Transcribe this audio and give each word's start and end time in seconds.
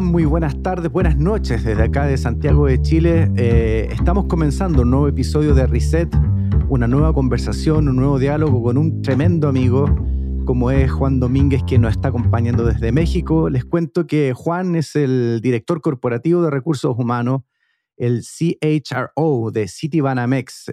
Muy 0.00 0.24
buenas 0.24 0.60
tardes, 0.62 0.90
buenas 0.90 1.18
noches 1.18 1.64
desde 1.64 1.82
acá 1.82 2.06
de 2.06 2.16
Santiago 2.16 2.66
de 2.66 2.80
Chile. 2.80 3.30
Eh, 3.36 3.88
estamos 3.92 4.24
comenzando 4.24 4.82
un 4.82 4.90
nuevo 4.90 5.06
episodio 5.06 5.54
de 5.54 5.66
Reset, 5.66 6.08
una 6.68 6.88
nueva 6.88 7.12
conversación, 7.12 7.88
un 7.88 7.96
nuevo 7.96 8.18
diálogo 8.18 8.62
con 8.62 8.78
un 8.78 9.02
tremendo 9.02 9.48
amigo 9.48 9.84
como 10.46 10.70
es 10.70 10.90
Juan 10.90 11.20
Domínguez, 11.20 11.62
que 11.66 11.78
nos 11.78 11.92
está 11.92 12.08
acompañando 12.08 12.64
desde 12.64 12.90
México. 12.90 13.50
Les 13.50 13.64
cuento 13.64 14.06
que 14.06 14.32
Juan 14.34 14.76
es 14.76 14.96
el 14.96 15.40
director 15.42 15.82
corporativo 15.82 16.42
de 16.42 16.50
recursos 16.50 16.96
humanos, 16.98 17.42
el 17.96 18.22
CHRO 18.22 19.50
de 19.52 19.68
Citibanamex. 19.68 20.72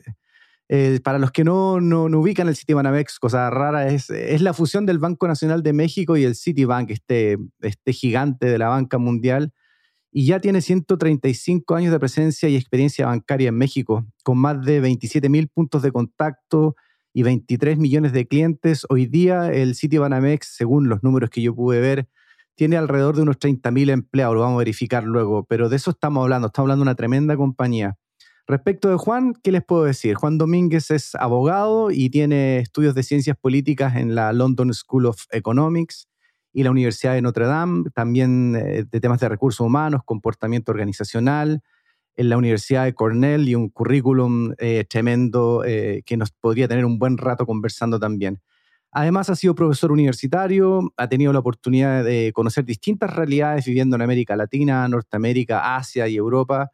Eh, 0.72 1.00
para 1.04 1.18
los 1.18 1.32
que 1.32 1.44
no, 1.44 1.82
no, 1.82 2.06
ubican 2.20 2.48
el 2.48 2.56
Citibanamex, 2.56 3.18
cosa 3.18 3.50
rara, 3.50 3.88
es, 3.88 4.12
es 4.12 4.42
la 4.42 4.54
fusión 4.54 4.86
del 4.86 5.00
Banco 5.00 5.28
Nacional 5.28 5.64
de 5.64 5.74
México 5.74 6.16
y 6.16 6.24
el 6.24 6.36
Citibank, 6.36 6.92
este, 6.92 7.40
este 7.62 7.92
gigante 7.92 8.46
de 8.46 8.60
la 8.60 8.70
banca 8.70 9.00
mundial, 9.00 9.52
y 10.12 10.28
ya 10.28 10.40
tiene 10.40 10.62
135 10.62 11.76
años 11.76 11.92
de 11.92 12.00
presencia 12.00 12.50
y 12.50 12.56
experiencia 12.56 13.08
bancaria 13.08 13.50
en 13.50 13.58
México, 13.58 14.06
con 14.24 14.38
más 14.38 14.64
de 14.64 14.80
27 14.80 15.28
mil 15.28 15.48
puntos 15.48 15.82
de 15.82 15.92
contacto 15.92 16.76
y 17.14 17.24
23 17.24 17.80
millones 17.80 18.14
de 18.14 18.28
clientes. 18.28 18.86
Hoy 18.90 19.08
día 19.08 19.52
el 19.52 19.76
Citibanamex, 19.76 20.56
según 20.56 20.88
los 20.88 21.02
números 21.02 21.32
que 21.32 21.42
yo 21.42 21.56
pude 21.56 21.80
ver, 21.80 22.08
tiene 22.56 22.78
alrededor 22.78 23.16
de 23.16 23.24
unos 23.24 23.40
30 23.40 23.72
mil 23.72 23.90
empleados, 23.90 24.36
lo 24.36 24.42
vamos 24.42 24.58
a 24.58 24.60
verificar 24.60 25.04
luego, 25.04 25.46
pero 25.46 25.68
de 25.68 25.78
eso 25.78 25.92
estamos 25.92 26.22
hablando, 26.22 26.48
estamos 26.48 26.66
hablando 26.66 26.84
de 26.84 26.90
una 26.90 26.96
tremenda 26.96 27.38
compañía. 27.38 27.98
Respecto 28.50 28.90
de 28.90 28.96
Juan, 28.98 29.36
¿qué 29.44 29.52
les 29.52 29.64
puedo 29.64 29.84
decir? 29.84 30.16
Juan 30.16 30.40
Domínguez 30.40 30.90
es 30.90 31.14
abogado 31.14 31.92
y 31.92 32.10
tiene 32.10 32.58
estudios 32.58 32.96
de 32.96 33.04
ciencias 33.04 33.38
políticas 33.38 33.96
en 33.96 34.16
la 34.16 34.34
London 34.34 34.74
School 34.74 35.06
of 35.06 35.22
Economics 35.30 36.08
y 36.52 36.64
la 36.64 36.72
Universidad 36.72 37.14
de 37.14 37.22
Notre 37.22 37.46
Dame, 37.46 37.92
también 37.94 38.56
eh, 38.56 38.86
de 38.90 39.00
temas 39.00 39.20
de 39.20 39.30
recursos 39.30 39.60
humanos, 39.60 40.02
comportamiento 40.04 40.72
organizacional, 40.72 41.62
en 42.16 42.30
la 42.30 42.38
Universidad 42.38 42.86
de 42.86 42.96
Cornell 42.96 43.48
y 43.48 43.54
un 43.54 43.70
currículum 43.70 44.56
eh, 44.58 44.84
tremendo 44.90 45.64
eh, 45.64 46.02
que 46.04 46.18
nos 46.18 46.32
podría 46.32 46.68
tener 46.68 46.86
un 46.86 46.98
buen 46.98 47.20
rato 47.20 47.46
conversando 47.46 48.00
también. 48.00 48.42
Además 48.92 49.30
ha 49.30 49.36
sido 49.36 49.54
profesor 49.54 49.92
universitario, 49.92 50.92
ha 50.98 51.08
tenido 51.08 51.32
la 51.34 51.40
oportunidad 51.40 52.04
de 52.04 52.32
conocer 52.34 52.66
distintas 52.66 53.16
realidades 53.16 53.66
viviendo 53.66 53.96
en 53.96 54.02
América 54.02 54.36
Latina, 54.36 54.88
Norteamérica, 54.88 55.76
Asia 55.76 56.08
y 56.08 56.16
Europa 56.16 56.72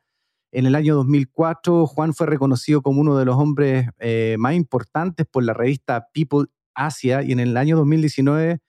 en 0.56 0.66
el 0.66 0.76
año 0.76 0.96
2004, 0.96 1.86
Juan 1.86 2.14
fue 2.14 2.28
reconocido 2.28 2.82
como 2.82 3.02
uno 3.02 3.18
de 3.18 3.26
los 3.26 3.36
hombres 3.36 3.90
eh, 4.00 4.38
más 4.40 4.54
importantes 4.56 5.28
por 5.30 5.44
la 5.44 5.54
revista 5.54 6.08
People 6.14 6.46
Asia 6.74 7.24
y 7.24 7.34
en 7.34 7.42
el 7.42 7.58
año 7.58 7.76
2019 7.76 8.60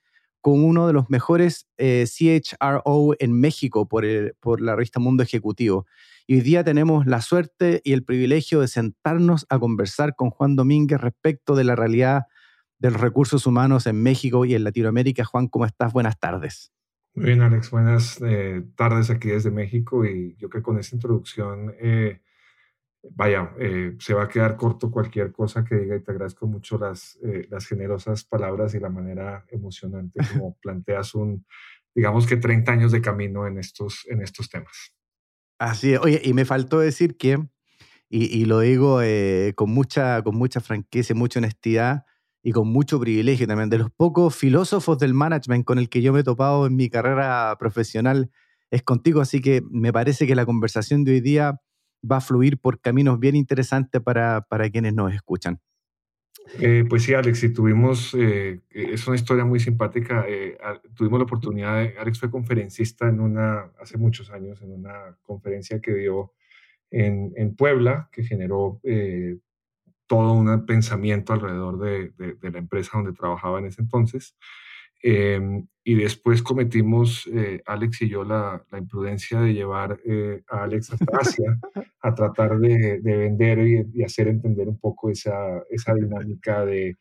como 0.40 0.66
uno 0.66 0.88
de 0.88 0.92
los 0.92 1.10
mejores 1.10 1.68
eh, 1.76 2.04
CHRO 2.06 3.14
en 3.18 3.32
México 3.38 3.86
por, 3.88 4.04
por 4.40 4.60
la 4.60 4.74
revista 4.74 4.98
Mundo 4.98 5.22
Ejecutivo. 5.22 5.86
Y 6.26 6.34
hoy 6.34 6.40
día 6.40 6.64
tenemos 6.64 7.06
la 7.06 7.20
suerte 7.20 7.80
y 7.84 7.92
el 7.92 8.04
privilegio 8.04 8.60
de 8.60 8.68
sentarnos 8.68 9.46
a 9.48 9.60
conversar 9.60 10.16
con 10.16 10.30
Juan 10.30 10.56
Domínguez 10.56 11.00
respecto 11.00 11.54
de 11.54 11.64
la 11.64 11.76
realidad 11.76 12.24
de 12.78 12.90
los 12.90 13.00
recursos 13.00 13.46
humanos 13.46 13.86
en 13.86 14.02
México 14.02 14.44
y 14.44 14.54
en 14.54 14.64
Latinoamérica. 14.64 15.24
Juan, 15.24 15.46
¿cómo 15.46 15.66
estás? 15.66 15.92
Buenas 15.92 16.18
tardes. 16.18 16.72
Muy 17.16 17.24
bien, 17.24 17.40
Alex. 17.40 17.70
Buenas 17.70 18.20
eh, 18.20 18.62
tardes 18.74 19.08
aquí 19.08 19.28
desde 19.28 19.50
México 19.50 20.04
y 20.04 20.36
yo 20.36 20.50
creo 20.50 20.62
que 20.62 20.66
con 20.66 20.78
esta 20.78 20.96
introducción, 20.96 21.74
eh, 21.80 22.20
vaya, 23.10 23.54
eh, 23.58 23.96
se 23.98 24.12
va 24.12 24.24
a 24.24 24.28
quedar 24.28 24.58
corto 24.58 24.90
cualquier 24.90 25.32
cosa 25.32 25.64
que 25.64 25.76
diga 25.76 25.96
y 25.96 26.02
te 26.02 26.10
agradezco 26.10 26.46
mucho 26.46 26.76
las, 26.76 27.18
las 27.48 27.66
generosas 27.66 28.22
palabras 28.24 28.74
y 28.74 28.80
la 28.80 28.90
manera 28.90 29.46
emocionante 29.48 30.20
como 30.30 30.58
planteas 30.60 31.14
un, 31.14 31.46
digamos 31.94 32.26
que 32.26 32.36
30 32.36 32.70
años 32.70 32.92
de 32.92 33.00
camino 33.00 33.46
en 33.46 33.56
estos, 33.56 34.06
en 34.10 34.20
estos 34.20 34.50
temas. 34.50 34.94
Así 35.58 35.94
es. 35.94 36.00
Oye, 36.00 36.20
y 36.22 36.34
me 36.34 36.44
faltó 36.44 36.80
decir 36.80 37.16
que, 37.16 37.38
y, 38.10 38.26
y 38.26 38.44
lo 38.44 38.60
digo 38.60 39.00
con, 39.54 39.70
mucha, 39.70 40.20
con 40.22 40.36
mucha 40.36 40.60
franqueza 40.60 41.14
y 41.14 41.16
mucha 41.16 41.40
honestidad, 41.40 42.04
y 42.46 42.52
con 42.52 42.68
mucho 42.68 43.00
privilegio 43.00 43.48
también, 43.48 43.70
de 43.70 43.78
los 43.78 43.90
pocos 43.90 44.36
filósofos 44.36 45.00
del 45.00 45.14
management 45.14 45.64
con 45.64 45.80
el 45.80 45.88
que 45.88 46.00
yo 46.00 46.12
me 46.12 46.20
he 46.20 46.22
topado 46.22 46.68
en 46.68 46.76
mi 46.76 46.88
carrera 46.88 47.56
profesional, 47.58 48.30
es 48.70 48.84
contigo, 48.84 49.20
así 49.20 49.40
que 49.40 49.62
me 49.68 49.92
parece 49.92 50.28
que 50.28 50.36
la 50.36 50.46
conversación 50.46 51.02
de 51.02 51.14
hoy 51.14 51.20
día 51.20 51.60
va 52.08 52.18
a 52.18 52.20
fluir 52.20 52.60
por 52.60 52.80
caminos 52.80 53.18
bien 53.18 53.34
interesantes 53.34 54.00
para, 54.00 54.42
para 54.42 54.70
quienes 54.70 54.94
nos 54.94 55.12
escuchan. 55.12 55.58
Eh, 56.60 56.84
pues 56.88 57.02
sí, 57.02 57.14
Alex, 57.14 57.42
y 57.42 57.52
tuvimos, 57.52 58.14
eh, 58.16 58.60
es 58.70 59.04
una 59.08 59.16
historia 59.16 59.44
muy 59.44 59.58
simpática, 59.58 60.24
eh, 60.28 60.56
tuvimos 60.94 61.18
la 61.18 61.24
oportunidad, 61.24 61.82
de, 61.82 61.98
Alex 61.98 62.20
fue 62.20 62.30
conferencista 62.30 63.08
en 63.08 63.18
una, 63.18 63.72
hace 63.80 63.98
muchos 63.98 64.30
años, 64.30 64.62
en 64.62 64.70
una 64.70 65.18
conferencia 65.24 65.80
que 65.80 65.92
dio 65.94 66.32
en, 66.92 67.32
en 67.34 67.56
Puebla, 67.56 68.08
que 68.12 68.22
generó 68.22 68.80
todo 70.06 70.32
un 70.32 70.66
pensamiento 70.66 71.32
alrededor 71.32 71.78
de, 71.78 72.12
la 72.50 72.58
empresa 72.58 72.92
donde 72.94 73.12
trabajaba 73.12 73.58
en 73.58 73.66
ese 73.66 73.82
entonces. 73.82 74.36
Em, 75.02 75.66
y 75.84 75.94
después 75.94 76.42
cometimos, 76.42 77.28
eh, 77.32 77.62
Alex 77.66 78.02
y 78.02 78.08
yo, 78.08 78.24
la, 78.24 78.64
imprudencia 78.76 79.40
de 79.40 79.54
llevar 79.54 80.00
eh, 80.04 80.42
a 80.48 80.64
Alex 80.64 80.92
a 80.92 80.96
Asia 81.20 81.58
a 82.00 82.14
tratar 82.14 82.58
de, 82.58 83.00
vender 83.02 83.58
y, 83.94 84.02
hacer 84.02 84.28
entender 84.28 84.68
un 84.68 84.78
poco 84.78 85.10
esa, 85.10 85.62
esa 85.70 85.94
dinámica 85.94 86.64
de, 86.64 86.96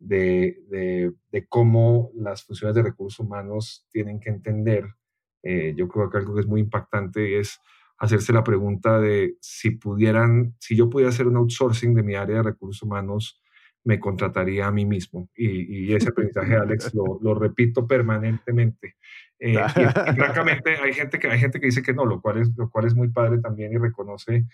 de, 0.00 1.46
cómo 1.48 2.10
las 2.14 2.44
funciones 2.44 2.74
de 2.74 2.82
recursos 2.82 3.20
humanos 3.20 3.86
tienen 3.90 4.20
que 4.20 4.30
entender. 4.30 4.86
Eh, 5.42 5.74
yo 5.76 5.88
creo 5.88 6.10
que 6.10 6.18
algo 6.18 6.34
que 6.34 6.40
es 6.40 6.46
muy 6.46 6.60
impactante 6.60 7.38
es 7.38 7.60
hacerse 8.00 8.32
la 8.32 8.42
pregunta 8.42 8.98
de 8.98 9.36
si 9.40 9.72
pudieran, 9.72 10.56
si 10.58 10.74
yo 10.74 10.88
pudiera 10.88 11.10
hacer 11.10 11.26
un 11.26 11.36
outsourcing 11.36 11.94
de 11.94 12.02
mi 12.02 12.14
área 12.14 12.38
de 12.38 12.42
recursos 12.42 12.82
humanos, 12.82 13.42
me 13.84 14.00
contrataría 14.00 14.66
a 14.66 14.72
mí 14.72 14.86
mismo. 14.86 15.28
Y, 15.36 15.92
ese 15.92 16.08
aprendizaje, 16.10 16.56
Alex, 16.56 16.92
lo, 16.94 17.34
repito 17.34 17.86
permanentemente. 17.86 18.96
Eh, 19.38 19.52
y, 20.12 20.14
francamente, 20.14 20.76
hay 20.76 20.94
gente, 20.94 21.18
que, 21.18 21.28
hay 21.28 21.38
gente 21.38 21.60
que 21.60 21.66
dice 21.66 21.82
que 21.82 21.92
no, 21.92 22.06
lo 22.06 22.22
cual 22.22 22.38
es, 22.38 22.50
lo 22.56 22.70
cual 22.70 22.86
es 22.86 22.94
muy 22.94 23.08
padre 23.08 23.38
también 23.38 23.72
y 23.72 23.76
reconoce 23.76 24.46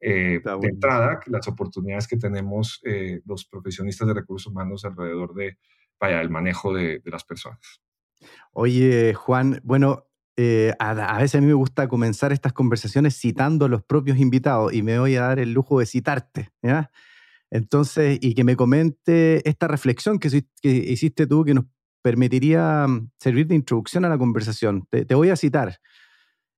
eh, 0.00 0.40
de 0.42 0.68
entrada 0.68 1.20
las 1.26 1.46
oportunidades 1.46 2.08
que 2.08 2.16
tenemos 2.16 2.80
eh, 2.84 3.20
los 3.26 3.44
profesionistas 3.44 4.08
de 4.08 4.14
recursos 4.14 4.50
humanos 4.50 4.84
alrededor 4.86 5.34
de, 5.34 5.58
vaya, 6.00 6.22
el 6.22 6.30
manejo 6.30 6.72
de, 6.72 7.00
de 7.00 7.10
las 7.10 7.24
personas. 7.24 7.82
Oye, 8.52 9.12
Juan, 9.12 9.60
bueno, 9.62 10.06
eh, 10.36 10.72
a, 10.80 11.18
veces 11.18 11.36
a 11.36 11.40
mí 11.40 11.46
me 11.46 11.54
gusta 11.54 11.86
comenzar 11.88 12.32
estas 12.32 12.52
conversaciones 12.52 13.16
citando 13.16 13.66
a 13.66 13.68
los 13.68 13.84
propios 13.84 14.18
invitados 14.18 14.72
y 14.72 14.82
me 14.82 14.98
voy 14.98 15.14
a 15.16 15.22
dar 15.22 15.38
el 15.38 15.52
lujo 15.52 15.78
de 15.78 15.86
citarte. 15.86 16.50
¿ya? 16.62 16.90
Entonces, 17.50 18.18
y 18.20 18.34
que 18.34 18.42
me 18.42 18.56
comente 18.56 19.48
esta 19.48 19.68
reflexión 19.68 20.18
que, 20.18 20.44
hiciste 20.62 21.26
tú 21.26 21.44
que 21.44 21.54
nos 21.54 21.66
permitiría 22.02 22.86
mm, 22.88 23.10
servir 23.18 23.46
de 23.46 23.54
introducción 23.54 24.04
a 24.04 24.08
la 24.08 24.18
conversación. 24.18 24.86
Te, 24.90 25.14
voy 25.14 25.30
a 25.30 25.36
citar. 25.36 25.78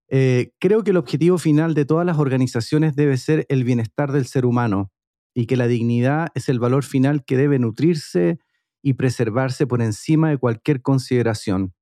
Eh, 0.08 0.52
creo 0.58 0.82
que 0.82 0.92
el 0.92 0.96
objetivo 0.96 1.36
final 1.36 1.74
de 1.74 1.84
todas 1.84 2.06
las 2.06 2.18
organizaciones 2.18 2.96
debe 2.96 3.18
ser 3.18 3.44
el 3.50 3.64
bienestar 3.64 4.12
del 4.12 4.26
ser 4.26 4.46
humano 4.46 4.90
y 5.34 5.46
que 5.46 5.56
la 5.56 5.66
dignidad 5.66 6.28
es 6.34 6.48
el 6.48 6.60
valor 6.60 6.84
final 6.84 7.24
que 7.26 7.36
debe 7.36 7.58
nutrirse 7.58 8.38
y 8.82 8.94
preservarse 8.94 9.66
por 9.66 9.82
encima 9.82 10.30
de 10.30 10.38
cualquier 10.38 10.80
consideración. 10.80 11.74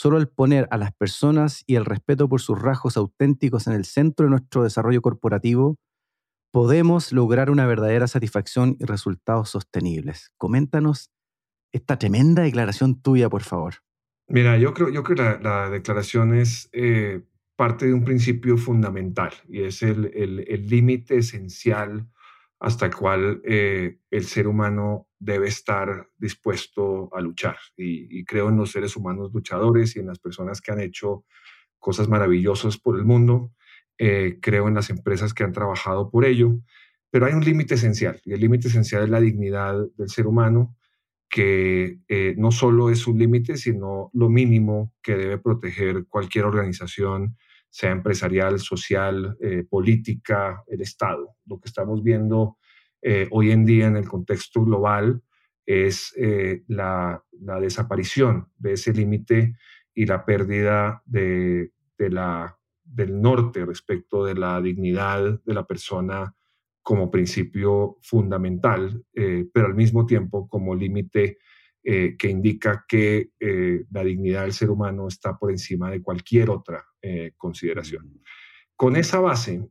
Solo 0.00 0.16
el 0.16 0.28
poner 0.28 0.66
a 0.70 0.78
las 0.78 0.94
personas 0.94 1.62
y 1.66 1.74
el 1.74 1.84
respeto 1.84 2.26
por 2.26 2.40
sus 2.40 2.58
rasgos 2.58 2.96
auténticos 2.96 3.66
en 3.66 3.74
el 3.74 3.84
centro 3.84 4.24
de 4.24 4.30
nuestro 4.30 4.62
desarrollo 4.62 5.02
corporativo, 5.02 5.76
podemos 6.50 7.12
lograr 7.12 7.50
una 7.50 7.66
verdadera 7.66 8.06
satisfacción 8.06 8.78
y 8.80 8.86
resultados 8.86 9.50
sostenibles. 9.50 10.32
Coméntanos 10.38 11.10
esta 11.70 11.98
tremenda 11.98 12.40
declaración 12.40 13.02
tuya, 13.02 13.28
por 13.28 13.42
favor. 13.42 13.74
Mira, 14.26 14.56
yo 14.56 14.72
creo, 14.72 14.88
yo 14.88 15.02
creo 15.02 15.36
que 15.36 15.44
la, 15.44 15.68
declaración 15.68 16.34
es 16.34 16.70
eh, 16.72 17.20
parte 17.54 17.86
de 17.86 17.92
un 17.92 18.02
principio 18.02 18.56
fundamental 18.56 19.34
y 19.50 19.64
es 19.64 19.82
el 19.82 20.66
límite 20.66 21.18
esencial 21.18 22.08
hasta 22.58 22.86
el 22.86 22.96
cual 22.96 23.42
eh, 23.44 23.98
el 24.10 24.24
ser 24.24 24.48
humano 24.48 25.09
debe 25.20 25.48
estar 25.48 26.08
dispuesto 26.18 27.14
a 27.14 27.20
luchar. 27.20 27.56
Y, 27.76 28.24
creo 28.24 28.48
en 28.48 28.56
los 28.56 28.72
seres 28.72 28.96
humanos 28.96 29.30
luchadores 29.32 29.94
y 29.94 30.00
en 30.00 30.06
las 30.06 30.18
personas 30.18 30.60
que 30.60 30.72
han 30.72 30.80
hecho 30.80 31.24
cosas 31.78 32.08
maravillosas 32.08 32.78
por 32.78 32.96
el 32.96 33.04
mundo. 33.04 33.52
Eh, 33.98 34.38
creo 34.40 34.66
en 34.66 34.74
las 34.74 34.88
empresas 34.88 35.34
que 35.34 35.44
han 35.44 35.52
trabajado 35.52 36.10
por 36.10 36.24
ello. 36.24 36.58
Pero 37.10 37.26
hay 37.26 37.34
un 37.34 37.44
límite 37.44 37.74
esencial, 37.74 38.20
y 38.24 38.32
el 38.32 38.40
límite 38.40 38.68
esencial 38.68 39.02
es 39.02 39.10
la 39.10 39.20
dignidad 39.20 39.76
del 39.96 40.08
ser 40.08 40.26
humano, 40.28 40.76
que 41.28 41.98
eh, 42.08 42.34
no 42.38 42.52
solo 42.52 42.88
es 42.88 43.06
un 43.06 43.18
límite, 43.18 43.56
sino 43.56 44.10
lo 44.14 44.28
mínimo 44.28 44.94
que 45.02 45.16
debe 45.16 45.38
proteger 45.38 46.06
cualquier 46.06 46.44
organización 46.44 47.36
sea 47.68 47.90
empresarial, 47.90 48.58
social, 48.58 49.36
eh, 49.40 49.64
política, 49.68 50.62
el 50.66 50.80
Estado. 50.80 51.36
Lo 51.46 51.60
que 51.60 51.68
estamos 51.68 52.02
viendo 52.02 52.58
eh, 53.02 53.28
hoy 53.30 53.50
en 53.50 53.64
día 53.64 53.86
en 53.86 53.96
el 53.96 54.08
contexto 54.08 54.64
global 54.64 55.22
es 55.66 56.12
eh, 56.16 56.62
la, 56.68 57.22
desaparición 57.60 58.48
de 58.58 58.74
ese 58.74 58.92
límite 58.92 59.56
y 59.94 60.06
la 60.06 60.24
pérdida 60.24 61.02
de, 61.06 61.72
de 61.96 62.10
la, 62.10 62.58
del 62.84 63.20
norte 63.20 63.64
respecto 63.64 64.24
de 64.24 64.34
la 64.34 64.60
dignidad 64.60 65.40
de 65.44 65.54
la 65.54 65.66
persona 65.66 66.34
como 66.82 67.10
principio 67.10 67.98
fundamental, 68.02 69.04
eh, 69.14 69.46
pero 69.52 69.66
al 69.66 69.74
mismo 69.74 70.06
tiempo 70.06 70.48
como 70.48 70.74
límite 70.74 71.38
eh, 71.82 72.16
que 72.18 72.28
indica 72.28 72.84
que 72.88 73.30
eh, 73.38 73.84
la 73.90 74.02
dignidad 74.02 74.42
del 74.42 74.52
ser 74.52 74.70
humano 74.70 75.08
está 75.08 75.38
por 75.38 75.50
encima 75.50 75.90
de 75.90 76.02
cualquier 76.02 76.50
otra 76.50 76.84
consideración. 77.38 78.20
Con 78.76 78.94
esa 78.94 79.20
base, 79.20 79.66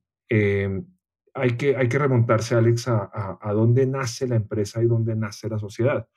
hay, 1.33 1.57
que, 1.57 1.75
hay 1.75 1.87
que 1.87 1.99
remontarse, 1.99 2.55
Alex, 2.55 2.87
a, 2.87 3.37
a, 3.41 3.53
dónde 3.53 3.85
nace 3.85 4.27
la 4.27 4.35
empresa 4.35 4.81
y 4.81 4.87
dónde 4.87 5.15
nace 5.15 5.49
la 5.49 5.59
sociedad. 5.59 6.07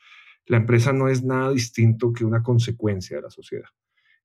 La 0.47 0.57
empresa 0.57 0.93
no 0.93 1.09
es 1.09 1.23
nada 1.23 1.53
distinto 1.53 2.13
que 2.13 2.25
una 2.25 2.43
consecuencia 2.43 3.17
de 3.17 3.23
la 3.23 3.31
sociedad. 3.31 3.69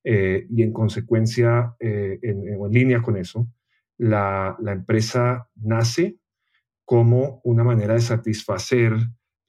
y 0.04 0.64
en 0.64 0.72
consecuencia, 0.72 1.76
en, 1.80 2.48
en, 2.48 2.72
línea 2.72 3.02
con 3.02 3.18
eso, 3.18 3.48
la, 3.98 4.56
la 4.60 4.72
empresa 4.72 5.50
nace 5.56 6.18
como 6.86 7.42
una 7.44 7.64
manera 7.64 7.96
de 7.96 8.02
satisfacer 8.02 8.94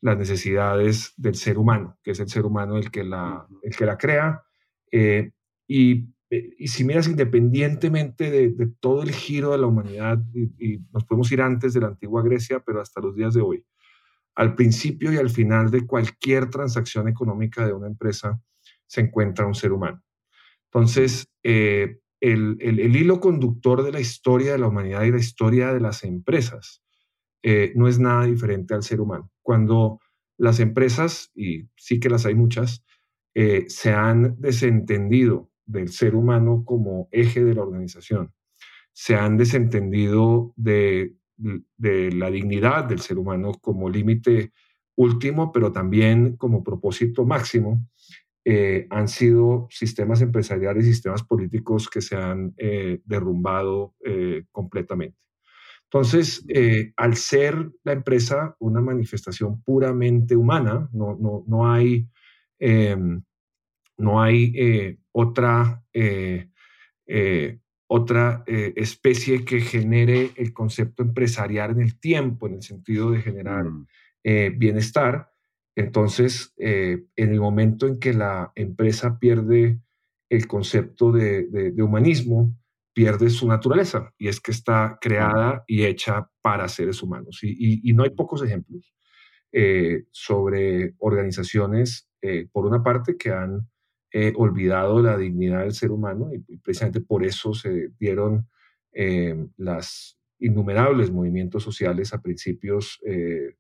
las 0.00 0.17
necesidades 0.17 1.12
del 1.17 1.34
ser 1.34 1.58
humano, 1.58 1.99
que 2.02 2.12
es 2.12 2.20
el 2.20 2.29
ser 2.29 2.44
humano 2.44 2.76
el 2.76 2.91
que 2.91 3.05
la, 3.05 3.46
el 3.62 3.76
que 3.76 3.87
la 3.87 3.96
crea. 3.96 4.43
Eh, 4.91 5.31
y, 5.67 5.93
eh, 5.93 6.06
y, 6.31 6.69
si 6.69 6.85
miras 6.85 7.09
independientemente 7.09 8.31
de, 8.31 8.71
todo 8.81 9.03
el 9.03 9.13
giro 9.13 9.53
de 9.53 9.59
la 9.59 9.67
humanidad, 9.67 10.19
y, 10.35 10.79
nos 10.93 11.05
podemos 11.05 11.31
ir 11.33 11.41
antes 11.41 11.75
de 11.75 11.81
la 11.81 11.89
antigua 11.89 12.23
Grecia, 12.23 12.61
pero 12.61 12.81
hasta 12.81 13.01
los 13.01 13.15
días 13.15 13.35
de 13.35 13.41
hoy, 13.41 13.65
al 14.35 14.55
principio 14.55 15.13
y 15.13 15.17
al 15.17 15.31
final 15.31 15.71
de 15.71 15.87
cualquier 15.87 16.51
transacción 16.51 17.09
económica 17.09 17.67
de 17.67 17.73
una 17.73 17.89
empresa 17.89 18.41
se 18.87 19.01
encuentra 19.01 19.47
un 19.47 19.55
ser 19.55 19.73
humano. 19.73 20.03
Entonces, 20.71 21.29
eh, 21.43 21.99
el, 22.21 22.57
el, 22.61 22.97
hilo 22.97 23.21
conductor 23.21 23.83
de 23.83 23.93
la 23.93 24.01
historia 24.01 24.53
de 24.53 24.59
la 24.59 24.69
humanidad 24.69 25.05
y 25.05 25.11
la 25.11 25.19
historia 25.19 25.73
de 25.73 25.81
las 25.81 26.05
empresas 26.05 26.83
eh, 27.43 27.73
no 27.75 27.89
es 27.89 27.99
nada 27.99 28.25
diferente 28.25 28.75
al 28.75 28.83
ser 28.83 29.01
humano. 29.01 29.31
Cuando 29.43 30.01
las 30.37 30.61
empresas, 30.61 31.31
y 31.35 31.69
sí 31.77 32.01
que 32.01 32.11
las 32.11 32.27
hay 32.27 32.35
muchas, 32.35 32.85
eh, 33.35 33.65
se 33.69 33.93
han 33.93 34.37
desentendido 34.41 35.51
del 35.69 35.91
ser 35.91 36.17
humano 36.17 36.65
como 36.65 37.09
eje 37.12 37.44
de 37.44 37.55
la 37.55 37.62
organización, 37.62 38.32
se 38.93 39.15
han 39.15 39.37
desentendido 39.37 40.53
de, 40.56 41.15
la 41.76 42.31
dignidad 42.31 42.85
del 42.87 43.00
ser 43.00 43.19
humano 43.19 43.53
como 43.61 43.88
límite 43.88 44.53
último, 44.97 45.53
pero 45.53 45.70
también 45.70 46.37
como 46.37 46.65
propósito 46.65 47.25
máximo, 47.25 47.87
eh, 48.44 48.88
han 48.91 49.06
sido 49.06 49.69
sistemas 49.70 50.20
empresariales 50.20 50.85
y 50.87 50.93
sistemas 50.93 51.23
políticos 51.23 51.88
que 51.88 52.00
se 52.00 52.17
han 52.17 52.55
derrumbado 53.05 53.94
completamente. 54.50 55.19
Entonces, 55.91 56.44
eh, 56.49 56.93
al 56.97 57.17
ser 57.17 57.70
la 57.82 57.93
empresa 57.93 58.55
una 58.59 58.82
manifestación 58.82 59.62
puramente 59.62 60.37
humana, 60.37 60.88
no, 60.93 61.17
no, 61.19 61.44
no 61.47 61.73
hay, 61.73 62.06
em, 62.59 63.23
no 63.99 64.23
hay 64.23 64.53
eh, 64.56 64.99
otra, 65.12 65.85
eh, 65.93 66.49
otra 67.87 68.45
especie 68.47 69.45
que 69.45 69.61
genere 69.61 70.31
el 70.37 70.53
concepto 70.53 71.03
empresarial 71.03 71.73
en 71.73 71.83
el 71.83 71.99
tiempo, 71.99 72.47
en 72.47 72.55
el 72.55 72.62
sentido 72.62 73.11
de 73.11 73.23
generar 73.23 73.65
mm. 73.65 73.87
bienestar. 74.56 75.31
Entonces, 75.75 76.55
en 76.56 77.09
el 77.17 77.41
momento 77.41 77.87
en 77.87 77.99
que 77.99 78.12
la 78.12 78.53
empresa 78.55 79.19
pierde 79.19 79.81
el 80.29 80.47
concepto 80.47 81.12
de, 81.12 81.47
de 81.47 81.83
humanismo, 81.83 82.55
pierde 82.99 83.31
su 83.31 83.47
naturaleza 83.47 84.12
y 84.19 84.27
es 84.27 84.41
que 84.41 84.51
está 84.51 84.99
creada 85.01 85.62
y 85.69 85.85
hecha 85.85 86.29
para 86.43 86.67
seres 86.67 87.01
humanos. 87.01 87.39
Y, 87.43 87.93
no 87.93 88.03
hay 88.03 88.11
pocos 88.11 88.43
ejemplos 88.43 88.93
eh, 89.53 90.06
sobre 90.11 90.97
organizaciones, 90.99 92.11
eh, 92.21 92.49
por 92.51 92.67
una 92.67 92.83
parte, 92.83 93.17
que 93.17 93.31
han 93.31 93.69
eh, 94.12 94.32
olvidado 94.37 95.02
la 95.02 95.16
dignidad 95.16 95.60
del 95.60 95.75
ser 95.75 95.90
humano 95.90 96.31
y, 96.32 96.56
precisamente 96.58 97.00
por 97.00 97.25
eso 97.25 97.55
se 97.55 97.90
dieron 97.99 98.49
las 99.56 100.19
innumerables 100.40 101.12
movimientos 101.12 101.62
sociales 101.62 102.12
a 102.12 102.20
principios 102.20 102.99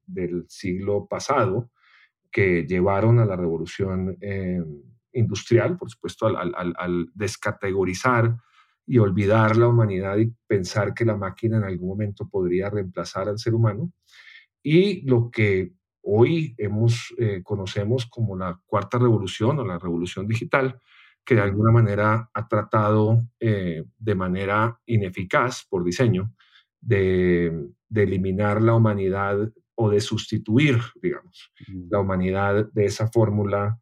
del 0.04 0.46
siglo 0.48 1.06
pasado 1.06 1.70
que 2.32 2.66
llevaron 2.66 3.20
a 3.20 3.24
la 3.24 3.36
revolución 3.36 4.18
industrial, 5.12 5.76
por 5.76 5.90
supuesto, 5.90 6.26
al 6.26 7.10
descategorizar 7.14 8.36
y 8.88 8.98
olvidar 8.98 9.58
la 9.58 9.68
humanidad 9.68 10.16
y 10.16 10.32
pensar 10.46 10.94
que 10.94 11.04
la 11.04 11.14
máquina 11.14 11.58
en 11.58 11.64
algún 11.64 11.90
momento 11.90 12.26
podría 12.26 12.70
reemplazar 12.70 13.28
al 13.28 13.38
ser 13.38 13.54
humano. 13.54 13.92
Y 14.62 15.02
lo 15.02 15.30
que 15.30 15.74
hoy 16.02 16.54
hemos, 16.58 17.14
eh, 17.18 17.42
conocemos 17.42 18.06
como 18.06 18.36
la 18.36 18.60
cuarta 18.66 18.98
revolución 18.98 19.58
o 19.58 19.64
la 19.64 19.78
revolución 19.78 20.26
digital, 20.26 20.80
que 21.24 21.34
de 21.34 21.42
alguna 21.42 21.70
manera 21.70 22.30
ha 22.32 22.48
tratado 22.48 23.26
eh, 23.38 23.84
de 23.98 24.14
manera 24.14 24.80
ineficaz 24.86 25.66
por 25.68 25.84
diseño 25.84 26.32
de, 26.80 27.68
de, 27.88 28.02
eliminar 28.02 28.62
la 28.62 28.74
humanidad 28.74 29.52
o 29.74 29.90
de 29.90 30.00
sustituir, 30.00 30.78
digamos, 31.02 31.52
la 31.90 32.00
humanidad 32.00 32.72
de 32.72 32.86
esa 32.86 33.08
fórmula 33.08 33.78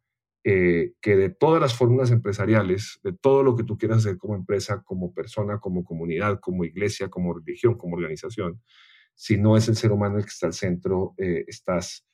eh, 0.49 0.93
que 1.01 1.17
de 1.17 1.29
todas 1.29 1.59
las 1.59 1.75
fórmulas 1.75 2.09
empresariales, 2.09 3.01
de 3.03 3.11
todo 3.11 3.43
lo 3.43 3.57
que 3.57 3.65
tú 3.65 3.77
quieras 3.77 3.97
hacer 3.97 4.17
como 4.17 4.33
empresa, 4.33 4.81
como 4.85 5.13
persona, 5.13 5.59
como 5.59 5.83
comunidad, 5.83 6.39
como 6.39 6.63
iglesia, 6.63 7.09
como 7.09 7.33
religión, 7.33 7.75
como 7.77 7.97
organización, 7.97 8.61
si 9.17 9.37
no 9.37 9.57
es 9.57 9.67
el 9.67 9.75
ser 9.75 9.91
humano 9.91 10.17
el 10.17 10.23
que 10.23 10.29
está 10.29 10.45
al 10.45 10.53
centro, 10.53 11.15
eh, 11.17 11.43
estás 11.47 12.05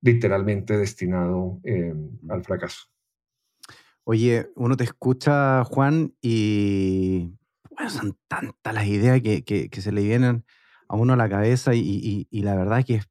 literalmente 0.00 0.78
destinado 0.78 1.60
eh, 1.64 1.94
al 2.30 2.42
fracaso. 2.42 2.86
Oye, 4.04 4.48
uno 4.56 4.76
te 4.76 4.84
escucha, 4.84 5.64
Juan, 5.64 6.14
y 6.22 7.34
bueno, 7.70 7.90
son 7.90 8.18
tantas 8.26 8.72
las 8.72 8.86
ideas 8.86 9.20
que, 9.20 9.44
que, 9.44 9.80
se 9.82 9.92
le 9.92 10.02
vienen 10.02 10.44
a 10.88 10.96
uno 10.96 11.12
a 11.12 11.16
la 11.16 11.28
cabeza 11.28 11.74
y, 11.74 12.26
y, 12.30 12.42
la 12.42 12.54
verdad 12.54 12.78
es 12.78 12.84
que 12.86 12.94
es, 12.94 13.08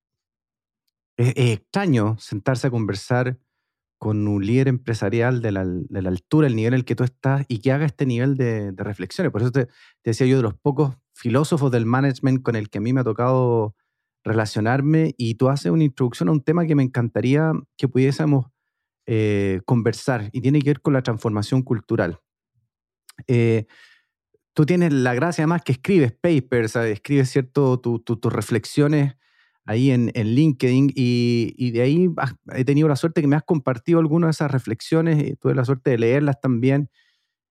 es, 1.18 1.34
extraño 1.36 2.18
sentarse 2.18 2.68
a 2.68 2.72
conversar 2.72 3.38
con 4.00 4.28
un 4.28 4.44
líder 4.44 4.70
empresarial 4.70 5.42
de 5.42 5.52
la, 5.52 5.66
de 5.66 6.02
la, 6.02 6.10
altura, 6.10 6.48
el 6.48 6.56
nivel 6.56 6.74
en 6.74 6.80
el 6.80 6.86
que 6.86 6.96
tú 6.96 7.04
estás 7.04 7.46
y 7.48 7.60
que 7.60 7.72
haga 7.72 7.86
este 7.86 8.06
nivel 8.06 8.38
de, 8.38 8.72
de 8.72 8.84
reflexiones. 8.84 9.32
Por 9.32 9.42
eso 9.42 9.52
te, 9.52 9.68
decía 10.04 10.26
yo 10.26 10.38
de 10.38 10.44
los 10.44 10.56
pocos 10.56 10.96
filósofos 11.16 11.72
del 11.72 11.86
management 11.86 12.44
con 12.44 12.56
el 12.56 12.70
que 12.70 12.78
a 12.78 12.82
mí 12.82 12.94
me 12.94 13.02
ha 13.02 13.04
tocado 13.04 13.76
relacionarme 14.24 15.14
y 15.18 15.36
tú 15.36 15.50
haces 15.50 15.72
una 15.72 15.84
introducción 15.84 16.30
a 16.30 16.34
un 16.34 16.44
tema 16.44 16.66
que 16.66 16.76
me 16.76 16.84
encantaría 16.84 17.54
que 17.78 17.88
pudiésemos 17.88 18.48
eh, 19.06 19.62
conversar 19.66 20.30
y 20.34 20.42
tiene 20.42 20.60
que 20.62 20.72
ver 20.72 20.82
con 20.82 20.94
la 20.94 21.04
transformación 21.04 21.62
cultural. 21.62 22.20
Eh, 23.28 23.66
tú 24.54 24.66
tienes 24.66 24.92
la 24.92 25.14
gracia 25.14 25.44
además 25.44 25.62
que 25.64 25.74
escribes 25.74 26.12
papers, 26.12 26.76
escribes 26.76 27.30
cierto, 27.30 27.80
tus 27.80 28.34
reflexiones 28.34 29.16
ahí 29.64 29.92
en, 29.92 30.12
LinkedIn 30.14 30.92
y, 30.96 31.72
de 31.72 31.82
ahí 31.82 32.10
he 32.54 32.66
tenido 32.66 32.88
la 32.88 32.96
suerte 32.96 33.22
que 33.22 33.28
me 33.28 33.36
has 33.36 33.44
compartido 33.44 34.00
algunas 34.00 34.28
de 34.28 34.32
esas 34.32 34.52
reflexiones, 34.52 35.24
y 35.24 35.36
tuve 35.36 35.56
la 35.56 35.66
suerte 35.66 35.92
de 35.92 35.98
leerlas 35.98 36.40
también 36.40 36.90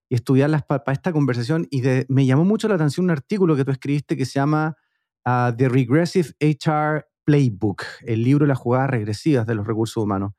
y 0.09 0.15
estudiarlas 0.15 0.63
para 0.65 0.93
esta 0.93 1.13
conversación 1.13 1.67
y 1.71 1.83
me 2.09 2.27
llamó 2.27 2.45
mucho 2.45 2.69
la 2.69 2.75
atención 2.75 3.05
un 3.05 3.11
artículo 3.11 3.57
que 3.57 3.65
tú 3.65 3.71
escribiste 3.71 4.17
que 4.17 4.27
se 4.27 4.35
llama 4.35 4.77
ah, 5.25 5.55
The 5.57 5.69
Regressive 5.69 6.31
HR 6.41 7.07
Playbook, 7.25 7.83
el 8.03 8.23
libro 8.23 8.45
de 8.45 8.49
las 8.49 8.59
jugadas 8.59 8.91
regresivas 8.91 9.47
de 9.47 9.55
los 9.55 9.67
recursos 9.67 10.03
humanos. 10.03 10.33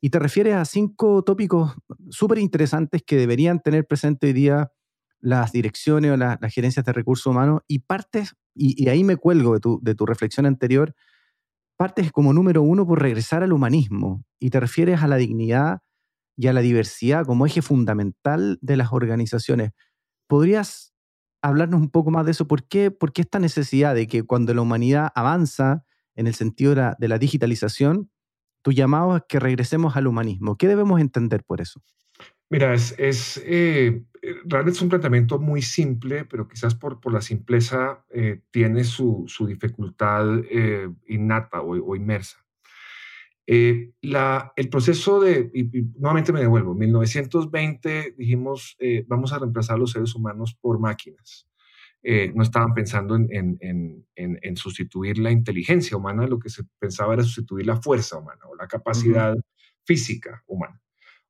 Y 0.00 0.10
te 0.10 0.18
refieres 0.18 0.54
a 0.54 0.64
cinco 0.64 1.22
tópicos 1.22 1.74
súper 2.08 2.38
interesantes 2.38 3.02
que 3.02 3.16
deberían 3.16 3.60
tener 3.60 3.86
presente 3.86 4.28
hoy 4.28 4.32
día 4.32 4.72
las 5.18 5.52
direcciones 5.52 6.12
o 6.12 6.16
las 6.16 6.38
gerencias 6.54 6.86
de 6.86 6.92
recursos 6.92 7.26
humanos 7.26 7.60
y 7.66 7.80
partes, 7.80 8.34
y, 8.54 8.88
ahí 8.88 9.04
me 9.04 9.16
cuelgo 9.16 9.54
de 9.54 9.60
tu, 9.60 9.78
de 9.82 9.94
tu 9.94 10.06
reflexión 10.06 10.46
anterior, 10.46 10.94
partes 11.76 12.10
como 12.12 12.32
número 12.32 12.62
uno 12.62 12.86
por 12.86 13.02
regresar 13.02 13.42
al 13.42 13.52
humanismo 13.52 14.24
y 14.38 14.50
te 14.50 14.60
refieres 14.60 15.02
a 15.02 15.08
la 15.08 15.16
dignidad 15.16 15.80
y 16.40 16.46
a 16.46 16.54
la 16.54 16.62
diversidad 16.62 17.26
como 17.26 17.44
eje 17.44 17.60
fundamental 17.60 18.58
de 18.62 18.78
las 18.78 18.94
organizaciones. 18.94 19.72
¿Podrías 20.26 20.94
hablarnos 21.42 21.82
un 21.82 21.90
poco 21.90 22.10
más 22.10 22.24
de 22.24 22.30
eso? 22.30 22.48
¿Por 22.48 22.66
qué, 22.66 22.90
por 22.90 23.12
qué 23.12 23.20
esta 23.20 23.38
necesidad 23.38 23.94
de 23.94 24.06
que 24.06 24.22
cuando 24.22 24.54
la 24.54 24.62
humanidad 24.62 25.10
avanza 25.14 25.84
en 26.14 26.26
el 26.26 26.34
sentido 26.34 26.74
de 26.74 27.08
la, 27.08 27.18
digitalización, 27.18 28.10
tu 28.62 28.72
llamado 28.72 29.18
es 29.18 29.22
que 29.28 29.38
regresemos 29.38 29.96
al 29.96 30.06
humanismo? 30.06 30.56
¿Qué 30.56 30.66
debemos 30.66 30.98
entender 30.98 31.44
por 31.44 31.60
eso? 31.60 31.82
Mira, 32.48 32.72
es, 32.72 32.94
es 32.96 33.42
eh, 33.44 34.02
realmente 34.46 34.78
es 34.78 34.82
un 34.82 34.88
planteamiento 34.88 35.38
muy 35.38 35.60
simple, 35.60 36.24
pero 36.24 36.48
quizás 36.48 36.74
por, 36.74 37.00
por 37.00 37.12
la 37.12 37.20
simpleza 37.20 38.02
eh, 38.08 38.40
tiene 38.50 38.84
su, 38.84 39.24
su 39.26 39.46
dificultad 39.46 40.38
eh, 40.50 40.88
innata 41.06 41.60
o, 41.60 41.94
inmersa. 41.94 42.39
Eh, 43.52 43.90
la, 44.02 44.52
el 44.54 44.68
proceso 44.68 45.18
de, 45.18 45.50
y, 45.52 45.64
nuevamente 45.98 46.32
me 46.32 46.38
devuelvo, 46.38 46.72
1920 46.72 48.14
dijimos, 48.16 48.76
eh, 48.78 49.04
vamos 49.08 49.32
a 49.32 49.40
reemplazar 49.40 49.76
los 49.76 49.90
seres 49.90 50.14
humanos 50.14 50.56
por 50.60 50.78
máquinas. 50.78 51.48
Eh, 52.00 52.30
no 52.32 52.44
estaban 52.44 52.74
pensando 52.74 53.16
en, 53.16 53.26
en, 53.28 54.06
en, 54.14 54.38
en, 54.40 54.56
sustituir 54.56 55.18
la 55.18 55.32
inteligencia 55.32 55.96
humana, 55.96 56.28
lo 56.28 56.38
que 56.38 56.48
se 56.48 56.62
pensaba 56.78 57.14
era 57.14 57.24
sustituir 57.24 57.66
la 57.66 57.82
fuerza 57.82 58.18
humana 58.18 58.40
o 58.48 58.54
la 58.54 58.68
capacidad 58.68 59.34
física 59.84 60.44
humana. 60.46 60.80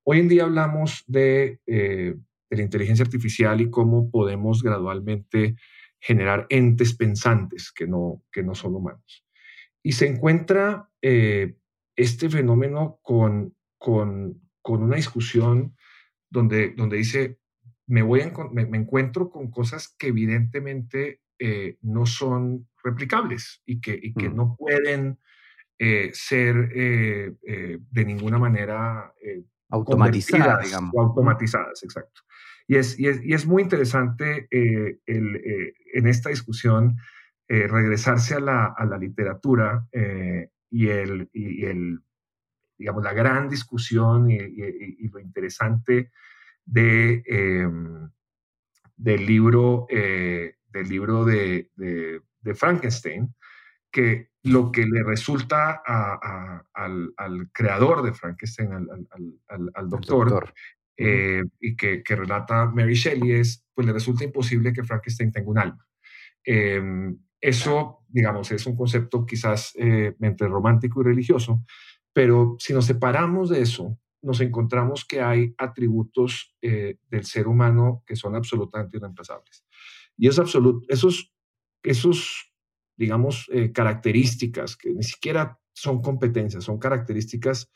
Hoy 0.05 0.21
en 0.21 0.29
día 0.29 0.43
hablamos 0.45 1.05
de, 1.07 1.61
de, 1.67 2.19
la 2.51 2.63
inteligencia 2.63 3.03
artificial 3.03 3.63
y 3.63 3.71
cómo 3.71 4.11
podemos 4.11 4.63
gradualmente 4.63 5.57
generar 5.99 6.47
entes 6.51 6.93
pensantes 6.93 7.73
que 7.73 7.87
no, 7.87 8.23
que 8.31 8.43
no 8.43 8.55
son 8.55 8.75
humanos. 8.75 9.25
Y 9.83 9.93
se 9.93 10.07
encuentra 10.07 10.91
este 12.01 12.31
fenómeno 12.31 12.99
con, 13.03 13.55
con, 13.79 14.41
con 14.63 14.83
una 14.83 14.97
discusión 14.97 15.77
donde, 16.31 16.71
donde 16.71 16.97
dice, 16.97 17.39
me, 17.87 18.03
voy 18.03 18.23
me, 18.53 18.63
encuentro 18.79 19.31
con 19.31 19.51
cosas 19.51 19.95
que 19.99 20.09
evidentemente 20.09 21.21
eh, 21.39 21.77
no 21.83 22.07
son 22.07 22.69
replicables 22.83 23.63
y 23.67 23.81
que, 23.81 23.99
y 24.01 24.15
que 24.15 24.31
mm. 24.31 24.37
no 24.37 24.57
pueden 24.57 25.19
eh, 25.79 26.11
ser 26.13 26.71
eh, 26.75 27.33
de 27.43 28.05
ninguna 28.05 28.39
manera 28.39 29.13
automatizadas, 29.71 30.65
digamos. 30.65 30.95
automatizadas, 30.97 31.83
exacto. 31.83 32.23
Y 32.67 32.77
es, 32.77 32.99
y 32.99 33.09
es, 33.09 33.25
y 33.25 33.35
es 33.35 33.47
muy 33.47 33.63
interesante 33.63 34.47
el, 34.51 35.01
en 35.07 36.07
esta 36.07 36.31
discusión 36.31 36.97
regresarse 37.49 38.35
a 38.35 38.41
la, 38.41 38.67
a 38.67 38.85
la 38.85 38.97
literatura 38.97 39.89
y 40.71 40.89
el, 40.89 41.29
y 41.33 41.65
el, 41.65 42.01
digamos, 42.79 43.03
la 43.03 43.13
gran 43.13 43.49
discusión 43.49 44.31
y, 44.31 44.39
lo 45.09 45.19
interesante 45.19 46.11
de, 46.65 47.23
em, 47.27 48.09
del 48.97 49.27
libro, 49.27 49.87
eh, 49.91 50.55
del 50.69 50.89
libro 50.89 51.25
de, 51.25 51.71
de, 51.77 52.55
Frankenstein, 52.55 53.35
que 53.91 54.31
lo 54.45 54.71
que 54.73 54.87
le 54.87 55.03
resulta 55.03 55.83
al, 56.73 57.13
al, 57.17 57.51
creador 57.53 58.03
de 58.03 58.15
Frankenstein, 58.15 58.73
al, 58.73 59.71
al 59.75 59.89
doctor, 59.89 60.55
eh, 60.97 61.43
y 61.61 61.77
que, 61.77 62.03
que, 62.03 62.17
relata 62.17 62.67
Mary 62.67 62.95
Shelley, 62.95 63.33
es, 63.33 63.67
pues 63.75 63.87
le 63.87 63.93
resulta 63.93 64.25
imposible 64.25 64.73
que 64.73 64.85
Frankenstein 64.85 65.33
tenga 65.33 65.51
un 65.51 65.59
alma. 65.59 65.87
Eso, 67.41 68.05
digamos, 68.09 68.53
es 68.53 68.67
un 68.67 68.77
concepto 68.77 69.25
quizás 69.25 69.73
eh, 69.77 70.15
entre 70.21 70.49
romántico 70.49 71.01
y 71.01 71.05
religioso, 71.05 71.65
pero 72.13 72.57
si 72.59 72.73
nos 72.73 72.85
separamos 72.87 73.49
de 73.49 73.63
eso, 73.63 73.99
nos 74.23 74.41
encontramos 74.41 75.05
que 75.05 75.23
hay 75.23 75.55
atributos 75.57 76.55
eh, 76.61 76.97
del 77.09 77.25
ser 77.25 77.49
humano 77.49 78.03
que 78.07 78.17
son 78.17 78.35
absolutamente 78.37 78.99
irreemplazables. 78.99 79.65
Y 80.17 80.29
es 80.29 80.39
absoluto, 80.39 80.85
esos, 80.89 81.33
esos, 81.83 82.53
digamos, 82.97 83.49
eh, 83.53 83.73
características 83.73 84.77
que 84.77 84.93
ni 84.93 85.03
siquiera 85.03 85.59
son 85.73 86.03
competencias, 86.03 86.65
son 86.65 86.79
características, 86.79 87.71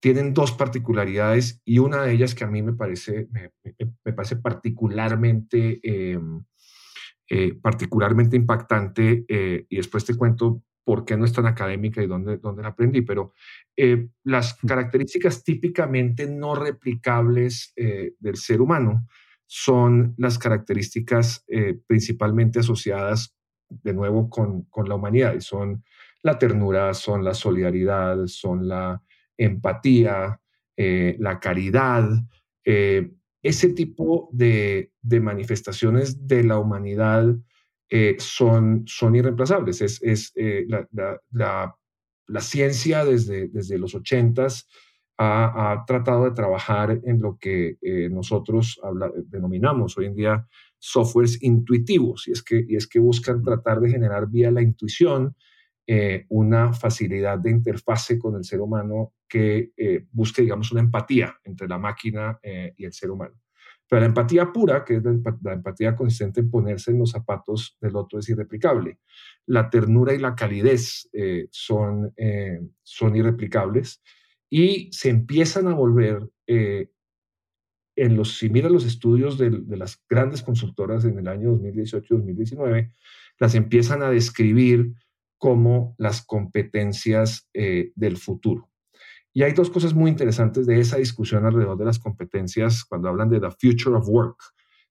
tienen 0.00 0.34
dos 0.34 0.52
particularidades 0.52 1.60
y 1.64 1.78
una 1.78 2.02
de 2.02 2.12
ellas 2.12 2.34
que 2.34 2.44
a 2.44 2.48
mí 2.48 2.62
me 2.62 2.72
parece, 2.72 3.28
me 4.04 4.12
parece 4.12 4.36
particularmente 4.36 5.80
em, 5.82 6.44
eh, 7.30 7.52
particularmente 7.60 8.36
impactante 8.36 9.26
eh, 9.28 9.66
y 9.68 9.76
después 9.76 10.02
te 10.06 10.16
cuento 10.16 10.62
por 10.82 11.04
qué 11.04 11.14
no 11.14 11.26
es 11.26 11.32
tan 11.34 11.44
académica 11.44 12.02
y 12.02 12.06
dónde, 12.06 12.38
dónde 12.38 12.62
la 12.62 12.68
aprendí, 12.68 13.02
pero 13.02 13.34
eh, 13.76 14.08
las 14.24 14.54
características 14.54 15.44
típicamente 15.44 16.26
no 16.26 16.54
replicables 16.54 17.74
del 17.76 18.36
ser 18.36 18.62
humano 18.62 19.06
son 19.44 20.14
las 20.16 20.38
características 20.38 21.44
principalmente 21.86 22.60
asociadas 22.60 23.36
de 23.68 23.92
nuevo 23.92 24.30
con, 24.30 24.62
con 24.70 24.88
la 24.88 24.94
humanidad 24.94 25.34
y 25.34 25.42
son 25.42 25.84
la 26.22 26.38
ternura, 26.38 26.94
son 26.94 27.22
la 27.22 27.34
solidaridad, 27.34 28.26
son 28.26 28.66
la 28.66 29.02
empatía, 29.36 30.40
la 30.76 31.40
caridad, 31.40 32.08
ese 33.48 33.70
tipo 33.70 34.28
de, 34.32 34.92
manifestaciones 35.02 36.26
de 36.28 36.44
la 36.44 36.58
humanidad 36.58 37.34
eh, 37.88 38.16
son, 38.18 38.84
son 38.86 39.16
irreemplazables. 39.16 39.80
Es, 39.80 40.02
es 40.02 40.32
eh, 40.36 40.66
la, 40.68 41.74
ciencia 42.40 43.06
desde, 43.06 43.48
desde 43.48 43.78
los 43.78 43.94
ochentas 43.94 44.68
ha, 45.16 45.82
tratado 45.86 46.24
de 46.26 46.32
trabajar 46.32 47.00
en 47.04 47.20
lo 47.20 47.38
que 47.38 47.78
eh, 47.80 48.08
nosotros 48.10 48.80
denominamos 49.26 49.96
hoy 49.96 50.06
en 50.06 50.14
día 50.14 50.46
softwares 50.78 51.42
intuitivos, 51.42 52.28
y 52.28 52.32
es, 52.32 52.42
que, 52.42 52.64
y 52.68 52.76
es 52.76 52.86
que 52.86 53.00
buscan 53.00 53.42
tratar 53.42 53.80
de 53.80 53.90
generar 53.90 54.28
vía 54.28 54.50
la 54.50 54.62
intuición 54.62 55.34
eh, 55.90 56.26
una 56.28 56.74
facilidad 56.74 57.38
de 57.38 57.50
interfase 57.50 58.18
con 58.18 58.36
el 58.36 58.44
ser 58.44 58.60
humano 58.60 59.14
que 59.26 59.72
eh, 59.74 60.04
busque, 60.12 60.42
digamos, 60.42 60.70
una 60.70 60.82
empatía 60.82 61.34
entre 61.44 61.66
la 61.66 61.78
máquina 61.78 62.38
eh, 62.42 62.74
y 62.76 62.84
el 62.84 62.92
ser 62.92 63.10
humano. 63.10 63.40
Pero 63.88 64.00
la 64.00 64.08
empatía 64.08 64.52
pura, 64.52 64.84
que 64.84 64.96
es 64.96 65.02
la, 65.02 65.52
empatía 65.54 65.96
consistente 65.96 66.40
en 66.40 66.50
ponerse 66.50 66.90
en 66.90 66.98
los 66.98 67.12
zapatos 67.12 67.78
del 67.80 67.96
otro, 67.96 68.18
es 68.18 68.28
irreplicable. 68.28 68.98
La 69.46 69.70
ternura 69.70 70.12
y 70.12 70.18
la 70.18 70.34
calidez 70.34 71.08
son, 71.50 72.12
son 72.82 73.16
irreplicables 73.16 74.02
y 74.50 74.92
se 74.92 75.08
empiezan 75.08 75.68
a 75.68 75.74
volver 75.74 76.28
en 76.46 78.14
los, 78.14 78.36
si 78.36 78.50
miras 78.50 78.70
los 78.70 78.84
estudios 78.84 79.38
de, 79.38 79.48
de, 79.48 79.76
las 79.78 80.04
grandes 80.06 80.42
consultoras 80.42 81.06
en 81.06 81.18
el 81.18 81.28
año 81.28 81.58
2018-2019, 81.58 82.92
las 83.38 83.54
empiezan 83.54 84.02
a 84.02 84.10
describir 84.10 84.92
como 85.38 85.94
las 85.98 86.24
competencias 86.24 87.48
eh, 87.54 87.92
del 87.94 88.16
futuro. 88.16 88.68
Y 89.32 89.42
hay 89.44 89.52
dos 89.52 89.70
cosas 89.70 89.94
muy 89.94 90.10
interesantes 90.10 90.66
de 90.66 90.80
esa 90.80 90.96
discusión 90.96 91.46
alrededor 91.46 91.78
de 91.78 91.84
las 91.84 91.98
competencias 91.98 92.84
cuando 92.84 93.08
hablan 93.08 93.30
de 93.30 93.40
the 93.40 93.50
future 93.50 93.96
of 93.96 94.08
work. 94.08 94.36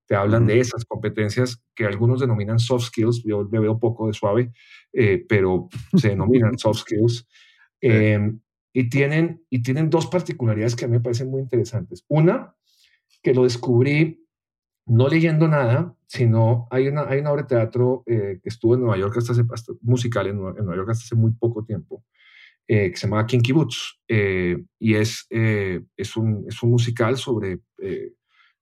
Te 0.06 0.16
hablan 0.16 0.48
de 0.48 0.62
esas 0.62 0.86
competencias 0.86 1.62
que 1.75 1.86
algunos 1.86 2.22
denominan 2.22 2.60
soft 2.60 2.86
skills, 2.86 3.24
yo 3.25 3.44
le 3.51 3.60
veo 3.60 3.77
poco 3.77 4.08
de 4.08 4.13
suave, 4.13 4.54
eh, 4.94 5.25
pero 5.27 5.68
se 5.98 6.10
denominan 6.10 6.58
soft 6.58 6.80
skills. 6.80 7.27
Em, 7.82 8.39
y, 8.72 8.89
tienen, 8.89 9.44
y 9.50 9.62
tienen 9.62 9.89
dos 9.89 10.08
particularidades 10.08 10.77
que 10.77 10.86
a 10.86 10.88
mí 10.88 10.94
me 10.94 11.01
parecen 11.01 11.30
muy 11.30 11.42
interesantes. 11.42 12.06
Una, 12.08 12.56
que 13.22 13.34
lo 13.34 13.44
descubrí 13.44 14.26
no 14.88 15.08
leyendo 15.08 15.48
nada, 15.48 15.94
sino 16.08 16.67
hay 16.72 16.88
una, 16.88 17.03
hay 17.03 17.20
una 17.20 17.32
obra 17.32 17.44
de 17.44 17.50
teatro 17.50 18.03
eh, 18.06 18.39
que 18.41 18.50
estuvo 18.50 18.74
en 18.75 18.82
Nueva 18.82 18.98
York 18.98 19.17
hasta 19.17 19.34
hace, 19.34 19.44
musical 19.82 20.27
en, 20.27 20.38
Nueva 20.38 20.75
York 20.75 20.89
hasta 20.89 21.03
hace 21.03 21.15
muy 21.15 21.32
poco 21.32 21.65
tiempo, 21.65 22.06
eh, 22.67 22.89
que 22.89 22.98
se 22.98 23.08
llama 23.08 23.25
Kinky 23.25 23.51
Boots, 23.51 24.00
eh, 24.08 24.58
y 24.79 24.96
es, 24.96 25.27
es, 25.29 26.15
un, 26.15 26.46
es 26.48 26.63
un 26.63 26.72
musical 26.72 27.17
sobre, 27.17 27.60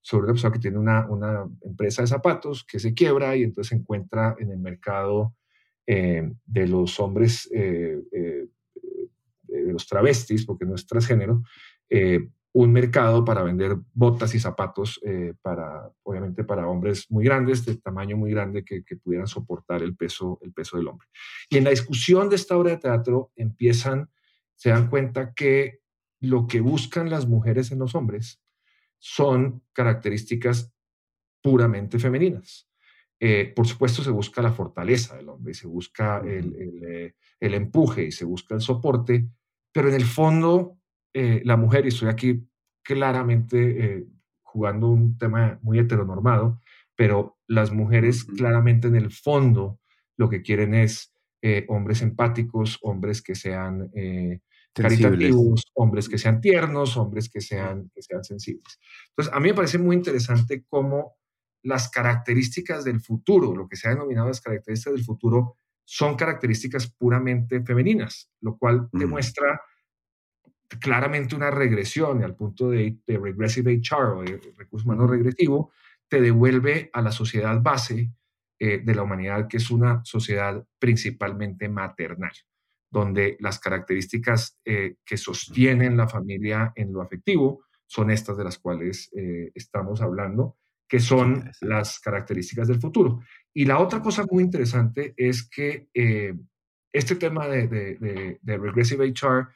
sobre 0.01 0.23
una 0.23 0.33
persona 0.33 0.53
que 0.53 0.59
tiene 0.59 0.79
una, 0.79 1.07
una 1.07 1.45
empresa 1.61 2.01
de 2.01 2.07
zapatos 2.07 2.65
que 2.65 2.79
se 2.79 2.95
quiebra 2.95 3.35
y 3.35 3.43
entonces 3.43 3.69
se 3.69 3.75
encuentra 3.75 4.35
en 4.39 4.51
el 4.51 4.57
mercado 4.57 5.35
de 5.85 6.67
los 6.67 6.99
hombres, 6.99 7.47
de 7.51 8.49
los 9.47 9.87
travestis, 9.87 10.43
porque 10.47 10.65
no 10.65 10.73
es 10.73 10.87
transgénero, 10.87 11.43
un 12.55 12.71
mercado 12.71 13.25
para 13.25 13.43
vender 13.43 13.75
botas 13.93 14.33
y 14.33 14.39
zapatos 14.39 15.01
eh, 15.03 15.33
para, 15.41 15.91
obviamente, 16.03 16.45
para 16.45 16.69
hombres 16.69 17.05
muy 17.11 17.25
grandes, 17.25 17.65
de 17.65 17.75
tamaño 17.75 18.15
muy 18.15 18.31
grande, 18.31 18.63
que, 18.63 18.81
pudieran 18.95 19.27
soportar 19.27 19.83
el 19.83 19.93
peso, 19.97 20.39
el 20.41 20.53
peso 20.53 20.77
del 20.77 20.87
hombre. 20.87 21.05
Y 21.49 21.57
en 21.57 21.65
la 21.65 21.71
discusión 21.71 22.29
de 22.29 22.37
esta 22.37 22.55
obra 22.55 22.71
de 22.71 22.77
teatro 22.77 23.33
empiezan, 23.35 24.09
se 24.55 24.69
dan 24.69 24.89
cuenta 24.89 25.33
que 25.33 25.81
lo 26.21 26.47
que 26.47 26.61
buscan 26.61 27.09
las 27.09 27.27
mujeres 27.27 27.73
en 27.73 27.79
los 27.79 27.93
hombres 27.93 28.41
son 28.99 29.61
características 29.73 30.73
puramente 31.41 31.99
femeninas. 31.99 32.69
Eh, 33.19 33.51
por 33.53 33.67
supuesto, 33.67 34.01
se 34.01 34.11
busca 34.11 34.41
la 34.41 34.53
fortaleza 34.53 35.17
del 35.17 35.27
hombre, 35.27 35.53
se 35.53 35.67
busca 35.67 36.19
el, 36.19 36.55
el, 36.55 36.83
eh, 36.87 37.15
el 37.37 37.53
empuje 37.53 38.05
y 38.05 38.11
se 38.13 38.23
busca 38.23 38.55
el 38.55 38.61
soporte, 38.61 39.27
pero 39.73 39.89
en 39.89 39.95
el 39.95 40.05
fondo 40.05 40.77
eh, 41.17 41.41
la 41.45 41.55
mujer, 41.55 41.85
y 41.85 41.87
estoy 41.87 42.09
aquí 42.09 42.45
claramente 42.83 43.85
eh, 43.85 44.05
jugando 44.41 44.89
un 44.89 45.17
tema 45.17 45.57
muy 45.61 45.79
heteronormado, 45.79 46.59
pero 46.93 47.37
las 47.47 47.71
mujeres 47.71 48.25
claramente 48.25 48.89
en 48.89 48.97
el 48.97 49.11
fondo 49.11 49.79
lo 50.17 50.27
que 50.27 50.41
quieren 50.41 50.73
es 50.73 51.13
eh, 51.41 51.63
hombres 51.69 52.01
empáticos, 52.01 52.79
hombres 52.81 53.21
que 53.21 53.33
sean 53.33 53.89
caritativos, 54.73 55.63
hombres 55.75 56.09
que 56.09 56.17
sean 56.17 56.41
tiernos, 56.41 56.97
hombres 56.97 57.29
que 57.29 57.39
sean, 57.39 57.89
que 57.95 58.01
sean 58.01 58.25
sensibles. 58.25 58.77
Entonces, 59.11 59.33
a 59.33 59.39
mí 59.39 59.47
me 59.47 59.55
parece 59.55 59.77
muy 59.77 59.95
interesante 59.95 60.65
cómo 60.67 61.15
las 61.63 61.87
características 61.87 62.83
del 62.83 62.99
futuro, 62.99 63.55
lo 63.55 63.69
que 63.69 63.77
se 63.77 63.87
ha 63.87 63.91
denominado 63.91 64.27
las 64.27 64.41
características 64.41 64.95
del 64.95 65.05
futuro, 65.05 65.59
son 65.85 66.17
características 66.17 66.91
puramente 66.91 67.63
femeninas, 67.63 68.29
lo 68.41 68.57
cual 68.57 68.89
demuestra 68.91 69.61
claramente 70.79 71.35
una 71.35 71.51
regresión 71.51 72.23
al 72.23 72.35
punto 72.35 72.69
de, 72.69 72.97
regressive 73.07 73.81
HR 73.81 74.17
o 74.17 74.23
de 74.23 74.39
recurso 74.57 74.85
humano 74.85 75.07
regresivo, 75.07 75.71
te 76.07 76.21
devuelve 76.21 76.89
a 76.93 77.01
la 77.01 77.11
sociedad 77.11 77.61
base 77.61 78.11
eh, 78.59 78.79
de 78.83 78.95
la 78.95 79.03
humanidad, 79.03 79.47
que 79.47 79.57
es 79.57 79.69
una 79.69 80.03
sociedad 80.05 80.65
principalmente 80.79 81.67
maternal, 81.67 82.31
donde 82.89 83.37
las 83.39 83.59
características 83.59 84.57
eh, 84.63 84.95
que 85.05 85.17
sostienen 85.17 85.97
la 85.97 86.07
familia 86.07 86.71
en 86.75 86.93
lo 86.93 87.01
afectivo 87.01 87.65
son 87.85 88.11
estas 88.11 88.37
de 88.37 88.43
las 88.43 88.57
cuales 88.57 89.11
eh, 89.15 89.51
estamos 89.53 90.01
hablando, 90.01 90.57
que 90.87 90.99
son 90.99 91.51
las 91.61 91.99
características 91.99 92.67
del 92.67 92.79
futuro. 92.79 93.21
Y 93.53 93.65
la 93.65 93.79
otra 93.79 94.01
cosa 94.01 94.25
muy 94.29 94.43
interesante 94.43 95.13
es 95.17 95.49
que 95.49 95.89
este 96.93 97.15
tema 97.15 97.47
de, 97.47 97.67
de, 98.41 98.57
regressive 98.57 99.05
HR 99.05 99.49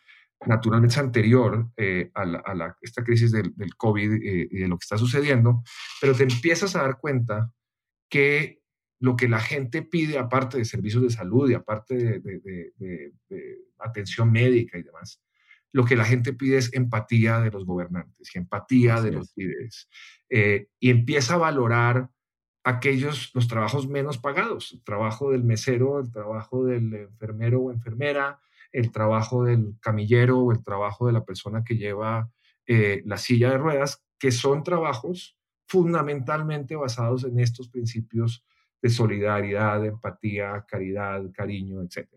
naturalmente 0.46 0.93
es 0.93 0.98
anterior 0.98 1.69
a, 2.13 2.25
la, 2.25 2.77
esta 2.81 3.03
crisis 3.03 3.31
del, 3.31 3.53
del 3.55 3.75
COVID 3.75 4.13
y 4.22 4.58
de 4.58 4.67
lo 4.67 4.77
que 4.77 4.84
está 4.84 4.98
sucediendo, 4.98 5.63
pero 6.00 6.15
te 6.15 6.24
empiezas 6.24 6.75
a 6.75 6.84
dar 6.84 6.98
cuenta 7.00 7.51
que 8.10 8.60
lo 9.00 9.15
que 9.15 9.29
la 9.29 9.39
gente 9.39 9.81
pide, 9.81 10.17
aparte 10.17 10.58
de 10.58 10.65
servicios 10.65 11.03
de 11.03 11.10
salud 11.10 11.50
y 11.50 11.53
aparte 11.53 12.19
de, 12.19 13.13
atención 13.79 14.31
médica 14.31 14.77
y 14.77 14.84
demás, 14.84 15.22
lo 15.72 15.86
que 15.86 15.96
la 15.96 16.03
gente 16.03 16.34
pide 16.34 16.58
es 16.58 16.74
empatía 16.74 17.39
de 17.39 17.51
los 17.51 17.65
gobernantes 17.65 18.36
y 18.36 18.39
empatía 18.39 19.01
de 19.01 19.12
los 19.12 19.31
líderes. 19.36 19.88
Eh, 20.29 20.67
y 20.79 20.89
empieza 20.89 21.36
a 21.36 21.38
valorar 21.38 22.10
aquellos, 22.63 23.31
los 23.34 23.48
trabajos 23.48 23.88
menos 23.88 24.17
pagados, 24.17 24.74
el 24.74 24.84
trabajo 24.84 25.31
del 25.31 25.43
mesero, 25.43 26.00
el 26.00 26.12
trabajo 26.12 26.65
del 26.65 26.93
enfermero 26.93 27.62
o 27.62 27.72
enfermera, 27.72 28.39
el 28.71 28.91
trabajo 28.91 29.43
del 29.43 29.75
camillero 29.79 30.39
o 30.39 30.51
el 30.51 30.63
trabajo 30.63 31.07
de 31.07 31.13
la 31.13 31.23
persona 31.23 31.63
que 31.63 31.77
lleva 31.77 32.29
eh, 32.67 33.01
la 33.05 33.17
silla 33.17 33.51
de 33.51 33.57
ruedas, 33.57 34.03
que 34.19 34.31
son 34.31 34.63
trabajos 34.63 35.38
fundamentalmente 35.67 36.75
basados 36.75 37.23
en 37.23 37.39
estos 37.39 37.69
principios 37.69 38.43
de 38.81 38.89
solidaridad, 38.89 39.85
empatía, 39.85 40.65
caridad, 40.67 41.23
cariño, 41.33 41.81
etc. 41.81 42.07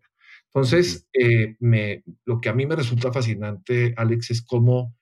Entonces, 0.47 1.09
eh, 1.13 1.57
me, 1.61 2.05
lo 2.25 2.41
que 2.41 2.49
a 2.49 2.55
mí 2.55 2.67
me 2.67 2.77
resulta 2.77 3.13
fascinante, 3.13 3.95
Alex, 3.97 4.31
es 4.31 4.43
cómo 4.43 4.95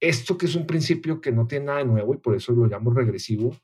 esto 0.00 0.36
que 0.36 0.46
es 0.46 0.54
un 0.54 0.66
principio 0.66 1.20
que 1.20 1.32
no 1.32 1.46
tiene 1.46 1.66
nada 1.66 1.78
de 1.78 1.86
nuevo 1.86 2.14
y 2.14 2.18
por 2.18 2.34
eso 2.34 2.52
lo 2.52 2.66
llamo 2.66 2.92
regresivo, 2.92 3.56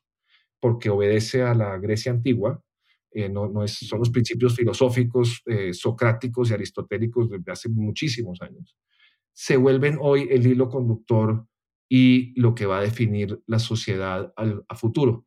porque 0.59 0.91
obedece 0.91 1.43
a 1.43 1.55
la 1.55 1.77
Grecia 1.79 2.13
antigua, 2.13 2.63
eh, 3.13 3.29
no, 3.29 3.49
no 3.49 3.65
es, 3.65 3.73
son 3.73 3.99
los 3.99 4.11
principios 4.11 4.55
filosóficos 4.55 5.43
eh, 5.47 5.73
socráticos 5.73 6.51
y 6.51 6.55
aristotélicos 6.55 7.31
desde 7.31 7.53
hace 7.53 7.69
muchísimos 7.69 8.41
años, 8.43 8.77
se 9.33 9.57
vuelven 9.57 9.99
hoy 10.01 10.29
el 10.31 10.47
hilo 10.47 10.69
conductor 10.69 11.47
y 11.89 12.39
lo 12.41 12.55
que 12.55 12.67
va 12.67 12.79
a 12.79 12.83
definir 12.83 13.41
la 13.47 13.59
sociedad 13.59 14.33
al, 14.37 14.65
a 14.69 14.77
futuro. 14.77 15.27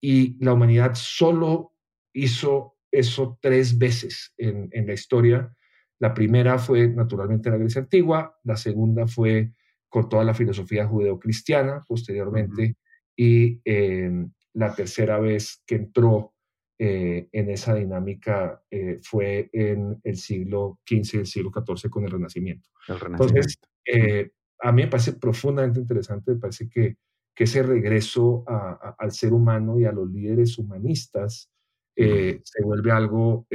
Y 0.00 0.42
la 0.42 0.54
humanidad 0.54 0.92
solo 0.94 1.74
hizo 2.14 2.76
eso 2.90 3.38
tres 3.42 3.76
veces 3.76 4.32
en, 4.38 4.70
la 4.86 4.94
historia. 4.94 5.54
La 5.98 6.14
primera 6.14 6.58
fue 6.58 6.88
naturalmente 6.88 7.50
la 7.50 7.58
Grecia 7.58 7.82
antigua, 7.82 8.38
la 8.44 8.56
segunda 8.56 9.06
fue 9.06 9.52
con 9.88 10.08
toda 10.08 10.24
la 10.24 10.34
filosofía 10.34 10.86
judeocristiana 10.86 11.84
posteriormente 11.86 12.76
y 13.16 13.60
em, 13.64 14.32
la 14.54 14.74
tercera 14.74 15.18
vez 15.18 15.62
que 15.66 15.76
entró 15.76 16.34
eh, 16.78 17.28
en 17.32 17.50
esa 17.50 17.74
dinámica 17.74 18.62
eh, 18.70 18.98
fue 19.02 19.50
en 19.52 20.00
el 20.04 20.16
siglo 20.16 20.78
XV 20.86 21.14
y 21.14 21.18
el 21.18 21.26
siglo 21.26 21.50
XIV 21.52 21.90
con 21.90 22.04
el 22.04 22.10
Renacimiento. 22.10 22.68
El 22.86 23.00
Renacimiento. 23.00 23.38
Entonces, 23.38 23.58
eh, 23.84 24.30
a 24.60 24.72
mí 24.72 24.82
me 24.82 24.88
parece 24.88 25.14
profundamente 25.14 25.80
interesante, 25.80 26.32
me 26.32 26.40
parece 26.40 26.68
que 26.68 26.96
que 27.34 27.44
ese 27.44 27.62
regreso 27.62 28.42
al 28.48 29.12
ser 29.12 29.32
humano 29.32 29.78
y 29.78 29.84
a 29.84 29.92
los 29.92 30.10
líderes 30.10 30.58
humanistas 30.58 31.48
se 31.94 32.62
vuelve 32.64 32.90
algo 32.90 33.46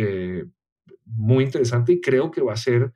muy 1.05 1.43
interesante 1.43 1.91
y 1.91 1.99
creo 1.99 2.31
que 2.31 2.41
va 2.41 2.53
a 2.53 2.57
ser 2.57 2.93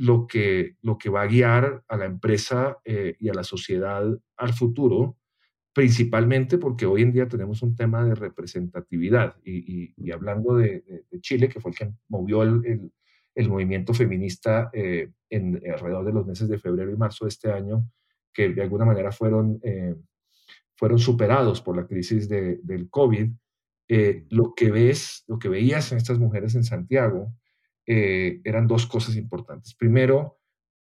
lo 0.00 0.26
que, 0.26 0.76
lo 0.80 0.96
que 0.96 1.10
va 1.10 1.22
a 1.22 1.26
guiar 1.26 1.84
a 1.86 1.96
la 1.98 2.06
empresa 2.06 2.78
eh, 2.84 3.16
y 3.18 3.28
a 3.28 3.34
la 3.34 3.44
sociedad 3.44 4.02
al 4.38 4.54
futuro, 4.54 5.18
principalmente 5.72 6.58
porque 6.58 6.86
hoy 6.86 7.02
en 7.02 7.12
día 7.12 7.28
tenemos 7.28 7.62
un 7.62 7.76
tema 7.76 8.04
de 8.04 8.14
representatividad 8.14 9.36
y, 9.44 10.10
hablando 10.10 10.56
de, 10.56 11.04
Chile, 11.20 11.48
que 11.48 11.60
fue 11.60 11.70
el 11.70 11.78
que 11.78 11.92
movió 12.08 12.42
el, 12.42 12.90
el, 13.34 13.48
movimiento 13.48 13.94
feminista 13.94 14.70
en, 14.72 15.62
alrededor 15.72 16.04
de 16.04 16.12
los 16.12 16.26
meses 16.26 16.48
de 16.48 16.58
febrero 16.58 16.90
y 16.90 16.96
marzo 16.96 17.24
de 17.24 17.28
este 17.28 17.52
año, 17.52 17.88
que 18.32 18.48
de 18.48 18.62
alguna 18.62 18.84
manera 18.84 19.12
fueron 19.12 19.60
fueron 20.80 20.98
superados 20.98 21.60
por 21.60 21.76
la 21.76 21.86
crisis 21.86 22.26
del 22.26 22.88
COVID, 22.88 23.30
eh, 23.86 24.24
lo 24.30 24.54
que 24.54 24.70
ves, 24.70 25.24
lo 25.26 25.38
que 25.38 25.50
veías 25.50 25.92
en 25.92 25.98
estas 25.98 26.18
mujeres 26.18 26.54
en 26.54 26.64
Santiago 26.64 27.34
eh, 27.86 28.40
eran 28.44 28.66
dos 28.66 28.86
cosas 28.86 29.14
importantes. 29.16 29.74
Primero, 29.74 30.39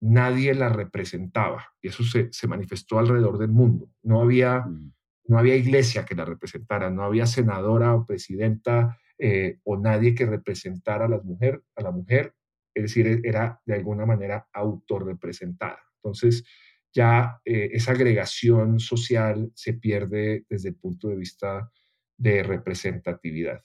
nadie 0.03 0.53
la 0.53 0.67
representaba 0.67 1.73
y 1.81 1.87
eso 1.87 2.03
se, 2.03 2.47
manifestó 2.47 2.99
alrededor 2.99 3.37
del 3.37 3.51
mundo. 3.51 3.89
No 4.01 4.21
había, 4.21 4.59
mm. 4.59 4.93
no 5.27 5.37
había 5.39 5.55
iglesia 5.55 6.03
que 6.03 6.13
la 6.13 6.25
representara, 6.25 6.89
no 6.89 7.03
había 7.03 7.25
senadora 7.25 7.95
o 7.95 8.05
presidenta 8.05 8.99
eh, 9.17 9.59
o 9.63 9.77
nadie 9.77 10.13
que 10.13 10.25
representara 10.25 11.05
a, 11.05 11.07
las 11.07 11.23
mujer, 11.23 11.63
a 11.75 11.83
la 11.83 11.91
mujer, 11.91 12.35
es 12.73 12.83
decir, 12.83 13.21
era 13.23 13.61
de 13.65 13.75
alguna 13.75 14.05
manera 14.05 14.45
autorrepresentada. 14.51 15.79
Entonces, 15.95 16.43
ya 16.91 17.39
eh, 17.45 17.69
esa 17.71 17.93
agregación 17.93 18.81
social 18.81 19.51
se 19.55 19.73
pierde 19.73 20.45
desde 20.49 20.69
el 20.69 20.75
punto 20.75 21.07
de 21.07 21.15
vista 21.15 21.71
de 22.17 22.43
representatividad. 22.43 23.63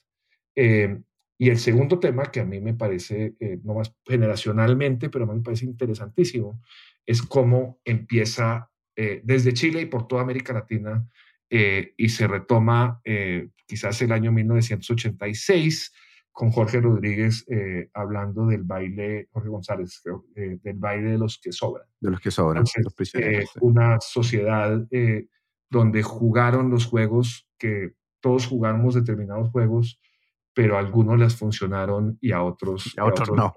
Em, 0.54 1.02
y 1.38 1.50
el 1.50 1.58
segundo 1.58 1.98
tema 1.98 2.24
que 2.32 2.40
a 2.40 2.44
mí 2.44 2.60
me 2.60 2.74
parece, 2.74 3.34
eh, 3.38 3.58
no 3.62 3.74
más 3.74 3.94
generacionalmente, 4.04 5.08
pero 5.08 5.24
a 5.24 5.28
mí 5.28 5.36
me 5.36 5.42
parece 5.42 5.64
interesantísimo, 5.64 6.60
es 7.06 7.22
cómo 7.22 7.80
empieza 7.84 8.70
eh, 8.96 9.20
desde 9.24 9.54
Chile 9.54 9.82
y 9.82 9.86
por 9.86 10.08
toda 10.08 10.22
América 10.22 10.52
Latina 10.52 11.08
y 11.50 12.10
se 12.10 12.26
retoma 12.26 13.00
quizás 13.66 14.02
el 14.02 14.12
año 14.12 14.30
1986 14.32 15.94
con 16.38 16.52
Jorge 16.52 16.80
Rodríguez 16.80 17.44
eh, 17.48 17.90
hablando 17.94 18.46
del 18.46 18.62
baile, 18.62 19.26
Jorge 19.32 19.48
González, 19.48 20.00
creo, 20.00 20.24
eh, 20.36 20.60
del 20.62 20.76
baile 20.78 21.10
de 21.10 21.18
los 21.18 21.40
que 21.42 21.50
sobran. 21.50 21.84
De 21.98 22.12
los 22.12 22.20
que 22.20 22.30
sobran, 22.30 22.62
los 22.76 22.94
prisioneros. 22.94 23.56
Eh, 23.56 23.58
una 23.60 23.98
sociedad 24.00 24.86
donde 25.68 26.02
jugaron 26.04 26.70
los 26.70 26.86
juegos, 26.86 27.48
que 27.58 27.94
todos 28.20 28.46
jugamos 28.46 28.94
determinados 28.94 29.50
juegos, 29.50 30.00
pero 30.58 30.76
algunos 30.76 31.16
les 31.16 31.36
funcionaron 31.36 32.18
y 32.20 32.32
a 32.32 32.42
otros, 32.42 32.92
a 32.96 33.04
otros, 33.04 33.30
no. 33.30 33.54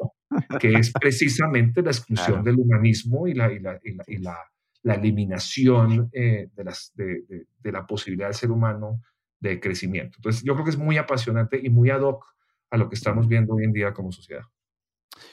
Que 0.60 0.74
es 0.74 0.92
precisamente 0.92 1.82
la 1.82 1.90
exclusión 1.90 2.44
del 2.44 2.58
humanismo 2.60 3.28
y 3.28 3.34
la, 3.34 3.52
y 3.52 3.58
la, 3.58 3.80
y 4.06 4.18
la, 4.20 4.38
la, 4.84 4.94
eliminación 4.94 6.12
de, 6.12 6.52
las, 6.58 6.92
de, 6.94 7.24
de 7.60 7.72
la 7.72 7.88
posibilidad 7.88 8.28
del 8.28 8.36
ser 8.36 8.52
humano 8.52 9.02
de 9.40 9.60
crecimiento. 9.60 10.20
Entonces, 10.20 10.44
yo 10.44 10.54
creo 10.54 10.64
que 10.64 10.70
es 10.70 10.78
muy 10.78 10.98
apasionante 10.98 11.60
y 11.60 11.72
muy 11.72 11.90
ad 11.90 12.02
hoc 12.02 12.24
a 12.70 12.78
lo 12.78 12.88
que 12.88 12.94
estamos 12.94 13.28
viendo 13.28 13.56
hoy 13.56 13.64
en 13.64 13.74
día 13.74 13.96
como 13.96 14.12
sociedad. 14.12 14.44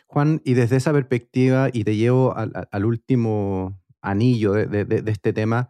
Juan, 0.06 0.40
y 0.46 0.54
desde 0.54 0.76
esa 0.76 0.94
perspectiva, 0.94 1.68
y 1.70 1.84
te 1.84 1.96
llevo 1.96 2.34
al, 2.34 2.84
último 2.86 3.78
anillo 4.00 4.52
de, 4.54 5.02
este 5.04 5.34
tema, 5.34 5.68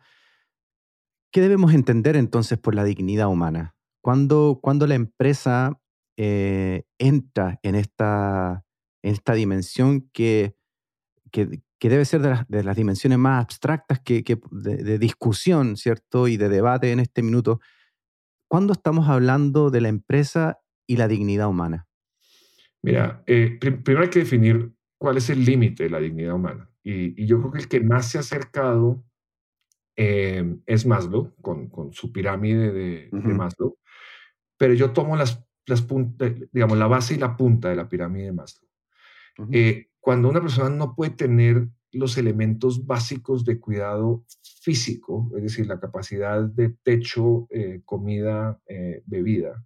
¿qué 1.32 1.40
debemos 1.40 1.74
entender 1.74 2.14
entonces 2.14 2.56
por 2.56 2.76
la 2.76 2.84
dignidad 2.84 3.26
humana? 3.26 3.74
¿Cuándo, 4.00 4.60
cuando 4.62 4.86
la 4.86 4.94
empresa 4.94 5.80
eh, 6.20 6.82
entra 6.98 7.60
en 7.62 7.76
esta, 7.76 8.64
en 9.04 9.12
esta 9.12 9.34
dimensión 9.34 10.10
que, 10.12 10.56
que, 11.30 11.60
debe 11.80 12.04
ser 12.04 12.20
de 12.48 12.64
las, 12.64 12.76
dimensiones 12.76 13.18
más 13.18 13.40
abstractas 13.40 14.00
que, 14.00 14.24
de, 14.50 14.98
discusión, 14.98 15.76
¿cierto? 15.76 16.26
Y 16.26 16.36
de 16.36 16.48
debate 16.48 16.90
en 16.90 16.98
este 16.98 17.22
minuto. 17.22 17.60
¿Cuándo 18.48 18.72
estamos 18.72 19.08
hablando 19.08 19.70
de 19.70 19.80
la 19.80 19.90
empresa 19.90 20.58
y 20.88 20.96
la 20.96 21.06
dignidad 21.06 21.48
humana? 21.48 21.86
Mira, 22.82 23.22
eh, 23.28 23.56
primero 23.60 24.02
hay 24.02 24.10
que 24.10 24.20
definir 24.20 24.72
cuál 24.98 25.18
es 25.18 25.30
el 25.30 25.44
límite 25.44 25.84
de 25.84 25.90
la 25.90 26.00
dignidad 26.00 26.34
humana. 26.34 26.68
Y, 26.82 27.26
yo 27.26 27.38
creo 27.38 27.52
que 27.52 27.58
el 27.58 27.68
que 27.68 27.80
más 27.80 28.10
se 28.10 28.18
ha 28.18 28.22
acercado 28.22 29.04
eh, 29.96 30.56
es 30.66 30.84
Maslow, 30.84 31.32
con, 31.42 31.68
con, 31.68 31.92
su 31.92 32.10
pirámide 32.10 32.72
de, 32.72 33.08
Maslow. 33.12 33.78
Pero 34.56 34.74
yo 34.74 34.92
tomo 34.92 35.14
las, 35.14 35.47
las 35.68 35.82
puntas, 35.82 36.32
digamos, 36.52 36.78
la 36.78 36.86
base 36.86 37.14
y 37.14 37.18
la 37.18 37.36
punta 37.36 37.68
de 37.68 37.76
la 37.76 37.88
pirámide 37.88 38.26
de 38.26 38.32
Maslow. 38.32 38.68
Eh, 39.52 39.88
cuando 40.00 40.28
una 40.28 40.40
persona 40.40 40.70
no 40.70 40.94
puede 40.94 41.12
tener 41.12 41.68
los 41.92 42.18
elementos 42.18 42.86
básicos 42.86 43.44
de 43.44 43.60
cuidado 43.60 44.24
físico, 44.62 45.30
es 45.36 45.42
decir, 45.42 45.66
la 45.66 45.80
capacidad 45.80 46.42
de 46.42 46.70
techo, 46.82 47.48
comida, 47.84 48.60
bebida, 49.06 49.64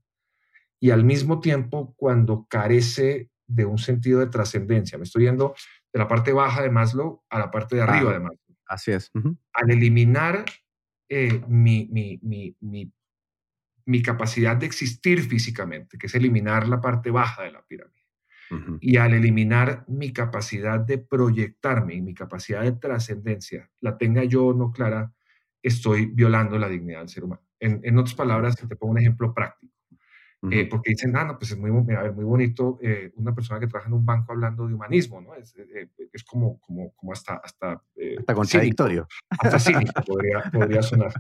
y 0.79 0.91
al 0.91 1.05
mismo 1.05 1.41
tiempo 1.41 1.95
cuando 1.97 2.47
carece 2.49 3.31
de 3.47 3.65
un 3.65 3.79
sentido 3.79 4.21
de 4.21 4.27
trascendencia. 4.27 4.99
Me 4.99 5.05
estoy 5.05 5.25
yendo 5.25 5.55
de 5.93 5.99
la 5.99 6.09
parte 6.09 6.33
baja 6.33 6.63
de 6.63 6.71
Maslow 6.71 7.23
a 7.29 7.39
la 7.39 7.51
parte 7.51 7.77
de 7.77 7.83
arriba 7.83 8.13
de 8.13 8.21
Maslow. 8.21 8.57
Así 8.67 8.93
es. 8.93 9.11
Al 9.53 9.71
eliminar 9.71 10.45
eh, 11.09 11.43
mi, 11.47 11.89
mi, 11.93 12.19
mi, 12.23 12.57
mi, 12.61 12.91
capacidad 14.03 14.57
de 14.57 14.67
existir 14.67 15.23
físicamente, 15.23 15.99
que 15.99 16.07
es 16.07 16.15
eliminar 16.15 16.69
la 16.69 16.81
parte 16.81 17.11
baja 17.11 17.43
de 17.43 17.53
la 17.53 17.63
pirámide, 17.63 18.03
y 18.81 18.99
al 18.99 19.15
eliminar 19.15 19.85
mi 19.89 20.13
capacidad 20.13 20.79
de 20.79 20.99
proyectarme 20.99 21.95
y 21.95 22.03
mi 22.03 22.13
capacidad 22.13 22.63
de 22.63 22.73
trascendencia, 22.73 23.71
la 23.81 23.97
tenga 23.97 24.25
yo 24.25 24.53
no 24.53 24.71
clara, 24.71 25.11
estoy 25.63 26.07
violando 26.07 26.59
la 26.59 26.69
dignidad 26.69 26.99
del 26.99 27.09
ser 27.09 27.25
humano. 27.25 27.43
En, 27.59 27.81
en 27.83 27.99
otras 27.99 28.15
palabras, 28.15 28.57
te 28.57 28.77
pongo 28.77 28.93
un 28.93 28.99
ejemplo 28.99 29.33
práctico. 29.33 29.73
Eh, 30.51 30.67
porque 30.69 30.91
dicen, 30.91 31.17
ah, 31.17 31.25
no, 31.25 31.39
pues 31.39 31.53
es 31.53 31.59
muy, 31.59 31.71
muy 31.71 32.25
bonito 32.25 32.77
eh, 32.83 33.13
una 33.15 33.33
persona 33.33 33.61
que 33.61 33.69
trabaja 33.69 33.89
en 33.89 33.95
un 33.95 34.05
banco 34.05 34.33
hablando 34.33 34.67
de 34.67 34.75
humanismo, 34.75 35.21
¿no? 35.21 35.37
Es, 35.37 35.55
eh, 35.57 35.89
es 36.13 36.25
como, 36.25 36.59
como, 36.59 36.93
como 36.97 37.13
hasta... 37.13 37.37
Hasta, 37.37 37.81
hasta 38.19 38.35
contradictorio. 38.35 39.07
hasta 39.29 39.61
cínico 39.61 39.93
podría, 40.07 40.43
podría 40.53 40.83
sonar. 40.83 41.13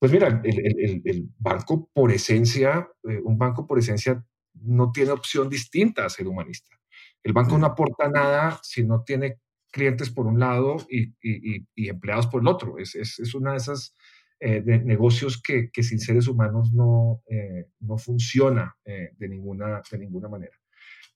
Pues 0.00 0.10
mira, 0.10 0.40
el, 0.42 0.58
el, 0.58 1.02
el, 1.04 1.28
banco 1.38 1.88
por 1.92 2.10
esencia, 2.10 2.88
un 3.22 3.38
banco 3.38 3.66
por 3.66 3.78
esencia 3.78 4.24
no 4.54 4.90
tiene 4.90 5.12
opción 5.12 5.48
distinta 5.48 6.04
a 6.04 6.10
ser 6.10 6.26
humanista. 6.26 6.74
El 7.22 7.34
banco 7.34 7.58
no 7.58 7.66
aporta 7.66 8.08
nada 8.08 8.58
si 8.62 8.82
no 8.82 9.04
tiene 9.04 9.38
clientes 9.70 10.10
por 10.10 10.26
un 10.26 10.40
lado 10.40 10.78
y, 10.88 11.14
y, 11.22 11.66
y 11.74 11.88
empleados 11.88 12.26
por 12.26 12.40
el 12.40 12.48
otro. 12.48 12.78
Es, 12.78 12.94
es, 12.94 13.18
es 13.18 13.34
una 13.34 13.52
de 13.52 13.58
esas 13.58 13.94
eh, 14.42 14.62
de 14.62 14.78
negocios 14.78 15.38
que, 15.42 15.70
que, 15.70 15.82
sin 15.82 16.00
seres 16.00 16.26
humanos 16.26 16.72
no, 16.72 17.22
eh, 17.28 17.66
no 17.80 17.98
funciona 17.98 18.74
eh, 18.86 19.10
de, 19.18 19.28
ninguna, 19.28 19.82
de 19.90 19.98
ninguna 19.98 20.30
manera. 20.30 20.56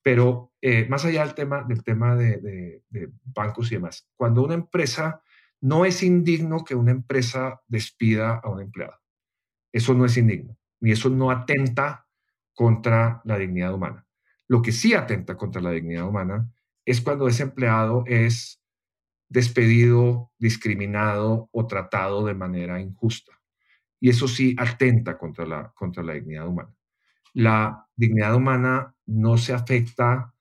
Pero 0.02 0.52
más 0.90 1.06
allá 1.06 1.24
del 1.24 1.34
tema, 1.34 1.64
del 1.66 1.82
tema 1.82 2.14
de, 2.14 2.82
de, 2.90 3.10
bancos 3.24 3.72
y 3.72 3.76
demás, 3.76 4.06
cuando 4.14 4.42
una 4.42 4.52
empresa, 4.52 5.22
no 5.64 5.86
es 5.86 6.02
indigno 6.02 6.62
que 6.62 6.74
una 6.74 6.90
empresa 6.90 7.62
despida 7.68 8.34
a 8.34 8.50
un 8.50 8.60
empleado. 8.60 9.00
Eso 9.72 9.94
no 9.94 10.04
es 10.04 10.14
indigno, 10.18 10.58
ni 10.80 10.92
eso 10.92 11.08
no 11.08 11.30
atenta 11.30 12.06
contra 12.52 13.22
la 13.24 13.38
dignidad 13.38 13.72
humana. 13.72 14.06
Lo 14.46 14.60
que 14.60 14.72
sí 14.72 14.92
atenta 14.92 15.38
contra 15.38 15.62
la 15.62 15.70
dignidad 15.70 16.06
humana 16.06 16.52
es 16.84 17.00
cuando 17.00 17.28
ese 17.28 17.44
empleado 17.44 18.04
es 18.06 18.62
despedido, 19.30 20.30
discriminado 20.38 21.48
o 21.50 21.66
tratado 21.66 22.26
de 22.26 22.34
manera 22.34 22.78
injusta. 22.78 23.32
Y 23.98 24.10
eso 24.10 24.28
sí 24.28 24.54
atenta 24.58 25.16
contra 25.16 25.46
la, 25.46 25.72
contra 25.74 26.02
la 26.02 26.12
dignidad 26.12 26.46
humana. 26.46 26.74
La 27.32 27.88
dignidad 27.96 28.34
humana 28.34 28.94
no 29.06 29.38
se 29.38 29.54
afecta 29.54 30.34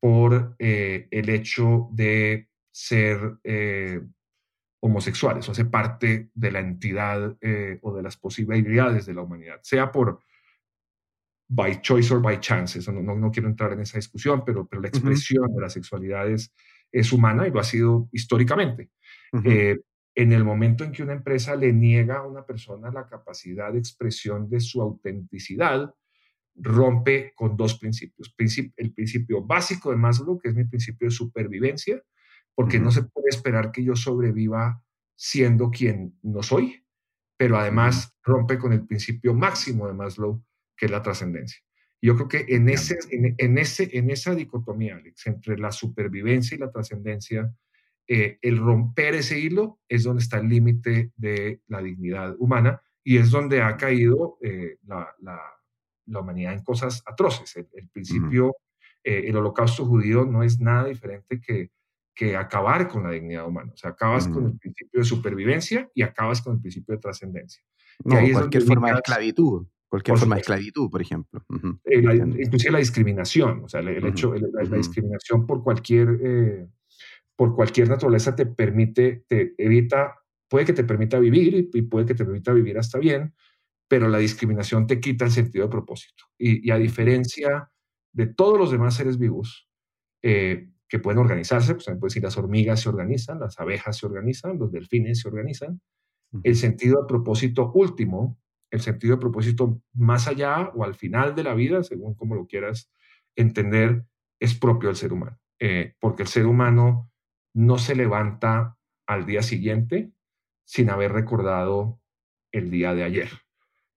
por 0.00 0.56
eh, 0.58 1.06
el 1.12 1.28
hecho 1.28 1.88
de 1.92 2.48
ser 2.72 3.38
eh, 3.44 4.00
homosexuales, 4.84 5.48
o 5.48 5.52
hace 5.52 5.64
parte 5.64 6.30
de 6.34 6.50
la 6.50 6.58
entidad 6.58 7.36
eh, 7.40 7.78
o 7.82 7.94
de 7.94 8.02
las 8.02 8.16
posibilidades 8.16 9.06
de 9.06 9.14
la 9.14 9.22
humanidad, 9.22 9.60
sea 9.62 9.92
por 9.92 10.20
by 11.48 11.80
choice 11.80 12.12
or 12.12 12.20
by 12.20 12.40
chance, 12.40 12.78
eso 12.78 12.90
no, 12.92 13.02
no, 13.14 13.30
quiero 13.30 13.48
entrar 13.48 13.72
en 13.72 13.80
esa 13.80 13.98
discusión, 13.98 14.42
pero, 14.44 14.66
pero 14.66 14.82
la 14.82 14.88
expresión 14.88 15.54
de 15.54 15.60
la 15.60 15.68
sexualidad 15.68 16.28
es, 16.28 16.52
es 16.90 17.12
humana 17.12 17.46
y 17.46 17.50
lo 17.50 17.60
ha 17.60 17.64
sido 17.64 18.08
históricamente. 18.12 18.90
Eh, 19.44 19.78
en 20.14 20.32
el 20.32 20.44
momento 20.44 20.84
en 20.84 20.92
que 20.92 21.02
una 21.02 21.12
empresa 21.12 21.54
le 21.54 21.72
niega 21.72 22.18
a 22.18 22.26
una 22.26 22.44
persona 22.44 22.90
la 22.90 23.06
capacidad 23.06 23.72
de 23.72 23.78
expresión 23.78 24.48
de 24.50 24.60
su 24.60 24.82
autenticidad, 24.82 25.94
rompe 26.54 27.32
con 27.34 27.56
dos 27.56 27.78
principios. 27.78 28.34
el 28.76 28.92
principio 28.92 29.42
básico 29.42 29.90
de 29.90 29.96
Maslow, 29.96 30.38
que 30.38 30.48
es 30.48 30.54
mi 30.54 30.64
principio 30.64 31.06
de 31.06 31.12
supervivencia, 31.12 32.02
porque 32.54 32.78
no 32.78 32.90
se 32.90 33.02
puede 33.02 33.28
esperar 33.28 33.72
que 33.72 33.84
yo 33.84 33.96
sobreviva 33.96 34.82
siendo 35.16 35.70
quien 35.70 36.18
no 36.22 36.42
soy, 36.42 36.84
pero 37.36 37.58
además 37.58 38.14
rompe 38.22 38.58
con 38.58 38.72
el 38.72 38.86
principio 38.86 39.34
máximo 39.34 39.86
de 39.86 39.94
Maslow, 39.94 40.42
que 40.76 40.86
es 40.86 40.92
la 40.92 41.02
trascendencia. 41.02 41.60
Yo 42.00 42.16
creo 42.16 42.28
que 42.28 42.54
en, 42.54 42.68
ese, 42.68 42.98
en, 43.10 43.58
ese, 43.58 43.88
en 43.96 44.10
esa 44.10 44.34
dicotomía, 44.34 44.96
Alex, 44.96 45.26
entre 45.28 45.56
la 45.56 45.70
supervivencia 45.70 46.56
y 46.56 46.58
la 46.58 46.70
trascendencia, 46.70 47.52
eh, 48.08 48.38
el 48.42 48.58
romper 48.58 49.14
ese 49.14 49.38
hilo 49.38 49.78
es 49.88 50.02
donde 50.02 50.22
está 50.22 50.38
el 50.38 50.48
límite 50.48 51.12
de 51.16 51.60
la 51.68 51.80
dignidad 51.80 52.34
humana 52.38 52.82
y 53.04 53.18
es 53.18 53.30
donde 53.30 53.62
ha 53.62 53.76
caído 53.76 54.38
eh, 54.42 54.78
la, 54.86 55.14
la, 55.20 55.40
la, 56.06 56.20
humanidad 56.20 56.54
en 56.54 56.64
cosas 56.64 57.02
atroces. 57.06 57.56
El, 57.56 57.88
principio, 57.88 58.56
eh, 59.04 59.22
el 59.26 59.36
holocausto 59.36 59.86
judío 59.86 60.24
no 60.24 60.42
es 60.42 60.58
nada 60.58 60.86
diferente 60.86 61.40
que, 61.40 61.70
que 62.14 62.36
acabar 62.36 62.88
con 62.88 63.04
la 63.04 63.10
dignidad 63.10 63.46
humana. 63.46 63.72
O 63.72 63.76
sea, 63.76 63.90
acabas 63.90 64.28
con 64.28 64.46
el 64.46 64.58
principio 64.58 65.00
de 65.00 65.04
supervivencia 65.04 65.90
y 65.94 66.02
acabas 66.02 66.42
con 66.42 66.54
el 66.54 66.60
principio 66.60 66.94
de 66.94 67.00
trascendencia. 67.00 67.62
No, 68.04 68.16
cualquier 68.32 68.62
forma 68.62 68.88
de 68.88 68.94
esclavitud. 68.96 69.66
Cualquier 69.88 70.16
forma 70.16 70.36
de 70.36 70.40
esclavitud, 70.40 70.90
por 70.90 71.02
ejemplo. 71.02 71.44
Eh, 71.84 72.02
inclusive 72.38 72.72
la 72.72 72.78
discriminación, 72.78 73.64
o 73.64 73.68
sea, 73.68 73.80
el, 73.80 74.06
hecho, 74.06 74.32
la, 74.34 74.76
discriminación 74.76 75.46
por 75.46 75.62
cualquier, 75.62 76.18
eh, 76.22 76.66
por 77.36 77.54
cualquier 77.54 77.90
naturaleza 77.90 78.34
te 78.34 78.46
permite, 78.46 79.24
te 79.28 79.54
evita, 79.58 80.16
puede 80.48 80.64
que 80.64 80.72
te 80.72 80.84
permita 80.84 81.18
vivir 81.18 81.68
y, 81.74 81.82
puede 81.82 82.06
que 82.06 82.14
te 82.14 82.24
permita 82.24 82.54
vivir 82.54 82.78
hasta 82.78 82.98
bien, 82.98 83.34
pero 83.86 84.08
la 84.08 84.16
discriminación 84.16 84.86
te 84.86 84.98
quita 84.98 85.26
el 85.26 85.30
sentido 85.30 85.66
de 85.66 85.70
propósito. 85.70 86.24
Y, 86.38 86.70
a 86.70 86.78
diferencia 86.78 87.70
de 88.14 88.26
todos 88.28 88.58
los 88.58 88.70
demás 88.70 88.94
seres 88.94 89.18
vivos 89.18 89.68
eh, 90.22 90.71
que 90.92 90.98
pueden 90.98 91.20
organizarse, 91.20 91.72
pues 91.74 91.86
puedes 91.86 92.12
decir 92.12 92.22
las 92.22 92.36
hormigas 92.36 92.80
se 92.80 92.90
organizan, 92.90 93.40
las 93.40 93.58
abejas 93.58 93.96
se 93.96 94.04
organizan, 94.04 94.58
los 94.58 94.70
delfines 94.70 95.20
se 95.20 95.28
organizan, 95.28 95.80
el 96.42 96.54
sentido 96.54 97.00
de 97.00 97.08
propósito 97.08 97.72
último 97.72 98.38
el 98.72 98.80
sentido 98.80 99.16
de 99.16 99.20
propósito 99.20 99.80
más 99.92 100.26
allá 100.26 100.70
o 100.74 100.82
al 100.82 100.94
final 100.94 101.34
de 101.34 101.44
la 101.44 101.54
vida, 101.54 101.82
según 101.82 102.14
como 102.14 102.34
lo 102.34 102.46
quieras 102.46 102.90
entender, 103.36 104.04
es 104.40 104.58
propio 104.58 104.88
del 104.88 104.96
ser 104.96 105.12
humano. 105.12 105.38
Eh, 105.60 105.94
porque 106.00 106.22
el 106.22 106.28
ser 106.28 106.46
humano 106.46 107.10
no 107.54 107.78
se 107.78 107.94
levanta 107.94 108.76
al 109.06 109.26
día 109.26 109.42
siguiente 109.42 110.10
sin 110.64 110.88
haber 110.88 111.12
recordado 111.12 112.00
el 112.50 112.70
día 112.70 112.94
de 112.94 113.04
ayer. 113.04 113.28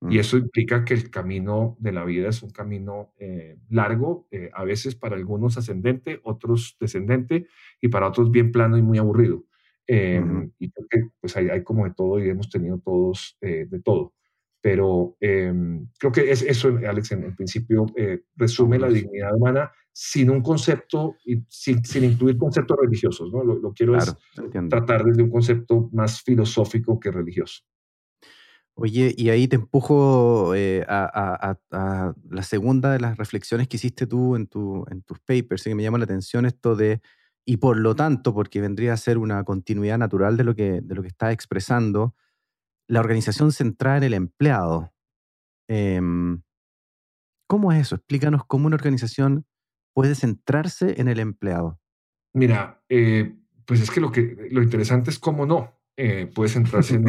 Y 0.09 0.19
eso 0.19 0.37
implica 0.37 0.85
que 0.85 0.93
el 0.93 1.09
camino 1.09 1.75
de 1.79 1.91
la 1.91 2.03
vida 2.03 2.29
es 2.29 2.43
un 2.43 2.49
camino 2.49 3.13
eh, 3.17 3.57
largo, 3.69 4.27
eh, 4.31 4.49
a 4.53 4.63
veces 4.63 4.95
para 4.95 5.15
algunos 5.15 5.57
ascendente, 5.57 6.19
otros 6.23 6.77
descendente 6.79 7.47
y 7.81 7.87
para 7.87 8.07
otros 8.07 8.31
bien 8.31 8.51
plano 8.51 8.77
y 8.77 8.81
muy 8.81 8.97
aburrido. 8.97 9.45
Y 9.87 10.71
creo 10.71 10.87
que 10.89 11.09
pues 11.19 11.37
hay, 11.37 11.49
hay, 11.49 11.63
como 11.63 11.85
de 11.85 11.93
todo 11.93 12.19
y 12.19 12.29
hemos 12.29 12.49
tenido 12.49 12.79
todos 12.79 13.37
de 13.39 13.81
todo 13.83 14.15
pero 14.65 15.15
em, 15.19 15.89
creo 15.99 16.11
que 16.11 16.31
es 16.31 16.41
eso, 16.41 16.69
Alex, 16.69 17.11
en, 17.11 17.23
el 17.25 17.35
principio 17.35 17.85
eh, 17.95 18.23
resume 18.35 18.79
la 18.79 18.89
dignidad 18.89 19.35
humana 19.35 19.71
sin 19.91 20.31
un 20.31 20.41
concepto, 20.41 21.17
sin, 21.47 21.85
sin 21.85 22.03
incluir 22.03 22.35
conceptos 22.35 22.75
religiosos, 22.81 23.31
¿no? 23.31 23.43
Lo, 23.43 23.71
quiero 23.73 23.95
es 23.95 24.17
tratar 24.67 25.05
desde 25.05 25.21
un 25.21 25.29
concepto 25.29 25.87
más 25.93 26.23
filosófico 26.23 26.99
que 26.99 27.11
religioso. 27.11 27.61
Oye, 28.77 29.13
y 29.17 29.29
ahí 29.29 29.47
te 29.47 29.55
empujo 29.55 30.53
eh, 30.53 30.85
a, 30.87 31.57
la 31.71 32.43
segunda 32.43 32.91
de 32.91 32.99
las 32.99 33.17
reflexiones 33.17 33.67
que 33.69 33.77
hiciste 33.77 34.05
tú 34.05 34.35
en, 34.35 34.47
tu, 34.47 34.85
en 34.91 35.01
tus 35.01 35.19
papers, 35.19 35.63
que 35.63 35.75
me 35.75 35.83
llama 35.83 35.97
la 35.97 36.03
atención 36.03 36.45
esto 36.45 36.75
de, 36.75 37.01
y 37.45 37.57
por 37.57 37.77
lo 37.77 37.95
tanto, 37.95 38.33
porque 38.33 38.59
vendría 38.59 38.93
a 38.93 38.97
ser 38.97 39.17
una 39.17 39.43
continuidad 39.45 39.97
natural 39.97 40.35
de 40.35 40.43
lo 40.43 40.55
que, 40.55 40.81
de 40.81 41.07
estás 41.07 41.31
expresando, 41.31 42.15
la 42.87 42.99
organización 42.99 43.51
centrada 43.51 43.97
en 43.97 44.03
el 44.03 44.13
empleado. 44.13 44.93
Em, 45.69 46.41
¿Cómo 47.47 47.71
es 47.71 47.81
eso? 47.81 47.95
Explícanos 47.95 48.43
cómo 48.45 48.67
una 48.67 48.75
organización 48.75 49.45
puede 49.93 50.15
centrarse 50.15 50.99
en 50.99 51.07
el 51.07 51.19
empleado. 51.19 51.79
Mira, 52.33 52.83
eh, 52.89 53.35
pues 53.65 53.81
es 53.81 53.89
que 53.89 54.01
lo, 54.01 54.11
que 54.11 54.49
lo 54.51 54.61
interesante 54.61 55.09
es 55.09 55.19
cómo 55.19 55.45
no 55.45 55.73
eh, 55.95 56.29
puede 56.33 56.49
centrarse 56.49 56.95
en, 56.95 57.07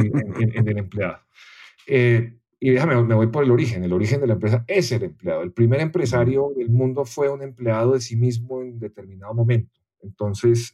el 0.68 0.78
empleado. 0.78 1.18
Eh, 1.86 2.38
y 2.58 2.70
déjame, 2.70 3.00
me 3.02 3.14
voy 3.14 3.28
por 3.28 3.44
el 3.44 3.50
origen. 3.50 3.84
El 3.84 3.92
origen 3.92 4.20
de 4.20 4.26
la 4.26 4.34
empresa 4.34 4.64
es 4.66 4.90
el 4.92 5.04
empleado. 5.04 5.42
El 5.42 5.52
primer 5.52 5.80
empresario 5.80 6.52
del 6.56 6.70
mundo 6.70 7.04
fue 7.04 7.28
un 7.28 7.42
empleado 7.42 7.92
de 7.92 8.00
sí 8.00 8.16
mismo 8.16 8.62
en 8.62 8.78
determinado 8.78 9.34
momento. 9.34 9.80
Entonces, 10.02 10.72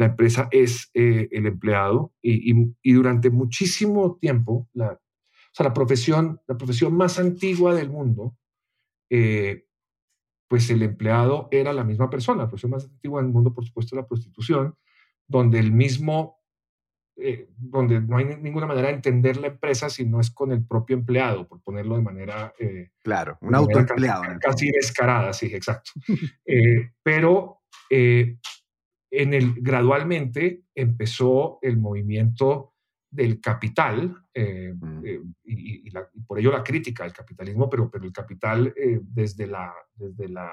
la 0.00 0.06
empresa 0.06 0.48
es 0.50 0.90
eh, 0.94 1.28
el 1.30 1.46
empleado 1.46 2.14
y, 2.22 2.54
durante 2.92 3.28
muchísimo 3.28 4.16
tiempo, 4.16 4.66
la, 4.72 4.92
o 4.92 5.52
sea, 5.52 5.66
la, 5.66 5.74
profesión, 5.74 6.40
la 6.46 6.56
profesión 6.56 6.96
más 6.96 7.18
antigua 7.18 7.74
del 7.74 7.90
mundo, 7.90 8.34
eh, 9.10 9.66
pues 10.48 10.70
el 10.70 10.82
empleado 10.82 11.48
era 11.50 11.74
la 11.74 11.84
misma 11.84 12.08
persona. 12.08 12.44
La 12.44 12.48
profesión 12.48 12.70
más 12.70 12.84
antigua 12.84 13.20
del 13.20 13.30
mundo, 13.30 13.52
por 13.52 13.66
supuesto, 13.66 13.94
es 13.94 14.02
la 14.02 14.08
prostitución, 14.08 14.74
donde 15.28 15.58
el 15.58 15.70
mismo, 15.70 16.39
eh, 17.20 17.48
donde 17.56 18.00
no 18.00 18.16
hay 18.16 18.24
ninguna 18.24 18.66
manera 18.66 18.88
de 18.88 18.94
entender 18.94 19.36
la 19.36 19.48
empresa 19.48 19.90
si 19.90 20.04
no 20.04 20.20
es 20.20 20.30
con 20.30 20.52
el 20.52 20.64
propio 20.64 20.96
empleado, 20.96 21.46
por 21.46 21.60
ponerlo 21.62 21.96
de 21.96 22.02
manera... 22.02 22.52
claro, 23.02 23.38
un 23.40 23.54
autoempleado. 23.54 24.22
Casi, 24.22 24.38
casi, 24.40 24.70
descarada, 24.70 25.32
sí, 25.32 25.46
exacto. 25.54 25.92
pero 27.02 27.60
en 29.10 29.34
el, 29.34 29.54
gradualmente 29.60 30.62
empezó 30.74 31.58
el 31.62 31.76
movimiento 31.78 32.74
del 33.10 33.40
capital, 33.40 34.24
eh, 34.32 34.72
mm. 34.78 35.04
eh, 35.04 35.20
y, 35.44 35.90
por 36.26 36.38
ello 36.38 36.52
la 36.52 36.62
crítica 36.62 37.04
al 37.04 37.12
capitalismo, 37.12 37.68
pero, 37.68 37.90
pero 37.90 38.04
el 38.04 38.12
capital 38.12 38.72
eh, 38.76 39.00
desde, 39.02 39.48
la, 39.48 39.74
desde 39.94 40.28
la 40.28 40.52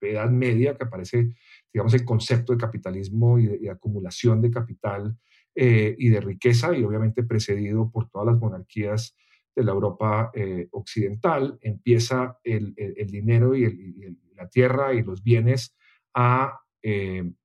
Edad 0.00 0.30
Media, 0.30 0.76
que 0.76 0.84
aparece, 0.84 1.34
digamos, 1.72 1.94
el 1.94 2.04
concepto 2.04 2.52
de 2.52 2.58
capitalismo 2.58 3.38
y 3.38 3.46
de, 3.46 3.70
acumulación 3.70 4.40
de 4.40 4.50
capital 4.50 5.18
y 5.56 6.08
de 6.10 6.20
riqueza, 6.20 6.76
y 6.76 6.84
obviamente 6.84 7.22
precedido 7.22 7.90
por 7.90 8.10
todas 8.10 8.26
las 8.26 8.38
monarquías 8.38 9.16
de 9.54 9.64
la 9.64 9.72
Europa 9.72 10.30
occidental, 10.72 11.58
empieza 11.62 12.38
el, 12.44 12.74
el, 12.76 13.06
dinero 13.06 13.56
y, 13.56 14.18
la 14.36 14.48
tierra 14.48 14.92
y 14.92 15.02
los 15.02 15.22
bienes 15.22 15.74
a, 16.14 16.60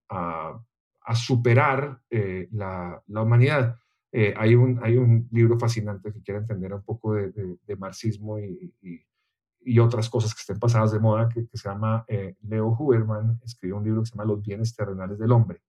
a, 0.10 0.62
a 1.02 1.16
superar 1.16 2.02
la, 2.52 3.02
la 3.08 3.22
humanidad. 3.22 3.78
Eh, 4.14 4.34
hay, 4.36 4.56
un, 4.56 4.80
hay 4.84 4.98
un 4.98 5.30
libro 5.32 5.58
fascinante 5.58 6.12
que 6.12 6.22
quiere 6.22 6.42
entender 6.42 6.74
un 6.74 6.84
poco 6.84 7.14
de, 7.14 7.32
de, 7.32 7.76
marxismo 7.78 8.40
y, 8.40 8.74
y, 9.62 9.80
otras 9.80 10.10
cosas 10.10 10.36
que 10.36 10.42
estén 10.42 10.60
pasadas 10.60 10.92
de 10.92 11.00
moda, 11.00 11.30
que, 11.30 11.48
se 11.54 11.70
llama 11.70 12.04
eh, 12.10 12.36
Leo 12.42 12.76
Huberman, 12.78 13.40
escribió 13.46 13.78
un 13.78 13.86
libro 13.86 14.02
que 14.02 14.08
se 14.08 14.12
llama 14.12 14.26
Los 14.26 14.42
bienes 14.42 14.76
terrenales 14.76 15.18
del 15.18 15.32
hombre. 15.32 15.62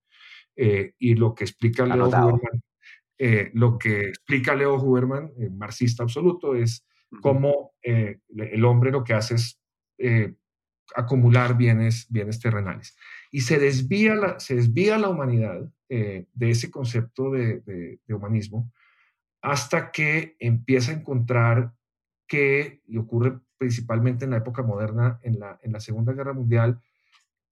Eh, 0.57 0.95
y 0.99 1.15
lo 1.15 1.35
que 1.35 1.45
explica 1.45 1.87
Leo 1.87 2.09
Huberman, 2.09 2.63
lo 3.55 3.79
que 3.79 4.09
explica 4.09 4.55
Leo 4.55 4.75
Huberman, 4.77 5.31
marxista 5.53 6.03
absoluto, 6.03 6.55
es 6.55 6.85
cómo 7.21 7.73
el 7.83 8.65
hombre 8.65 8.91
lo 8.91 9.05
que 9.05 9.15
hace 9.15 9.37
es 9.37 9.61
acumular 10.95 11.57
bienes, 11.57 12.07
bienes 12.11 12.41
terrenales. 12.41 12.97
Y 13.31 13.43
se 13.43 13.59
desvía 13.59 14.15
la, 14.15 14.41
se 14.41 14.57
desvía 14.57 14.99
la 14.99 15.09
humanidad 15.09 15.69
eh, 15.89 16.27
de 16.33 16.51
ese 16.51 16.71
concepto 16.71 17.31
de, 17.31 17.99
humanismo 18.09 18.73
hasta 19.41 19.91
que 19.91 20.37
empieza 20.39 20.93
a 20.93 20.95
encontrar 20.95 21.73
que, 22.29 22.81
y 22.87 22.97
ocurre 22.97 23.41
principalmente 23.59 24.25
en 24.25 24.31
la 24.31 24.37
época 24.37 24.63
moderna, 24.63 25.19
en 25.23 25.41
la, 25.41 25.59
en 25.63 25.73
la 25.73 25.81
Segunda 25.81 26.13
Guerra 26.13 26.33
Mundial, 26.33 26.81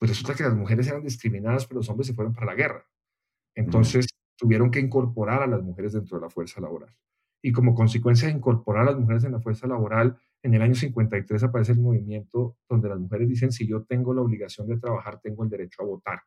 pues 0.00 0.12
resulta 0.12 0.34
que 0.34 0.44
las 0.44 0.54
mujeres 0.54 0.88
eran 0.88 1.02
discriminadas, 1.02 1.66
pero 1.66 1.80
los 1.80 1.90
hombres 1.90 2.06
se 2.06 2.14
fueron 2.14 2.32
para 2.32 2.46
la 2.46 2.54
guerra. 2.54 2.86
Entonces 3.54 4.06
tuvieron 4.34 4.70
que 4.70 4.80
incorporar 4.80 5.42
a 5.42 5.46
las 5.46 5.62
mujeres 5.62 5.92
dentro 5.92 6.16
de 6.16 6.22
la 6.22 6.30
fuerza 6.30 6.58
laboral. 6.58 6.96
Y 7.42 7.52
como 7.52 7.74
consecuencia 7.74 8.28
de 8.28 8.34
incorporar 8.34 8.88
a 8.88 8.92
las 8.92 8.98
mujeres 8.98 9.24
en 9.24 9.32
la 9.32 9.40
fuerza 9.40 9.66
laboral, 9.66 10.16
en 10.42 10.54
el 10.54 10.62
año 10.62 10.74
53 10.74 11.42
aparece 11.42 11.72
el 11.72 11.80
movimiento 11.80 12.56
donde 12.66 12.88
las 12.88 12.98
mujeres 12.98 13.28
dicen, 13.28 13.52
si 13.52 13.66
yo 13.66 13.84
tengo 13.84 14.14
la 14.14 14.22
obligación 14.22 14.66
de 14.68 14.78
trabajar, 14.78 15.20
tengo 15.20 15.44
el 15.44 15.50
derecho 15.50 15.82
a 15.82 15.86
votar. 15.86 16.22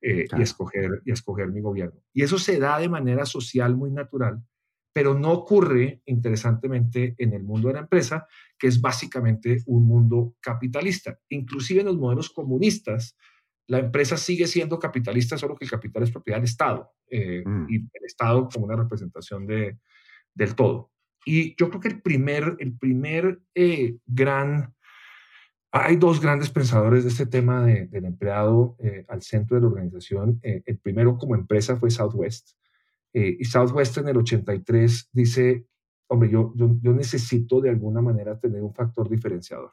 Eh, 0.00 0.26
y, 0.36 0.42
escoger, 0.42 1.02
y 1.04 1.10
escoger 1.10 1.48
mi 1.48 1.60
gobierno. 1.60 2.00
Y 2.12 2.22
eso 2.22 2.38
se 2.38 2.60
da 2.60 2.78
de 2.78 2.88
manera 2.88 3.26
social 3.26 3.76
muy 3.76 3.90
natural, 3.90 4.40
pero 4.98 5.14
no 5.14 5.30
ocurre, 5.30 6.02
interesantemente, 6.06 7.14
en 7.18 7.32
el 7.32 7.44
mundo 7.44 7.68
de 7.68 7.74
la 7.74 7.80
empresa, 7.82 8.26
que 8.58 8.66
es 8.66 8.80
básicamente 8.80 9.62
un 9.66 9.86
mundo 9.86 10.34
capitalista. 10.40 11.16
Inclusive 11.28 11.82
en 11.82 11.86
los 11.86 11.96
modelos 11.96 12.30
comunistas, 12.30 13.16
la 13.68 13.78
empresa 13.78 14.16
sigue 14.16 14.48
siendo 14.48 14.76
capitalista, 14.80 15.38
solo 15.38 15.54
que 15.54 15.66
el 15.66 15.70
capital 15.70 16.02
es 16.02 16.10
propiedad 16.10 16.38
del 16.38 16.46
Estado, 16.46 16.90
eh, 17.08 17.44
mm. 17.46 17.66
y 17.68 17.76
el 17.76 18.04
Estado 18.04 18.48
como 18.52 18.64
una 18.64 18.74
representación 18.74 19.46
de, 19.46 19.78
del 20.34 20.56
todo. 20.56 20.90
Y 21.24 21.54
yo 21.54 21.68
creo 21.68 21.80
que 21.80 21.88
el 21.90 22.02
primer, 22.02 22.56
el 22.58 22.76
primer 22.76 23.40
eh, 23.54 23.98
gran 24.04 24.74
hay 25.70 25.94
dos 25.94 26.20
grandes 26.20 26.50
pensadores 26.50 27.04
de 27.04 27.10
este 27.10 27.26
tema 27.26 27.64
del 27.64 28.04
empleado 28.04 28.74
eh, 28.80 29.04
al 29.06 29.22
centro 29.22 29.54
de 29.54 29.60
la 29.60 29.68
organización. 29.68 30.40
El 30.42 30.78
primero 30.78 31.16
como 31.16 31.36
empresa 31.36 31.76
fue 31.76 31.92
Southwest. 31.92 32.58
Eh, 33.12 33.36
y 33.38 33.44
Southwest 33.44 33.98
en 33.98 34.08
el 34.08 34.16
83 34.16 35.10
dice, 35.12 35.66
hombre, 36.08 36.30
yo, 36.30 36.52
yo, 36.56 36.92
necesito 36.92 37.60
de 37.60 37.70
alguna 37.70 38.00
manera 38.00 38.38
tener 38.38 38.62
un 38.62 38.74
factor 38.74 39.08
diferenciador. 39.08 39.72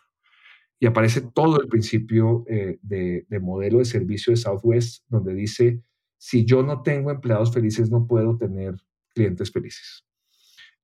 Y 0.79 0.87
aparece 0.87 1.21
todo 1.33 1.61
el 1.61 1.67
principio 1.67 2.45
de, 2.47 3.25
de, 3.27 3.39
modelo 3.39 3.79
de 3.79 3.85
servicio 3.85 4.31
de 4.31 4.37
Southwest, 4.37 5.05
donde 5.07 5.33
dice, 5.33 5.81
si 6.17 6.43
yo 6.43 6.63
no 6.63 6.81
tengo 6.81 7.11
empleados 7.11 7.53
felices, 7.53 7.89
no 7.89 8.05
puedo 8.05 8.37
tener 8.37 8.75
clientes 9.13 9.51
felices. 9.51 10.05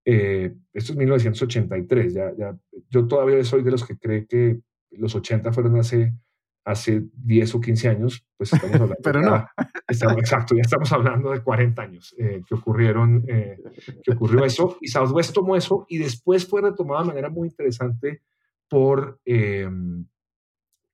esto 0.05 0.93
es 0.93 0.95
1983, 0.95 2.13
ya, 2.13 2.33
ya, 2.37 2.57
yo 2.89 3.05
todavía 3.05 3.43
soy 3.43 3.63
de 3.63 3.71
los 3.71 3.85
que 3.85 3.97
cree 3.97 4.25
que 4.25 4.61
los 4.91 5.13
80 5.15 5.51
fueron 5.51 5.77
hace, 5.77 6.13
hace 6.63 7.03
10 7.13 7.55
o 7.55 7.61
15 7.61 7.89
años, 7.89 8.25
pues 8.37 8.53
estamos 8.53 8.75
hablando. 8.75 8.95
Pero 9.03 9.21
no. 9.21 9.45
exacto, 10.17 10.55
ya 10.55 10.61
estamos 10.61 10.91
hablando 10.91 11.31
de 11.31 11.41
40 11.41 11.81
años 11.81 12.15
eh, 12.17 12.41
que 12.47 12.55
ocurrieron, 12.55 13.23
eh, 13.27 13.57
que 14.03 14.11
ocurrió 14.13 14.45
eso. 14.45 14.77
Y 14.81 14.87
Southwest 14.87 15.33
tomó 15.33 15.55
eso 15.55 15.85
y 15.89 15.97
después 15.97 16.47
fue 16.47 16.61
retomado 16.61 17.01
de 17.01 17.07
manera 17.07 17.29
muy 17.29 17.47
interesante 17.47 18.23
por, 18.67 19.19
eh, 19.25 19.69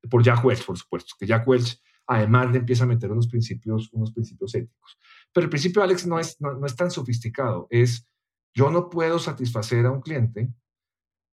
por 0.10 0.23
Jack 0.23 0.43
Welch, 0.43 0.65
por 0.65 0.77
supuesto, 0.77 1.15
que 1.19 1.25
Jack 1.25 1.47
Welch 1.47 1.82
además 2.08 2.51
le 2.51 2.60
empieza 2.60 2.86
a 2.86 2.88
meter 2.88 3.12
unos 3.12 3.27
principios, 3.27 3.89
unos 3.91 4.13
principios 4.13 4.56
éticos. 4.56 4.97
Pero 5.34 5.43
el 5.43 5.49
principio, 5.49 5.84
Alex, 5.84 6.08
no 6.08 6.19
es, 6.19 6.39
no 6.39 6.65
es 6.65 6.75
tan 6.75 6.89
sofisticado. 6.89 7.67
Es, 7.69 8.08
yo 8.53 8.71
no 8.71 8.89
puedo 8.89 9.19
satisfacer 9.19 9.86
a 9.86 9.91
un 9.91 10.01
cliente 10.01 10.53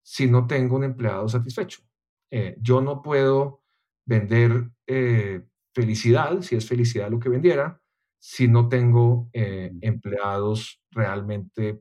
si 0.05 0.27
no 0.27 0.47
tengo 0.47 0.77
un 0.77 0.85
empleado 0.85 1.29
satisfecho. 1.29 1.83
Eh, 2.31 2.57
yo 2.61 2.81
no 2.81 3.03
puedo 3.03 3.64
vender 4.07 4.71
eh, 4.87 5.43
felicidad, 5.75 6.41
si 6.43 6.57
es 6.57 6.67
felicidad 6.67 7.11
lo 7.11 7.19
que 7.19 7.29
vendiera, 7.29 7.81
si 8.19 8.49
no 8.49 8.69
tengo 8.69 9.29
eh, 9.33 9.73
empleados 9.81 10.81
realmente 10.91 11.81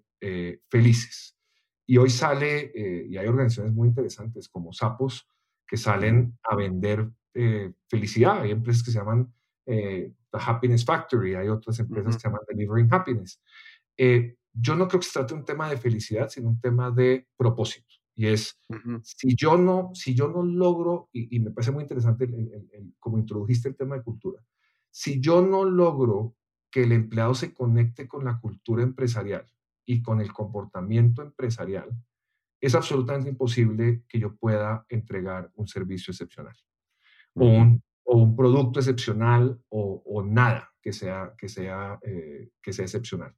felices. 0.70 1.36
Y 1.86 1.98
hoy 1.98 2.10
sale, 2.10 2.72
y 3.10 3.18
hay 3.18 3.28
organizaciones 3.28 3.74
muy 3.74 3.90
interesantes 3.90 4.48
como 4.48 4.72
Sapos, 4.72 5.28
que 5.68 5.76
salen 5.76 6.40
a 6.44 6.56
vender 6.56 7.10
felicidad. 7.90 8.42
Hay 8.42 8.52
empresas 8.52 8.84
que 8.84 8.92
se 8.92 9.00
llaman 9.00 9.34
The 9.66 10.14
Happiness 10.32 10.86
Factory, 10.86 11.36
hay 11.36 11.50
otras 11.50 11.78
empresas 11.80 12.16
que 12.16 12.22
se 12.22 12.28
llaman 12.30 12.40
Delivering 12.48 12.88
Happiness. 12.90 13.42
yo 13.98 14.76
no 14.78 14.88
creo 14.88 15.02
que 15.02 15.08
se 15.08 15.12
trate 15.12 15.34
de 15.34 15.42
un 15.42 15.46
tema 15.46 15.70
de 15.70 15.76
felicidad, 15.76 16.30
sino 16.30 16.48
un 16.48 16.62
tema 16.62 16.90
de 16.90 17.28
propósito. 17.36 18.03
Y 18.16 18.28
es, 18.28 18.60
si, 19.04 19.36
yo 19.36 19.58
no, 19.58 19.92
si 19.94 20.14
yo 20.14 20.28
no 20.28 20.44
logro, 20.44 21.10
y, 21.12 21.40
me 21.40 21.52
parece 21.52 21.72
muy 21.72 21.84
interesante 21.84 22.30
como 23.00 23.18
introdujiste 23.18 23.70
el 23.70 23.76
tema 23.76 23.96
de 23.96 24.04
cultura, 24.04 24.44
si 24.92 25.20
yo 25.20 25.42
no 25.42 25.66
logro 25.66 26.36
que 26.70 26.84
el 26.84 26.92
empleado 26.92 27.34
se 27.34 27.54
conecte 27.54 28.08
con 28.08 28.26
la 28.26 28.40
cultura 28.40 28.84
empresarial 28.84 29.48
y 29.86 30.02
con 30.02 30.22
el 30.22 30.32
comportamiento 30.32 31.22
empresarial, 31.24 31.90
es 32.62 32.76
absolutamente 32.76 33.30
imposible 33.30 34.04
que 34.08 34.20
yo 34.20 34.36
pueda 34.36 34.86
entregar 34.90 35.52
un 35.56 35.68
servicio 35.68 36.12
excepcional 36.12 36.56
o, 37.34 37.46
un, 37.46 37.84
o, 38.04 38.18
un, 38.18 38.36
producto 38.36 38.80
excepcional 38.80 39.60
o, 39.70 40.02
o, 40.06 40.24
nada 40.24 40.72
que 40.82 40.94
sea, 40.94 41.34
que 41.38 41.50
sea, 41.50 42.00
eh, 42.04 42.52
que 42.62 42.72
sea 42.72 42.86
excepcional. 42.86 43.36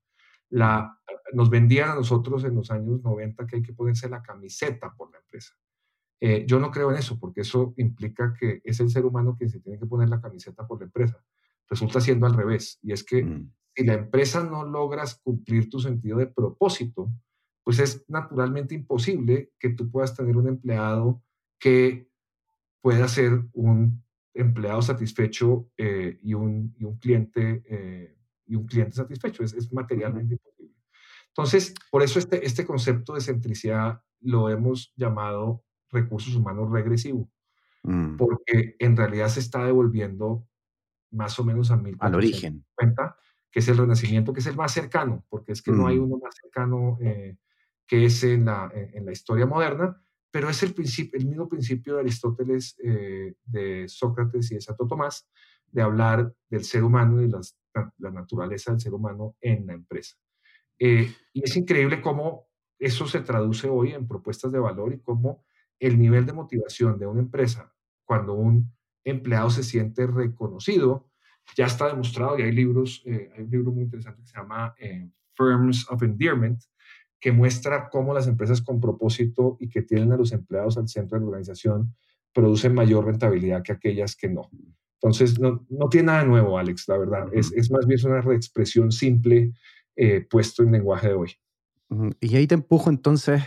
La, 0.49 0.99
nos 1.33 1.49
vendían 1.49 1.89
a 1.89 1.95
nosotros 1.95 2.43
en 2.43 2.55
los 2.55 2.71
años 2.71 3.01
90 3.01 3.45
que 3.47 3.57
hay 3.57 3.61
que 3.61 3.73
ponerse 3.73 4.09
la 4.09 4.21
camiseta 4.21 4.93
por 4.95 5.11
la 5.11 5.19
empresa. 5.19 5.55
Eh, 6.21 6.45
yo 6.47 6.59
no 6.59 6.71
creo 6.71 6.91
en 6.91 6.97
eso, 6.97 7.19
porque 7.19 7.41
eso 7.41 7.73
implica 7.77 8.33
que 8.39 8.61
es 8.63 8.79
el 8.79 8.89
ser 8.89 9.05
humano 9.05 9.35
quien 9.37 9.49
se 9.49 9.59
tiene 9.59 9.77
que 9.79 9.85
poner 9.85 10.09
la 10.09 10.21
camiseta 10.21 10.65
por 10.65 10.79
la 10.79 10.85
empresa. 10.85 11.23
Resulta 11.69 11.99
siendo 11.99 12.25
al 12.25 12.35
revés, 12.35 12.79
y 12.81 12.93
es 12.93 13.03
que 13.03 13.23
mm. 13.23 13.51
si 13.75 13.83
la 13.83 13.93
empresa 13.95 14.43
no 14.43 14.63
logras 14.63 15.19
cumplir 15.23 15.69
tu 15.69 15.79
sentido 15.79 16.17
de 16.19 16.27
propósito, 16.27 17.11
pues 17.63 17.79
es 17.79 18.05
naturalmente 18.07 18.75
imposible 18.75 19.51
que 19.59 19.71
tú 19.71 19.89
puedas 19.89 20.15
tener 20.15 20.37
un 20.37 20.47
empleado 20.47 21.23
que 21.59 22.07
pueda 22.79 23.07
ser 23.07 23.43
un 23.53 24.03
empleado 24.35 24.81
satisfecho 24.81 25.71
eh, 25.77 26.19
y, 26.21 26.35
un, 26.35 26.75
y, 26.77 26.83
un, 26.83 26.97
cliente 26.97 27.63
eh, 27.65 28.14
y 28.45 28.55
un 28.55 28.65
cliente 28.65 28.95
satisfecho. 28.95 29.43
Es, 29.43 29.53
es 29.53 29.71
materialmente 29.71 30.35
imposible. 30.35 30.75
Entonces, 31.27 31.73
por 31.91 32.03
eso 32.03 32.19
este, 32.19 32.45
este 32.45 32.65
concepto 32.65 33.13
de 33.13 33.21
centricidad 33.21 34.01
lo 34.21 34.49
hemos 34.49 34.93
llamado 34.95 35.63
recursos 35.89 36.35
humanos 36.35 36.71
regresivo, 36.71 37.29
mm. 37.83 38.17
porque 38.17 38.75
en 38.79 38.97
realidad 38.97 39.27
se 39.29 39.39
está 39.41 39.65
devolviendo 39.65 40.47
más 41.11 41.37
o 41.39 41.43
menos 41.43 41.71
a 41.71 41.77
mil 41.77 41.95
al 41.99 42.15
origen 42.15 42.65
cuenta 42.73 43.15
que 43.51 43.59
es 43.59 43.67
el 43.69 43.77
renacimiento 43.77 44.33
que 44.33 44.39
es 44.39 44.47
el 44.47 44.57
más 44.57 44.73
cercano 44.73 45.23
porque 45.29 45.53
es 45.53 45.61
que 45.61 45.71
no 45.71 45.87
hay 45.87 45.97
mm. 45.97 46.03
uno 46.03 46.17
más 46.17 46.35
cercano 46.35 46.97
eh, 46.99 47.37
que 47.87 48.05
ese 48.05 48.33
en 48.33 48.45
la, 48.45 48.69
en 48.73 49.05
la 49.05 49.13
historia 49.13 49.45
moderna 49.45 50.01
pero 50.35 50.49
es 50.49 50.61
el, 50.63 50.73
principio, 50.73 51.17
el 51.17 51.27
mismo 51.27 51.47
principio 51.47 51.93
de 51.93 52.01
Aristóteles, 52.01 52.75
eh, 52.83 53.35
de 53.45 53.87
Sócrates 53.87 54.51
y 54.51 54.55
de 54.55 54.59
Santo 54.59 54.85
Tomás, 54.85 55.25
de 55.71 55.81
hablar 55.81 56.35
del 56.49 56.65
ser 56.65 56.83
humano 56.83 57.21
y 57.21 57.29
las 57.29 57.57
la 57.97 58.11
naturaleza 58.11 58.71
del 58.71 58.79
ser 58.79 58.93
humano 58.93 59.35
en 59.41 59.67
la 59.67 59.73
empresa. 59.73 60.17
Eh, 60.79 61.11
y 61.33 61.43
es 61.43 61.55
increíble 61.55 62.01
cómo 62.01 62.47
eso 62.77 63.07
se 63.07 63.21
traduce 63.21 63.69
hoy 63.69 63.93
en 63.93 64.07
propuestas 64.07 64.51
de 64.51 64.59
valor 64.59 64.93
y 64.93 64.99
cómo 64.99 65.45
el 65.79 65.97
nivel 65.99 66.25
de 66.25 66.33
motivación 66.33 66.99
de 66.99 67.07
una 67.07 67.21
empresa 67.21 67.73
cuando 68.03 68.33
un 68.33 68.73
empleado 69.03 69.49
se 69.49 69.63
siente 69.63 70.05
reconocido 70.07 71.09
ya 71.55 71.65
está 71.65 71.87
demostrado 71.87 72.39
y 72.39 72.43
hay 72.43 72.51
libros, 72.51 73.03
eh, 73.05 73.29
hay 73.35 73.43
un 73.43 73.51
libro 73.51 73.71
muy 73.71 73.83
interesante 73.83 74.21
que 74.21 74.27
se 74.27 74.37
llama 74.37 74.73
eh, 74.79 75.09
Firms 75.35 75.89
of 75.89 76.01
Endearment, 76.01 76.61
que 77.19 77.31
muestra 77.31 77.89
cómo 77.89 78.13
las 78.13 78.27
empresas 78.27 78.61
con 78.61 78.79
propósito 78.79 79.57
y 79.59 79.69
que 79.69 79.81
tienen 79.81 80.11
a 80.11 80.17
los 80.17 80.31
empleados 80.31 80.77
al 80.77 80.87
centro 80.87 81.17
de 81.17 81.21
la 81.21 81.27
organización 81.27 81.95
producen 82.33 82.73
mayor 82.73 83.05
rentabilidad 83.05 83.63
que 83.63 83.71
aquellas 83.71 84.15
que 84.15 84.29
no. 84.29 84.49
Entonces, 85.01 85.39
no, 85.39 85.65
no 85.69 85.89
tiene 85.89 86.07
nada 86.07 86.23
nuevo, 86.23 86.57
Alex, 86.57 86.87
la 86.87 86.97
verdad. 86.97 87.27
es, 87.33 87.51
es, 87.53 87.69
más 87.69 87.85
bien 87.85 87.99
una 88.05 88.21
reexpresión 88.21 88.91
simple 88.91 89.53
eh, 89.95 90.21
puesto 90.21 90.63
en 90.63 90.71
lenguaje 90.71 91.09
de 91.09 91.13
hoy. 91.13 91.31
Y 92.19 92.35
ahí 92.35 92.47
te 92.47 92.55
empujo 92.55 92.89
entonces, 92.89 93.43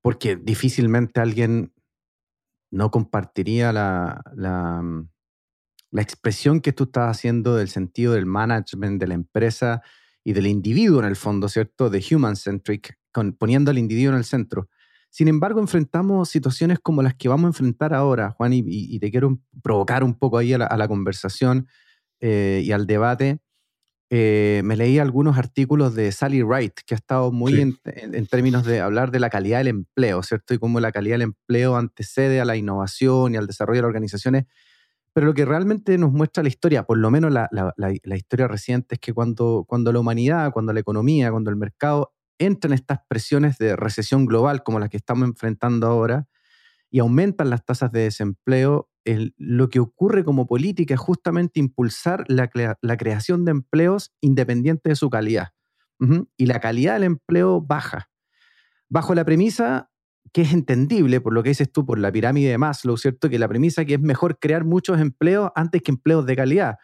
porque 0.00 0.36
difícilmente 0.36 1.20
alguien 1.20 1.72
no 2.70 2.90
compartiría 2.90 3.72
la, 3.72 4.22
la, 4.34 4.80
mm, 4.82 5.08
la 5.90 6.02
expresión 6.02 6.60
que 6.60 6.72
tú 6.72 6.84
estás 6.84 7.16
haciendo 7.16 7.56
del 7.56 7.68
sentido 7.68 8.12
del 8.12 8.26
management 8.26 9.00
de 9.00 9.06
la 9.06 9.14
empresa 9.14 9.82
y 10.24 10.32
del 10.32 10.46
individuo 10.46 11.00
en 11.00 11.06
el 11.06 11.16
fondo, 11.16 11.48
¿cierto? 11.48 11.90
De 11.90 12.04
human-centric, 12.10 12.98
poniendo 13.38 13.70
al 13.70 13.78
individuo 13.78 14.12
en 14.12 14.18
el 14.18 14.24
centro. 14.24 14.68
Sin 15.10 15.28
embargo, 15.28 15.60
enfrentamos 15.60 16.28
situaciones 16.28 16.78
como 16.80 17.02
las 17.02 17.14
que 17.14 17.28
vamos 17.28 17.44
a 17.44 17.48
enfrentar 17.48 17.94
ahora, 17.94 18.30
Juan, 18.30 18.52
y, 18.52 18.98
te 18.98 19.10
quiero 19.10 19.38
provocar 19.62 20.04
un 20.04 20.14
poco 20.14 20.38
ahí 20.38 20.52
a 20.52 20.58
la, 20.58 20.88
conversación 20.88 21.66
eh, 22.20 22.62
y 22.64 22.72
al 22.72 22.86
debate. 22.86 23.40
Eh, 24.10 24.62
me 24.64 24.76
leí 24.76 24.98
algunos 24.98 25.36
artículos 25.36 25.94
de 25.94 26.12
Sally 26.12 26.42
Wright, 26.42 26.72
que 26.86 26.94
ha 26.94 26.96
estado 26.96 27.30
muy 27.30 27.60
en, 27.60 27.78
en, 27.84 28.26
términos 28.26 28.64
de 28.64 28.80
hablar 28.80 29.10
de 29.10 29.20
la 29.20 29.28
calidad 29.28 29.58
del 29.58 29.68
empleo, 29.68 30.22
¿cierto? 30.22 30.54
Y 30.54 30.58
cómo 30.58 30.80
la 30.80 30.92
calidad 30.92 31.14
del 31.14 31.22
empleo 31.22 31.76
antecede 31.76 32.40
a 32.40 32.44
la 32.44 32.56
innovación 32.56 33.34
y 33.34 33.36
al 33.36 33.46
desarrollo 33.46 33.78
de 33.78 33.82
las 33.82 33.88
organizaciones. 33.88 34.44
Pero 35.12 35.26
lo 35.26 35.34
que 35.34 35.44
realmente 35.44 35.98
nos 35.98 36.12
muestra 36.12 36.42
la 36.42 36.48
historia, 36.48 36.84
por 36.84 36.96
lo 36.96 37.10
menos 37.10 37.32
la, 37.32 37.50
historia 38.14 38.46
reciente, 38.46 38.94
es 38.94 39.00
que 39.00 39.12
cuando, 39.12 39.64
cuando 39.66 39.92
la 39.92 39.98
humanidad, 39.98 40.52
cuando 40.52 40.72
la 40.72 40.80
economía, 40.80 41.30
cuando 41.30 41.50
el 41.50 41.56
mercado 41.56 42.12
entran 42.38 42.72
estas 42.72 43.00
presiones 43.08 43.58
de 43.58 43.76
recesión 43.76 44.26
global 44.26 44.62
como 44.62 44.78
las 44.78 44.90
que 44.90 44.96
estamos 44.96 45.28
enfrentando 45.28 45.86
ahora 45.86 46.28
y 46.90 47.00
aumentan 47.00 47.50
las 47.50 47.64
tasas 47.64 47.92
de 47.92 48.00
desempleo, 48.00 48.88
lo 49.36 49.68
que 49.68 49.80
ocurre 49.80 50.24
como 50.24 50.46
política 50.46 50.94
es 50.94 51.00
justamente 51.00 51.60
impulsar 51.60 52.24
la, 52.28 52.48
creación 52.96 53.44
de 53.44 53.52
empleos 53.52 54.12
independiente 54.20 54.90
de 54.90 54.96
su 54.96 55.10
calidad. 55.10 55.48
Y 56.36 56.46
la 56.46 56.60
calidad 56.60 56.94
del 56.94 57.04
empleo 57.04 57.60
baja. 57.60 58.08
Bajo 58.88 59.14
la 59.14 59.24
premisa 59.24 59.90
que 60.32 60.42
es 60.42 60.52
entendible 60.52 61.20
por 61.20 61.32
lo 61.32 61.42
que 61.42 61.50
dices 61.50 61.72
tú, 61.72 61.84
por 61.84 61.98
la 61.98 62.12
pirámide 62.12 62.50
de 62.50 62.58
Maslow, 62.58 62.96
¿cierto? 62.96 63.28
Que 63.28 63.38
la 63.38 63.48
premisa 63.48 63.84
que 63.84 63.94
es 63.94 64.00
mejor 64.00 64.38
crear 64.38 64.64
muchos 64.64 65.00
empleos 65.00 65.50
antes 65.54 65.82
que 65.82 65.90
empleos 65.90 66.26
de 66.26 66.36
calidad. 66.36 66.76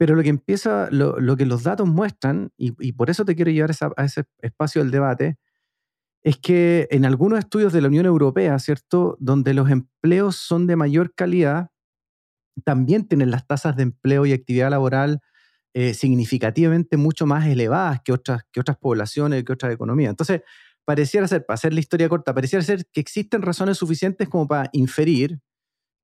Pero 0.00 0.14
lo 0.14 0.22
que 0.22 0.30
empieza, 0.30 0.88
lo, 0.90 1.36
que 1.36 1.44
los 1.44 1.62
datos 1.62 1.86
muestran, 1.86 2.54
y, 2.56 2.92
por 2.92 3.10
eso 3.10 3.26
te 3.26 3.36
quiero 3.36 3.50
llevar 3.50 3.72
a 3.98 4.04
ese 4.06 4.24
espacio 4.40 4.80
del 4.80 4.90
debate, 4.90 5.36
es 6.22 6.38
que 6.38 6.88
en 6.90 7.04
algunos 7.04 7.38
estudios 7.38 7.70
de 7.74 7.82
la 7.82 7.88
Unión 7.88 8.06
Europea, 8.06 8.58
¿cierto? 8.60 9.18
Donde 9.20 9.52
los 9.52 9.68
empleos 9.68 10.36
son 10.36 10.66
de 10.66 10.76
mayor 10.76 11.14
calidad, 11.14 11.68
también 12.64 13.08
tienen 13.08 13.30
las 13.30 13.46
tasas 13.46 13.76
de 13.76 13.82
empleo 13.82 14.24
y 14.24 14.32
actividad 14.32 14.70
laboral 14.70 15.20
eh, 15.74 15.92
significativamente 15.92 16.96
mucho 16.96 17.26
más 17.26 17.46
elevadas 17.46 18.00
que 18.02 18.14
otras, 18.14 18.44
que 18.50 18.60
otras 18.60 18.78
poblaciones, 18.78 19.44
que 19.44 19.52
otras 19.52 19.70
economías. 19.70 20.08
Entonces, 20.08 20.40
pareciera 20.86 21.28
ser, 21.28 21.44
para 21.44 21.56
hacer 21.56 21.74
la 21.74 21.80
historia 21.80 22.08
corta, 22.08 22.32
pareciera 22.32 22.64
ser 22.64 22.86
que 22.90 23.02
existen 23.02 23.42
razones 23.42 23.76
suficientes 23.76 24.30
como 24.30 24.48
para 24.48 24.70
inferir 24.72 25.40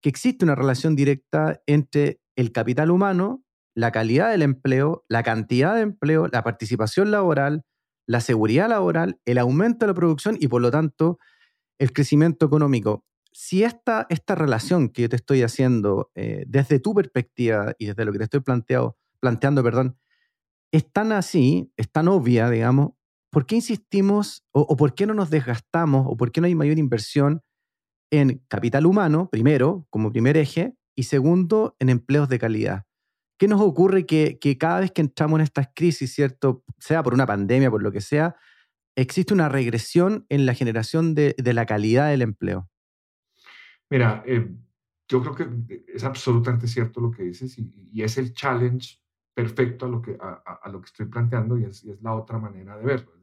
que 0.03 0.11
existe 0.11 0.45
una 0.45 0.55
relación 0.55 0.95
directa 0.95 1.63
entre 1.65 2.21
el 2.37 2.53
capital 2.53 2.91
humano, 2.91 3.46
la 3.77 3.93
calidad 3.93 4.31
del 4.31 4.41
empleo, 4.41 5.05
la 5.07 5.23
cantidad 5.23 5.75
de 5.75 5.83
empleo, 5.83 6.29
la 6.33 6.43
participación 6.43 7.11
laboral, 7.11 7.63
la 8.07 8.21
seguridad 8.21 8.71
laboral, 8.71 9.21
el 9.27 9.37
aumento 9.37 9.85
de 9.85 9.89
la 9.89 9.95
producción 9.95 10.39
y 10.41 10.49
por 10.49 10.63
lo 10.63 10.71
tanto 10.71 11.19
el 11.79 11.93
crecimiento 11.93 12.47
económico. 12.47 13.05
Si 13.33 13.65
esta, 13.65 14.07
esta 14.09 14.35
relación 14.35 14.89
que 14.89 15.03
yo 15.03 15.09
te 15.11 15.17
estoy 15.17 15.43
haciendo 15.43 16.11
eh, 16.15 16.45
desde 16.49 16.81
tu 16.81 16.95
perspectiva 16.95 17.75
y 17.79 17.87
desde 17.87 18.07
lo 18.07 18.13
que 18.13 18.19
te 18.19 18.25
estoy 18.25 18.41
planteando, 18.41 19.63
perdón, 19.63 19.99
es 20.73 20.91
tan 20.91 21.13
así, 21.13 21.71
es 21.77 21.93
tan 21.93 22.09
obvia, 22.09 22.49
digamos, 22.49 22.93
¿por 23.31 23.45
qué 23.45 23.57
insistimos 23.57 24.47
o, 24.53 24.75
por 24.77 24.95
qué 24.95 25.07
no 25.07 25.13
nos 25.13 25.29
desgastamos 25.29 26.07
o 26.09 26.17
por 26.17 26.33
qué 26.33 26.41
no 26.41 26.47
hay 26.47 26.55
mayor 26.55 26.79
inversión 26.79 27.43
en 28.11 28.43
capital 28.49 28.87
humano, 28.87 29.29
primero, 29.31 29.87
como 29.91 30.11
primer 30.11 30.39
eje, 30.39 30.75
y 30.95 31.03
segundo, 31.03 31.77
en 31.79 31.91
empleos 31.91 32.31
de 32.31 32.39
calidad? 32.39 32.87
¿Qué 33.39 33.49
nos 33.49 33.61
ocurre 33.61 34.07
que, 34.07 34.39
cada 34.59 34.81
vez 34.81 34.93
que 34.93 35.03
entramos 35.03 35.39
en 35.39 35.45
estas 35.45 35.69
crisis, 35.75 36.15
¿cierto? 36.15 36.65
Sea 36.79 37.03
por 37.03 37.15
una 37.15 37.27
pandemia, 37.27 37.71
por 37.71 37.83
lo 37.83 37.93
que 37.93 38.01
sea, 38.01 38.37
existe 38.97 39.35
una 39.35 39.49
regresión 39.49 40.25
en 40.29 40.47
la 40.47 40.55
generación 40.55 41.15
de, 41.15 41.35
la 41.39 41.67
calidad 41.67 42.09
del 42.09 42.23
empleo? 42.23 42.69
Mira, 43.91 44.23
eh, 44.27 44.49
yo 45.09 45.23
creo 45.23 45.35
que 45.35 45.85
es 45.87 46.05
absolutamente 46.05 46.67
cierto 46.67 47.01
lo 47.01 47.11
que 47.11 47.25
dices 47.25 47.59
y, 47.59 48.03
es 48.03 48.19
el 48.19 48.33
challenge 48.33 48.99
perfecto 49.35 49.87
a 49.87 49.89
lo 49.89 50.01
que, 50.01 50.17
a, 50.19 50.69
lo 50.71 50.81
que 50.81 50.87
estoy 50.87 51.07
planteando 51.07 51.59
y 51.59 51.65
es, 51.65 51.85
y 51.85 51.91
es, 51.91 52.01
la 52.03 52.15
otra 52.15 52.39
manera 52.39 52.77
de 52.77 52.85
verlo. 52.85 53.17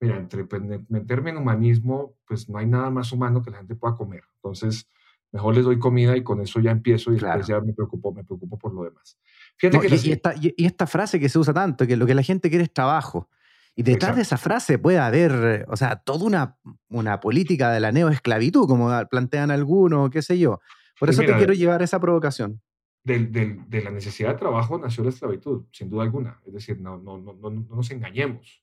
Mira, 0.00 0.16
entre 0.16 0.44
pues, 0.46 0.62
meterme 0.88 1.30
en 1.30 1.36
humanismo, 1.36 2.16
pues 2.26 2.48
no 2.48 2.58
hay 2.58 2.66
nada 2.66 2.88
más 2.88 3.12
humano 3.12 3.42
que 3.42 3.50
la 3.50 3.58
gente 3.58 3.74
pueda 3.74 3.94
comer. 3.94 4.24
Entonces, 4.36 4.88
mejor 5.32 5.54
les 5.54 5.64
doy 5.64 5.78
comida 5.78 6.16
y 6.16 6.22
con 6.22 6.40
eso 6.40 6.60
ya 6.60 6.70
empiezo 6.70 7.10
y 7.10 7.14
después 7.14 7.46
ya 7.46 7.60
me 7.60 7.72
preocupo, 7.72 8.12
me 8.12 8.24
preocupo 8.24 8.58
por 8.58 8.74
lo 8.74 8.84
demás. 8.84 9.18
Fíjate 9.56 9.80
que 9.80 9.94
y, 9.94 10.12
esta, 10.12 10.34
y, 10.40 10.54
esta, 10.64 10.86
frase 10.86 11.20
que 11.20 11.28
se 11.28 11.38
usa 11.38 11.52
tanto, 11.52 11.86
que 11.86 11.96
lo 11.96 12.06
que 12.06 12.14
la 12.14 12.22
gente 12.22 12.48
quiere 12.48 12.64
es 12.64 12.72
trabajo. 12.72 13.28
Y 13.76 13.82
detrás 13.82 14.16
de 14.16 14.22
esa 14.22 14.36
frase 14.36 14.78
puede 14.78 14.98
haber, 14.98 15.64
o 15.68 15.76
sea, 15.76 15.96
toda 15.96 16.24
una, 16.24 16.58
una 16.88 17.20
política 17.20 17.70
de 17.70 17.80
la 17.80 17.92
neoesclavitud, 17.92 18.66
como 18.66 18.90
plantean 19.08 19.50
algunos, 19.50 20.10
qué 20.10 20.22
sé 20.22 20.38
yo. 20.38 20.60
Por 20.98 21.08
eso 21.08 21.22
te 21.22 21.34
quiero 21.34 21.54
llevar 21.54 21.80
a 21.80 21.84
esa 21.84 22.00
provocación. 22.00 22.60
De, 23.02 23.18
de, 23.26 23.58
de, 23.66 23.82
la 23.82 23.90
necesidad 23.90 24.32
de 24.32 24.38
trabajo 24.38 24.78
nació 24.78 25.04
la 25.04 25.10
esclavitud, 25.10 25.64
sin 25.72 25.88
duda 25.88 26.02
alguna. 26.02 26.40
Es 26.46 26.52
decir, 26.52 26.78
no, 26.80 26.98
no, 26.98 27.16
no, 27.16 27.32
no, 27.32 27.50
no 27.50 27.76
nos 27.76 27.90
engañemos. 27.90 28.59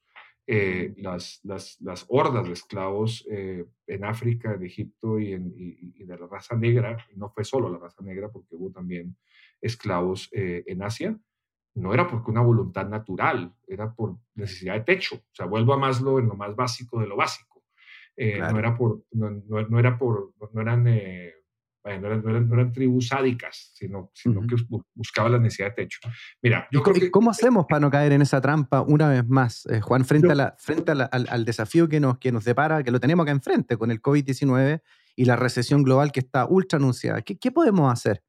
Eh, 0.49 0.93
las, 0.99 1.41
las, 1.43 1.77
las, 1.81 2.05
hordas 2.07 2.47
de 2.47 2.53
esclavos 2.53 3.27
eh, 3.29 3.65
en 3.85 4.05
África, 4.05 4.53
en 4.53 4.63
Egipto 4.63 5.19
y, 5.19 5.33
en, 5.33 5.53
y, 5.57 6.05
de 6.05 6.17
la 6.17 6.25
raza 6.25 6.55
negra, 6.55 7.05
no 7.17 7.29
fue 7.29 7.43
solo 7.43 7.69
la 7.69 7.77
raza 7.77 8.01
negra, 8.01 8.29
porque 8.29 8.55
hubo 8.55 8.71
también 8.71 9.17
esclavos 9.59 10.29
eh, 10.31 10.63
en 10.65 10.83
Asia, 10.83 11.19
no 11.75 11.93
era 11.93 12.07
porque 12.07 12.31
una 12.31 12.39
voluntad 12.39 12.87
natural, 12.87 13.53
era 13.67 13.93
por 13.93 14.15
necesidad 14.35 14.75
de 14.75 14.85
techo. 14.85 15.15
O 15.15 15.35
sea, 15.35 15.47
vuelvo 15.47 15.73
a 15.73 15.77
Maslow 15.77 16.17
en 16.17 16.27
lo 16.27 16.35
más 16.35 16.55
básico 16.55 17.01
de 17.01 17.07
lo 17.07 17.17
básico. 17.17 17.61
No 18.15 18.57
era 18.57 18.75
por, 18.75 19.03
no, 19.11 19.29
no, 19.29 19.79
era 19.79 19.97
por, 19.97 20.33
no 20.53 20.61
eran 20.61 20.87
no, 21.99 22.07
eran, 22.07 22.71
tribus 22.71 23.07
sádicas, 23.07 23.71
sino, 23.73 24.11
sino 24.13 24.41
que 24.41 24.55
buscaban 24.93 25.31
la 25.31 25.39
necesidad 25.39 25.69
de 25.69 25.83
techo. 25.83 25.99
Mira, 26.41 26.67
yo 26.71 26.83
creo 26.83 26.95
que... 26.95 27.11
¿Cómo 27.11 27.31
hacemos 27.31 27.65
para 27.67 27.79
no 27.79 27.89
caer 27.89 28.11
en 28.11 28.21
esa 28.21 28.41
trampa 28.41 28.81
una 28.81 29.09
vez 29.09 29.27
más, 29.27 29.65
eh, 29.67 29.81
Juan, 29.81 30.05
frente, 30.05 30.31
a 30.31 30.35
la, 30.35 30.55
frente 30.57 30.91
al, 30.91 31.45
desafío 31.45 31.87
que 31.87 31.99
nos, 31.99 32.17
que 32.17 32.31
nos 32.31 32.43
depara, 32.43 32.83
que 32.83 32.91
lo 32.91 32.99
tenemos 32.99 33.23
acá 33.23 33.31
enfrente 33.31 33.77
con 33.77 33.91
el 33.91 34.01
COVID-19 34.01 34.81
y 35.15 35.25
la 35.25 35.35
recesión 35.35 35.83
global 35.83 36.11
que 36.11 36.19
está 36.19 36.45
ultra 36.45 36.77
anunciada? 36.77 37.21
¿Qué, 37.21 37.37
qué 37.37 37.51
podemos 37.51 37.91
hacer? 37.91 38.23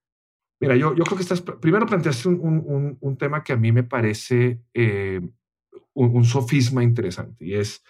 Mira, 0.61 0.75
yo, 0.77 0.95
yo 0.95 1.05
creo 1.05 1.17
que 1.17 1.23
estás, 1.23 1.41
primero 1.41 1.87
planteaste 1.87 2.29
un, 2.29 2.41
un, 2.41 2.99
un 3.01 3.17
tema 3.17 3.45
que 3.45 3.53
a 3.53 3.57
mí 3.57 3.71
me 3.71 3.85
parece 3.85 4.61
eh, 4.75 5.21
un, 5.99 6.25
sofisma 6.25 6.83
interesante 6.83 7.45
y 7.45 7.55
es 7.55 7.83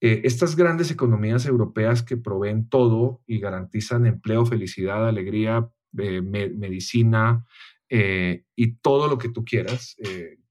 eh, 0.00 0.22
estas 0.24 0.56
grandes 0.56 0.90
economías 0.90 1.46
europeas 1.46 2.02
que 2.02 2.18
proveen 2.18 2.68
todo 2.68 3.22
y 3.26 3.38
garantizan 3.38 4.06
empleo, 4.06 4.44
felicidad, 4.44 5.08
alegría, 5.08 5.70
eh, 5.96 6.20
medicina 6.20 7.46
eh, 7.88 8.44
y 8.54 8.72
todo 8.76 9.08
lo 9.08 9.16
que 9.16 9.30
tú 9.30 9.44
quieras, 9.44 9.96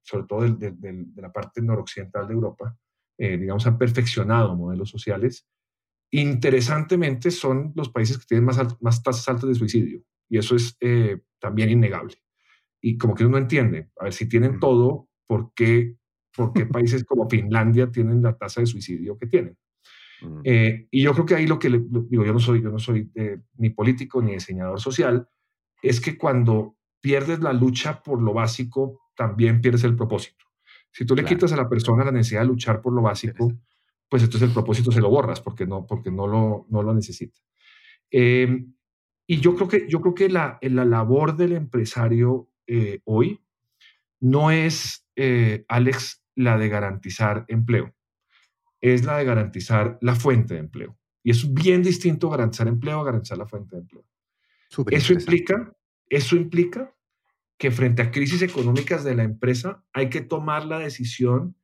sobre 0.02 0.26
todo 0.26 0.50
de, 0.50 1.06
la 1.16 1.32
parte 1.32 1.62
noroccidental 1.62 2.28
de 2.28 2.34
Europa, 2.34 2.78
digamos, 3.18 3.66
han 3.68 3.78
perfeccionado 3.78 4.56
modelos 4.56 4.90
sociales. 4.90 5.48
Interesantemente, 6.12 7.32
son 7.32 7.72
los 7.76 7.90
países 7.90 8.18
que 8.18 8.26
tienen 8.26 8.46
más, 8.46 8.60
más 8.82 9.04
tasas 9.04 9.28
altas 9.28 9.50
de 9.50 9.56
suicidio 9.56 10.04
y 10.30 10.38
eso 10.38 10.56
es 10.56 10.78
también 11.40 11.70
innegable. 11.70 12.16
Y 12.82 12.98
como 12.98 13.16
que 13.16 13.26
uno 13.26 13.38
entiende, 13.38 13.90
a 14.00 14.06
ver, 14.06 14.14
si 14.14 14.28
tienen 14.28 14.60
todo, 14.60 15.10
¿por 15.28 15.54
qué 15.54 15.96
por 16.36 16.54
qué 16.54 16.66
países 16.66 17.04
como 17.04 17.30
Finlandia 17.30 17.92
tienen 17.92 18.22
la 18.22 18.38
tasa 18.38 18.62
de 18.62 18.68
suicidio 18.68 19.18
que 19.18 19.28
tienen. 19.28 19.58
Eh, 20.44 20.88
y 20.90 21.04
yo 21.04 21.14
creo 21.14 21.26
que 21.26 21.36
ahí 21.36 21.46
lo 21.46 21.60
que 21.60 21.70
digo, 21.70 22.26
yo 22.26 22.34
no 22.34 22.40
soy, 22.40 22.62
yo 22.62 22.70
no 22.70 22.80
soy 22.80 23.12
ni 23.58 23.70
político 23.70 24.22
ni 24.22 24.34
diseñador 24.34 24.80
social, 24.80 25.28
es 25.82 26.02
que 26.02 26.18
cuando 26.18 26.78
pierdes 27.00 27.42
la 27.42 27.54
lucha 27.54 28.02
por 28.02 28.22
lo 28.22 28.34
básico, 28.34 29.02
también 29.16 29.62
pierdes 29.62 29.84
el 29.84 29.96
propósito. 29.96 30.46
Si 30.92 31.06
tú 31.06 31.16
le 31.16 31.26
quitas 31.26 31.52
a 31.52 31.58
la 31.58 31.70
persona 31.70 32.06
la 32.06 32.12
necesidad 32.12 32.42
de 32.42 32.48
luchar 32.48 32.82
por 32.82 32.94
lo 32.94 33.02
básico, 33.02 33.52
pues 34.10 34.24
entonces 34.24 34.48
el 34.48 34.54
propósito 34.54 34.92
se 34.92 35.02
lo 35.02 35.10
borras 35.10 35.42
porque 35.42 35.66
no, 35.66 35.86
porque 35.86 36.10
no, 36.10 36.26
lo, 36.26 36.66
no 36.70 36.82
lo 36.82 36.94
necesita. 36.94 37.40
Em, 38.10 38.74
y 39.28 39.40
yo 39.40 39.56
creo 39.56 39.68
que, 39.68 39.88
yo 39.90 40.00
creo 40.02 40.16
que 40.16 40.30
la, 40.30 40.58
la 40.62 40.86
labor 40.86 41.36
del 41.36 41.54
empresario 41.54 42.50
eh, 42.66 43.02
hoy 43.04 43.42
no 44.20 44.52
es, 44.52 45.06
eh, 45.16 45.66
Alex, 45.68 46.24
la 46.36 46.58
de 46.58 46.70
garantizar 46.70 47.46
empleo, 47.48 47.94
es 48.82 49.06
la 49.06 49.18
de 49.18 49.26
garantizar 49.26 49.98
la 50.02 50.16
fuente 50.16 50.54
de 50.54 50.60
empleo. 50.62 50.98
Y 51.24 51.32
es 51.32 51.54
bien 51.54 51.82
distinto 51.82 52.30
garantizar 52.30 52.68
empleo 52.68 53.00
a 53.00 53.06
garantizar 53.06 53.38
la 53.38 53.48
fuente 53.48 53.76
de 53.76 53.82
empleo. 53.82 54.06
Eso 54.92 55.14
implica, 55.14 55.74
eso 56.08 56.36
implica 56.36 56.94
que 57.58 57.72
frente 57.72 58.02
a 58.02 58.12
crisis 58.12 58.42
económicas 58.42 59.04
de 59.04 59.16
la 59.16 59.24
empresa 59.24 59.84
hay 59.94 60.10
que 60.10 60.22
tomar 60.22 60.66
la 60.66 60.80
decisión 60.80 61.56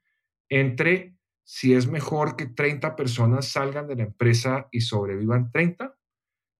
entre 0.49 1.15
si 1.43 1.73
es 1.73 1.87
mejor 1.87 2.35
que 2.35 2.45
30 2.45 2.95
personas 2.95 3.47
salgan 3.47 3.87
de 3.87 3.97
la 3.97 4.03
empresa 4.03 4.67
y 4.71 4.81
sobrevivan 4.81 5.51
30 5.51 5.97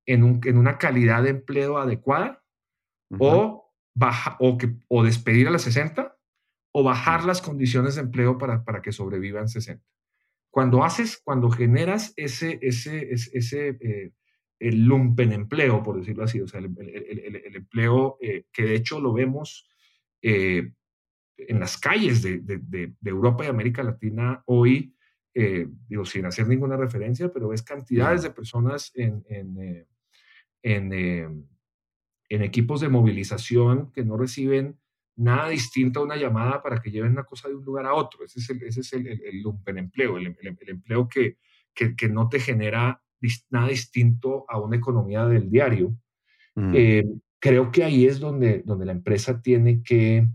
en, 0.05 0.23
un, 0.23 0.41
en 0.43 0.57
una 0.57 0.77
calidad 0.77 1.23
de 1.23 1.29
empleo 1.29 1.77
adecuada 1.77 2.43
o, 3.19 3.73
baja, 3.93 4.37
o, 4.39 4.57
que, 4.57 4.75
o 4.87 5.03
despedir 5.03 5.47
a 5.47 5.51
las 5.51 5.63
60 5.63 6.17
o 6.71 6.83
bajar 6.83 7.25
las 7.25 7.41
condiciones 7.41 7.95
de 7.95 8.01
empleo 8.01 8.37
para, 8.37 8.63
para 8.63 8.81
que 8.81 8.91
sobrevivan 8.91 9.49
60. 9.49 9.83
Cuando 10.49 10.83
haces, 10.83 11.21
cuando 11.23 11.49
generas 11.49 12.13
ese, 12.15 12.59
ese, 12.61 13.11
ese, 13.11 13.77
eh, 13.79 14.11
el 14.59 14.83
lumpen 14.83 15.31
empleo, 15.31 15.81
por 15.81 15.97
decirlo 15.97 16.23
así, 16.23 16.41
o 16.41 16.47
sea, 16.47 16.59
el, 16.59 16.75
el, 16.77 17.55
empleo 17.55 18.17
eh, 18.21 18.45
que 18.51 18.63
de 18.63 18.75
hecho 18.75 18.99
lo 18.99 19.13
vemos 19.13 19.67
eh, 20.21 20.73
en 21.37 21.59
las 21.59 21.77
calles 21.77 22.21
de, 22.21 22.39
de, 22.39 22.59
de, 22.59 23.09
Europa 23.09 23.45
y 23.45 23.47
América 23.47 23.81
Latina 23.81 24.43
hoy, 24.45 24.93
digo, 25.33 26.03
sin 26.03 26.25
hacer 26.25 26.47
ninguna 26.47 26.75
referencia, 26.75 27.31
pero 27.31 27.47
ves 27.47 27.63
cantidades 27.63 28.21
de 28.21 28.31
personas 28.31 28.91
en, 28.93 29.23
en, 29.29 29.87
en, 30.61 31.47
en 32.29 32.43
equipos 32.43 32.81
de 32.81 32.89
movilización 32.89 33.91
que 33.93 34.03
no 34.03 34.17
reciben 34.17 34.80
nada 35.21 35.49
distinto 35.49 35.99
a 35.99 36.03
una 36.03 36.15
llamada 36.15 36.61
para 36.61 36.81
que 36.81 36.89
lleven 36.89 37.11
una 37.11 37.23
cosa 37.23 37.47
de 37.47 37.55
un 37.55 37.63
lugar 37.63 37.85
a 37.85 37.93
otro. 37.93 38.25
Ese 38.25 38.39
es 38.39 38.49
el, 38.49 38.63
ese 38.63 38.81
es 38.81 38.93
el, 38.93 39.07
el, 39.07 39.41
lumpen 39.41 39.77
empleo, 39.77 40.17
el, 40.17 40.35
empleo 40.67 41.07
que, 41.07 41.37
que, 41.73 41.95
que, 41.95 42.09
no 42.09 42.27
te 42.27 42.39
genera 42.39 43.01
nada 43.49 43.67
distinto 43.67 44.45
a 44.49 44.59
una 44.59 44.77
economía 44.77 45.25
del 45.25 45.49
diario. 45.49 45.95
Mm. 46.55 46.73
Eh, 46.75 47.05
creo 47.39 47.71
que 47.71 47.83
ahí 47.83 48.05
es 48.05 48.19
donde, 48.19 48.63
donde 48.65 48.85
la 48.85 48.93
empresa 48.93 49.41
tiene 49.41 49.83
que 49.83 50.27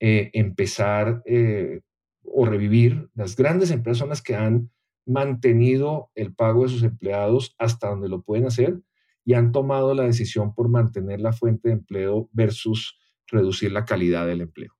eh, 0.00 0.30
empezar 0.32 1.22
eh, 1.26 1.80
o 2.22 2.44
revivir. 2.44 3.08
Las 3.14 3.36
grandes 3.36 3.70
empresas 3.70 3.98
son 3.98 4.08
las 4.08 4.22
que 4.22 4.34
han 4.34 4.70
mantenido 5.06 6.10
el 6.14 6.34
pago 6.34 6.64
de 6.64 6.70
sus 6.70 6.82
empleados 6.82 7.54
hasta 7.58 7.88
donde 7.88 8.08
lo 8.08 8.22
pueden 8.22 8.46
hacer 8.46 8.80
y 9.24 9.34
han 9.34 9.52
tomado 9.52 9.94
la 9.94 10.04
decisión 10.04 10.54
por 10.54 10.68
mantener 10.68 11.20
la 11.20 11.32
fuente 11.32 11.68
de 11.68 11.74
empleo 11.74 12.28
versus 12.32 12.98
reducir 13.28 13.72
la 13.72 13.84
calidad 13.84 14.26
del 14.26 14.42
empleo. 14.42 14.72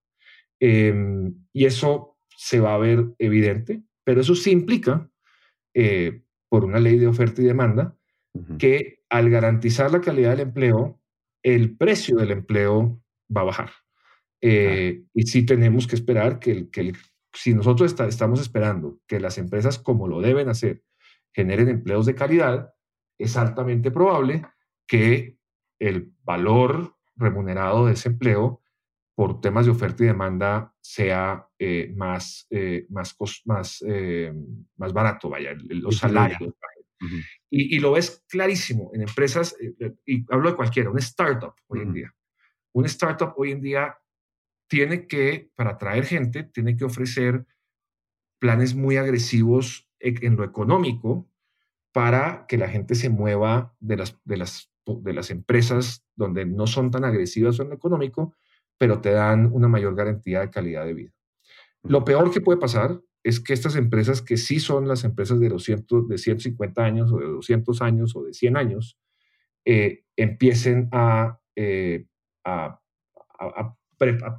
Em, 0.61 1.35
y 1.53 1.65
eso 1.67 2.19
se 2.37 2.61
va 2.61 2.75
a 2.75 2.79
ver 2.79 3.07
evidente, 3.19 3.83
pero 4.05 4.21
eso 4.21 4.35
sí 4.35 4.51
implica, 4.51 5.11
eh, 5.75 6.23
por 6.49 6.65
una 6.65 6.81
ley 6.81 6.99
de 6.99 7.07
oferta 7.07 7.43
y 7.43 7.45
demanda, 7.45 7.97
que 8.59 9.01
al 9.09 9.31
garantizar 9.31 9.93
la 9.93 10.01
calidad 10.01 10.31
del 10.31 10.49
empleo, 10.49 11.01
el 11.43 11.77
precio 11.77 12.17
del 12.17 12.33
empleo 12.33 13.01
va 13.35 13.43
a 13.43 13.45
bajar. 13.45 13.71
Eh, 14.41 15.05
y 15.15 15.23
sí 15.23 15.47
tenemos 15.47 15.87
que 15.87 15.95
esperar 15.95 16.41
que, 16.41 16.69
que 16.71 16.93
si 17.33 17.55
nosotros 17.55 17.95
estamos 18.01 18.41
esperando 18.41 19.01
que 19.07 19.21
las 19.21 19.39
empresas, 19.39 19.79
como 19.79 20.09
lo 20.09 20.21
deben 20.21 20.49
hacer, 20.49 20.83
generen 21.33 21.69
empleos 21.69 22.07
de 22.07 22.15
calidad, 22.15 22.73
es 23.19 23.37
altamente 23.37 23.91
probable 23.91 24.45
que 24.87 25.39
el 25.79 26.13
valor 26.23 26.94
remunerado 27.17 27.87
de 27.87 27.93
ese 27.93 28.09
empleo 28.09 28.61
por 29.15 29.41
temas 29.41 29.67
de 29.67 29.73
oferta 29.73 30.03
y 30.03 30.07
demanda 30.07 30.75
sea 30.81 31.49
eh, 31.59 31.93
más, 31.97 32.47
eh, 32.51 32.87
más, 32.91 33.17
más, 33.45 33.85
eh, 33.87 34.33
más 34.77 34.93
barato, 34.93 35.31
vaya, 35.31 35.55
los 35.69 35.99
salarios. 35.99 36.53
y, 37.51 37.77
y, 37.77 37.79
lo 37.79 37.93
ves 37.93 38.25
clarísimo 38.29 38.91
en 38.93 39.03
empresas, 39.03 39.57
y 40.05 40.25
hablo 40.33 40.51
de 40.51 40.57
cualquiera, 40.57 40.91
un 40.91 40.99
startup 40.99 41.55
hoy 41.69 41.81
en 41.81 41.93
día. 41.93 42.15
Un 42.73 42.87
startup 42.87 43.35
hoy 43.37 43.53
en 43.53 43.61
día 43.61 43.97
tiene 44.69 45.07
que, 45.07 45.51
para 45.55 45.73
atraer 45.73 46.07
gente, 46.07 46.43
tiene 46.43 46.77
que 46.77 46.85
ofrecer 46.85 47.47
planes 48.41 48.75
muy 48.75 48.97
agresivos 48.97 49.89
en 50.01 50.37
lo 50.37 50.45
económico 50.45 51.31
para 51.93 52.47
que 52.49 52.59
la 52.59 52.69
gente 52.69 52.97
se 52.97 53.09
mueva 53.09 53.75
de 53.79 53.97
las, 53.97 54.21
de 54.25 54.37
las 54.37 54.74
de 54.87 55.13
las 55.13 55.31
empresas 55.31 56.05
donde 56.15 56.45
no 56.45 56.67
son 56.67 56.91
tan 56.91 57.05
agresivas 57.05 57.59
en 57.61 57.71
lo 57.71 57.75
económico, 57.75 58.35
pero 58.79 59.01
te 59.01 59.11
dan 59.11 59.51
una 59.53 59.69
mayor 59.69 59.95
garantía 59.95 60.41
de 60.41 60.51
calidad 60.51 60.85
de 60.85 60.95
vida. 60.95 61.13
Lo 61.83 62.05
peor 62.05 62.31
que 62.31 62.41
puede 62.41 62.59
pasar 62.59 63.01
es 63.23 63.41
que 63.41 63.53
estas 63.55 63.77
empresas 63.77 64.21
que 64.21 64.37
sí 64.37 64.61
son 64.61 64.87
las 64.87 65.05
empresas 65.05 65.41
de, 65.41 65.49
200, 65.49 66.09
de 66.09 66.19
150 66.19 66.85
años 66.85 67.13
o 67.13 67.19
de 67.19 67.27
200 67.27 67.83
años 67.83 68.15
o 68.17 68.25
de 68.25 68.35
100 68.35 68.57
años, 68.57 68.99
eh, 69.65 70.05
empiecen 70.17 70.89
a, 70.93 71.39
eh, 71.57 72.07
a, 72.45 72.81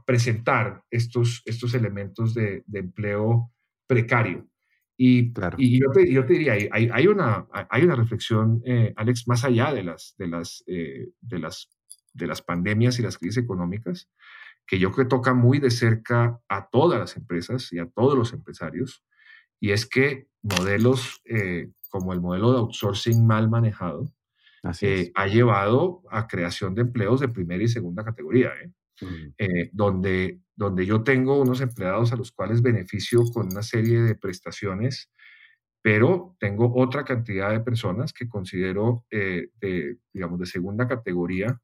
presentar 0.05 0.83
estos, 0.91 1.41
estos 1.45 1.73
elementos 1.73 2.33
de, 2.35 2.63
de 2.67 2.79
empleo 2.79 3.51
precario 3.87 4.47
y, 4.97 5.33
y 5.57 5.79
yo, 5.79 5.91
te, 5.91 6.11
yo, 6.11 6.25
te, 6.25 6.33
diría, 6.33 6.53
hay, 6.53 6.69
hay, 6.71 7.07
una, 7.07 7.47
hay 7.69 7.83
una 7.83 7.95
reflexión, 7.95 8.61
eh, 8.65 8.93
Alex, 8.95 9.27
más 9.27 9.43
allá 9.43 9.73
de 9.73 9.83
las, 9.83 10.15
de, 10.17 10.27
las, 10.27 10.63
eh, 10.67 11.09
de, 11.19 11.39
las, 11.39 11.69
de 12.13 12.27
las 12.27 12.41
pandemias 12.41 12.97
y 12.97 13.01
las 13.01 13.17
crisis 13.17 13.43
económicas, 13.43 14.09
que 14.65 14.79
yo 14.79 14.91
creo 14.91 15.05
que 15.05 15.09
toca 15.09 15.33
muy 15.33 15.59
de 15.59 15.69
cerca 15.69 16.39
a 16.47 16.69
todas 16.69 16.99
las 16.99 17.17
empresas 17.17 17.71
y 17.73 17.79
a 17.79 17.87
todos 17.87 18.17
los 18.17 18.31
empresarios, 18.31 19.03
y 19.59 19.71
es 19.71 19.85
que 19.85 20.27
modelos 20.41 21.21
eh, 21.25 21.71
como 21.89 22.13
el 22.13 22.21
modelo 22.21 22.53
de 22.53 22.59
outsourcing 22.59 23.25
mal 23.25 23.49
manejado 23.49 24.11
ha 24.63 25.27
llevado 25.27 26.01
a 26.09 26.25
creación 26.25 26.73
de 26.73 26.81
empleos 26.81 27.19
de 27.19 27.27
primera 27.27 27.63
y 27.63 27.67
segunda 27.67 28.03
categoría. 28.03 28.51
donde, 29.73 30.39
donde 30.55 30.85
yo 30.85 31.03
tengo 31.03 31.39
unos 31.39 31.61
empleados 31.61 32.13
a 32.13 32.15
los 32.15 32.31
cuales 32.31 32.61
beneficio 32.61 33.23
con 33.33 33.47
una 33.51 33.63
serie 33.63 34.01
de 34.01 34.15
prestaciones, 34.15 35.11
pero 35.81 36.35
tengo 36.39 36.73
otra 36.75 37.03
cantidad 37.03 37.51
de 37.51 37.59
personas 37.59 38.13
que 38.13 38.27
considero, 38.27 39.05
eh, 39.11 39.49
de, 39.59 39.97
digamos, 40.13 40.39
de 40.39 40.45
segunda 40.45 40.87
categoría 40.87 41.59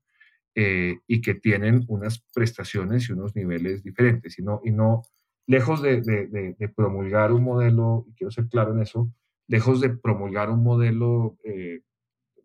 eh, 0.54 1.00
y 1.08 1.22
que 1.22 1.36
tienen 1.36 1.86
unas 1.88 2.24
prestaciones 2.34 3.10
y 3.10 3.14
unos 3.14 3.36
niveles 3.36 3.84
diferentes. 3.84 4.38
Y 4.38 4.44
no, 4.44 4.62
y 4.64 4.72
no 4.72 5.04
lejos 5.48 5.82
de, 5.82 6.56
promulgar 6.76 7.32
un 7.32 7.44
modelo, 7.44 8.06
quiero 8.16 8.32
ser 8.32 8.48
claro 8.48 8.74
en 8.74 8.82
eso, 8.82 9.12
lejos 9.48 9.82
de 9.82 9.90
promulgar 9.90 10.50
un 10.50 10.64
modelo 10.64 11.38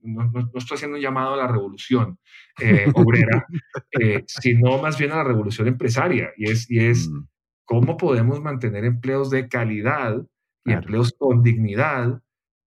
no, 0.06 0.30
estoy 0.54 0.76
haciendo 0.76 0.96
un 0.96 1.02
llamado 1.02 1.34
a 1.34 1.36
la 1.36 1.46
revolución 1.46 2.18
eh, 2.60 2.86
obrera, 2.94 3.46
eh, 4.00 4.24
sino 4.26 4.78
más 4.78 4.98
bien 4.98 5.12
a 5.12 5.16
la 5.16 5.24
revolución 5.24 5.68
empresaria, 5.68 6.30
y 6.36 6.50
es, 6.50 6.70
y 6.70 6.80
es 6.80 7.08
mm. 7.08 7.26
cómo 7.64 7.96
podemos 7.96 8.40
mantener 8.40 8.84
empleos 8.84 9.30
de 9.30 9.48
calidad 9.48 10.24
y 10.64 10.72
empleos 10.72 11.14
con 11.16 11.42
dignidad 11.42 12.20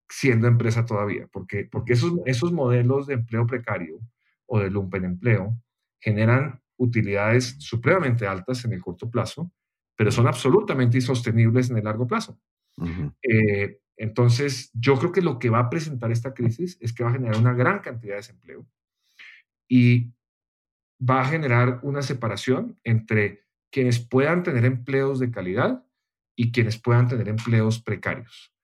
siendo 0.08 0.46
empresa 0.46 0.84
todavía, 0.84 1.26
porque, 1.32 1.68
porque 1.70 1.92
esos, 1.94 2.14
esos 2.26 2.52
modelos 2.52 3.06
de 3.06 3.14
empleo 3.14 3.46
precario 3.46 4.00
o 4.46 4.58
de 4.60 4.70
lumpen 4.70 5.04
empleo 5.04 5.56
generan 6.00 6.60
utilidades 6.76 7.56
supremamente 7.58 8.26
altas 8.26 8.64
en 8.64 8.72
el 8.72 8.82
corto 8.82 9.10
plazo, 9.10 9.50
pero 9.96 10.10
son 10.10 10.26
absolutamente 10.26 10.96
insostenibles 10.96 11.70
en 11.70 11.78
el 11.78 11.84
largo 11.84 12.06
plazo. 12.06 12.38
Entonces, 13.98 14.70
yo 14.74 14.96
creo 14.96 15.10
que 15.10 15.20
lo 15.20 15.38
que 15.38 15.50
va 15.50 15.58
a 15.58 15.70
presentar 15.70 16.12
esta 16.12 16.32
crisis 16.32 16.78
es 16.80 16.92
que 16.92 17.02
va 17.02 17.10
a 17.10 17.14
generar 17.14 17.36
una 17.36 17.52
gran 17.52 17.80
cantidad 17.80 18.12
de 18.12 18.18
desempleo 18.18 18.66
y 19.68 20.12
va 20.98 21.20
a 21.20 21.24
generar 21.24 21.80
una 21.82 22.00
separación 22.00 22.78
entre 22.84 23.44
quienes 23.70 23.98
puedan 23.98 24.44
tener 24.44 24.64
empleos 24.64 25.18
de 25.18 25.30
calidad 25.32 25.84
y 26.36 26.52
quienes 26.52 26.80
puedan 26.80 27.08
tener 27.08 27.28
empleos 27.28 27.82
precarios. 27.82 28.54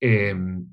Em, 0.00 0.68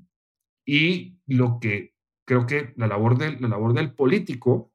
y 0.64 1.18
lo 1.26 1.58
que 1.60 1.94
creo 2.24 2.46
que 2.46 2.72
la 2.76 2.86
labor 2.86 3.18
del, 3.18 3.40
la 3.40 3.48
labor 3.48 3.74
del 3.74 3.92
político 3.92 4.72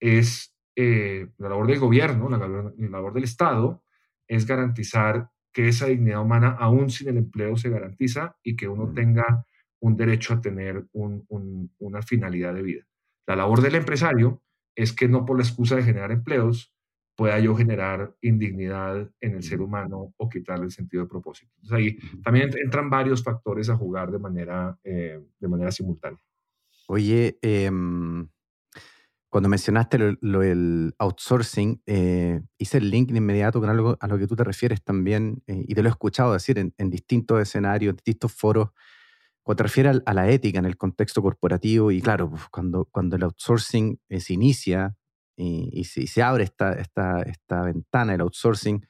es, 0.00 0.56
eh, 0.74 1.28
la 1.36 1.50
labor 1.50 1.66
del 1.66 1.78
gobierno, 1.78 2.30
la 2.30 2.38
labor 2.38 3.12
del 3.12 3.24
Estado, 3.24 3.84
es 4.26 4.46
garantizar 4.46 5.30
que 5.56 5.68
esa 5.68 5.86
dignidad 5.86 6.20
humana, 6.20 6.50
aún 6.50 6.90
sin 6.90 7.08
el 7.08 7.16
empleo, 7.16 7.56
se 7.56 7.70
garantiza 7.70 8.36
y 8.42 8.56
que 8.56 8.68
uno 8.68 8.92
tenga 8.92 9.46
un 9.80 9.96
derecho 9.96 10.34
a 10.34 10.40
tener 10.42 10.84
una 10.92 12.02
finalidad 12.02 12.52
de 12.52 12.62
vida. 12.62 12.84
La 13.26 13.36
labor 13.36 13.62
del 13.62 13.76
empresario 13.76 14.42
es 14.74 14.92
que 14.92 15.08
no 15.08 15.24
por 15.24 15.38
la 15.38 15.44
excusa 15.44 15.76
de 15.76 15.82
generar 15.82 16.12
empleos 16.12 16.74
pueda 17.16 17.40
yo 17.40 17.56
generar 17.56 18.14
indignidad 18.20 19.10
en 19.18 19.34
el 19.36 19.42
ser 19.42 19.62
humano 19.62 20.12
o 20.18 20.28
quitarle 20.28 20.66
el 20.66 20.72
sentido 20.72 21.04
de 21.04 21.08
propósito. 21.08 21.50
Entonces 21.62 21.78
ahí 21.78 22.20
también 22.22 22.50
entran 22.62 22.90
varios 22.90 23.24
factores 23.24 23.70
a 23.70 23.76
jugar 23.76 24.10
de 24.10 24.18
manera, 24.18 24.78
eh, 24.84 25.24
de 25.40 25.48
manera 25.48 25.72
simultánea. 25.72 26.20
Oye, 26.86 27.38
em, 27.40 28.28
cuando 29.36 29.50
mencionaste 29.50 30.16
lo, 30.22 30.42
el 30.42 30.94
outsourcing, 30.96 31.82
eh, 31.84 32.40
hice 32.56 32.78
el 32.78 32.88
link 32.88 33.10
de 33.10 33.18
inmediato 33.18 33.60
con 33.60 33.68
algo 33.68 33.98
a 34.00 34.06
lo 34.06 34.16
que 34.16 34.26
tú 34.26 34.34
te 34.34 34.44
refieres 34.44 34.82
también, 34.82 35.42
eh, 35.46 35.62
y 35.68 35.74
te 35.74 35.82
lo 35.82 35.90
he 35.90 35.92
escuchado 35.92 36.32
decir 36.32 36.58
en, 36.58 36.88
distintos 36.88 37.42
escenarios, 37.42 37.90
en 37.90 37.96
distintos 37.96 38.32
foros, 38.32 38.70
cuando 39.42 39.58
te 39.58 39.62
refieres 39.64 40.00
a, 40.06 40.14
la 40.14 40.30
ética 40.30 40.58
en 40.58 40.64
el 40.64 40.78
contexto 40.78 41.20
corporativo, 41.20 41.90
y 41.90 42.00
claro, 42.00 42.30
pues, 42.30 42.44
cuando, 42.50 42.86
cuando 42.86 43.16
el 43.16 43.24
outsourcing 43.24 44.00
eh, 44.08 44.20
se 44.20 44.32
inicia 44.32 44.96
y, 45.36 45.84
se, 45.84 46.22
abre 46.22 46.44
esta, 46.44 46.72
esta, 46.72 47.20
esta 47.20 47.60
ventana, 47.60 48.14
el 48.14 48.22
outsourcing, 48.22 48.86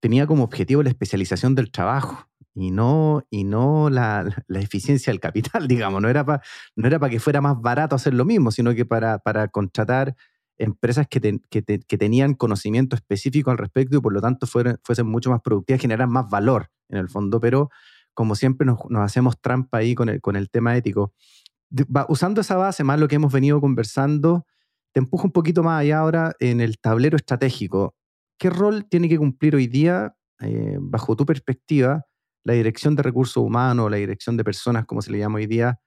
tenía 0.00 0.26
como 0.26 0.42
objetivo 0.42 0.82
la 0.82 0.88
especialización 0.88 1.54
del 1.54 1.70
trabajo 1.70 2.28
y 2.58 2.72
no, 2.72 3.24
y 3.30 3.44
no 3.44 3.88
la, 3.88 4.26
la, 4.48 4.60
eficiencia 4.60 5.12
del 5.12 5.20
capital, 5.20 5.68
digamos. 5.68 6.02
No 6.02 6.08
era 6.08 6.24
para 6.24 6.42
no 6.74 7.00
que 7.08 7.20
fuera 7.20 7.40
más 7.40 7.60
barato 7.60 7.94
hacer 7.94 8.14
lo 8.14 8.24
mismo, 8.24 8.50
sino 8.50 8.74
que 8.74 8.84
para, 8.84 9.18
para 9.18 9.48
contratar 9.48 10.16
empresas 10.56 11.06
que, 11.08 11.40
que, 11.50 11.98
tenían 11.98 12.34
conocimiento 12.34 12.96
específico 12.96 13.52
al 13.52 13.58
respecto 13.58 13.96
y 13.96 14.00
por 14.00 14.12
lo 14.12 14.20
tanto 14.20 14.48
fuesen 14.48 15.06
mucho 15.06 15.30
más 15.30 15.40
productivas, 15.40 15.80
generar 15.80 16.08
más 16.08 16.28
valor 16.28 16.70
en 16.88 16.98
el 16.98 17.08
fondo. 17.08 17.38
Pero 17.38 17.70
como 18.12 18.34
siempre 18.34 18.66
nos, 18.66 18.78
nos 18.88 19.02
hacemos 19.02 19.40
trampa 19.40 19.78
ahí 19.78 19.94
con 19.94 20.08
el, 20.08 20.20
con 20.20 20.34
el 20.34 20.50
tema 20.50 20.76
ético. 20.76 21.14
usando 22.08 22.40
esa 22.40 22.56
base, 22.56 22.82
más 22.82 22.98
lo 22.98 23.06
que 23.06 23.14
hemos 23.14 23.32
venido 23.32 23.60
conversando, 23.60 24.46
te 24.92 24.98
empujo 24.98 25.26
un 25.26 25.32
poquito 25.32 25.62
más 25.62 25.80
allá 25.80 26.00
ahora 26.00 26.34
en 26.40 26.60
el 26.60 26.78
tablero 26.80 27.16
estratégico. 27.16 27.94
¿Qué 28.36 28.50
rol 28.50 28.88
tiene 28.88 29.08
que 29.08 29.18
cumplir 29.18 29.54
hoy 29.54 29.68
día, 29.68 30.16
eh, 30.40 30.78
bajo 30.80 31.14
tu 31.14 31.24
perspectiva, 31.24 32.07
la 32.48 32.54
dirección 32.54 32.96
de 32.96 33.02
recursos 33.02 33.36
humanos, 33.36 33.90
la 33.90 33.98
dirección 33.98 34.38
de 34.38 34.42
personas, 34.42 34.86
como 34.86 35.02
se 35.02 35.12
le 35.12 35.18
llama 35.18 35.36
hoy 35.36 35.46
día, 35.46 35.78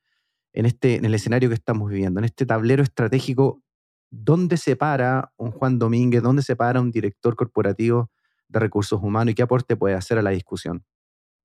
en, 0.53 0.67
este, 0.67 0.95
en 0.95 1.05
el 1.05 1.15
escenario 1.15 1.49
que 1.49 1.55
estamos 1.55 1.89
viviendo, 1.89 2.19
en 2.19 2.25
este 2.25 2.45
tablero 2.45 2.83
estratégico, 2.83 3.63
¿dónde 4.11 4.57
se 4.57 4.75
para 4.75 5.33
un 5.37 5.49
Juan 5.49 5.79
Domínguez, 5.79 6.21
dónde 6.21 6.43
se 6.43 6.55
para 6.55 6.79
un 6.79 6.91
director 6.91 7.35
corporativo 7.35 8.11
de 8.47 8.59
recursos 8.59 9.01
humanos 9.01 9.31
y 9.31 9.35
qué 9.35 9.41
aporte 9.41 9.75
puede 9.75 9.95
hacer 9.95 10.19
a 10.19 10.21
la 10.21 10.29
discusión? 10.29 10.83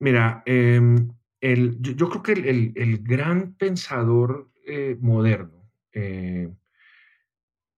Mira, 0.00 0.42
em, 0.44 1.08
el, 1.40 1.78
yo, 1.80 2.10
creo 2.10 2.22
que 2.22 2.32
el, 2.32 2.72
el, 2.76 2.98
gran 2.98 3.54
pensador 3.54 4.50
eh, 4.66 4.98
moderno 5.00 5.70
eh, 5.92 6.52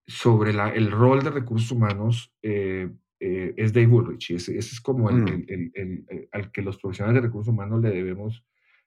sobre 0.09 0.53
la, 0.53 0.71
el 0.71 0.91
rol 0.91 1.23
de 1.23 1.31
recursos 1.31 1.71
humanos 1.71 2.33
eh, 3.21 3.49
eh, 3.49 3.55
es 3.57 3.73
Dave 3.73 3.89
Ulrich. 3.89 4.31
Ese, 4.31 4.57
es 4.57 4.81
como 4.81 5.11
mm. 5.11 5.29
el, 5.29 5.45
el, 5.49 6.05
el, 6.09 6.29
al 6.33 6.51
que 6.53 6.63
los 6.63 6.79
profesionales 6.79 7.21
de 7.21 7.29
recursos 7.29 7.53
humanos 7.53 7.83
le 7.83 7.91
debemos 7.91 8.45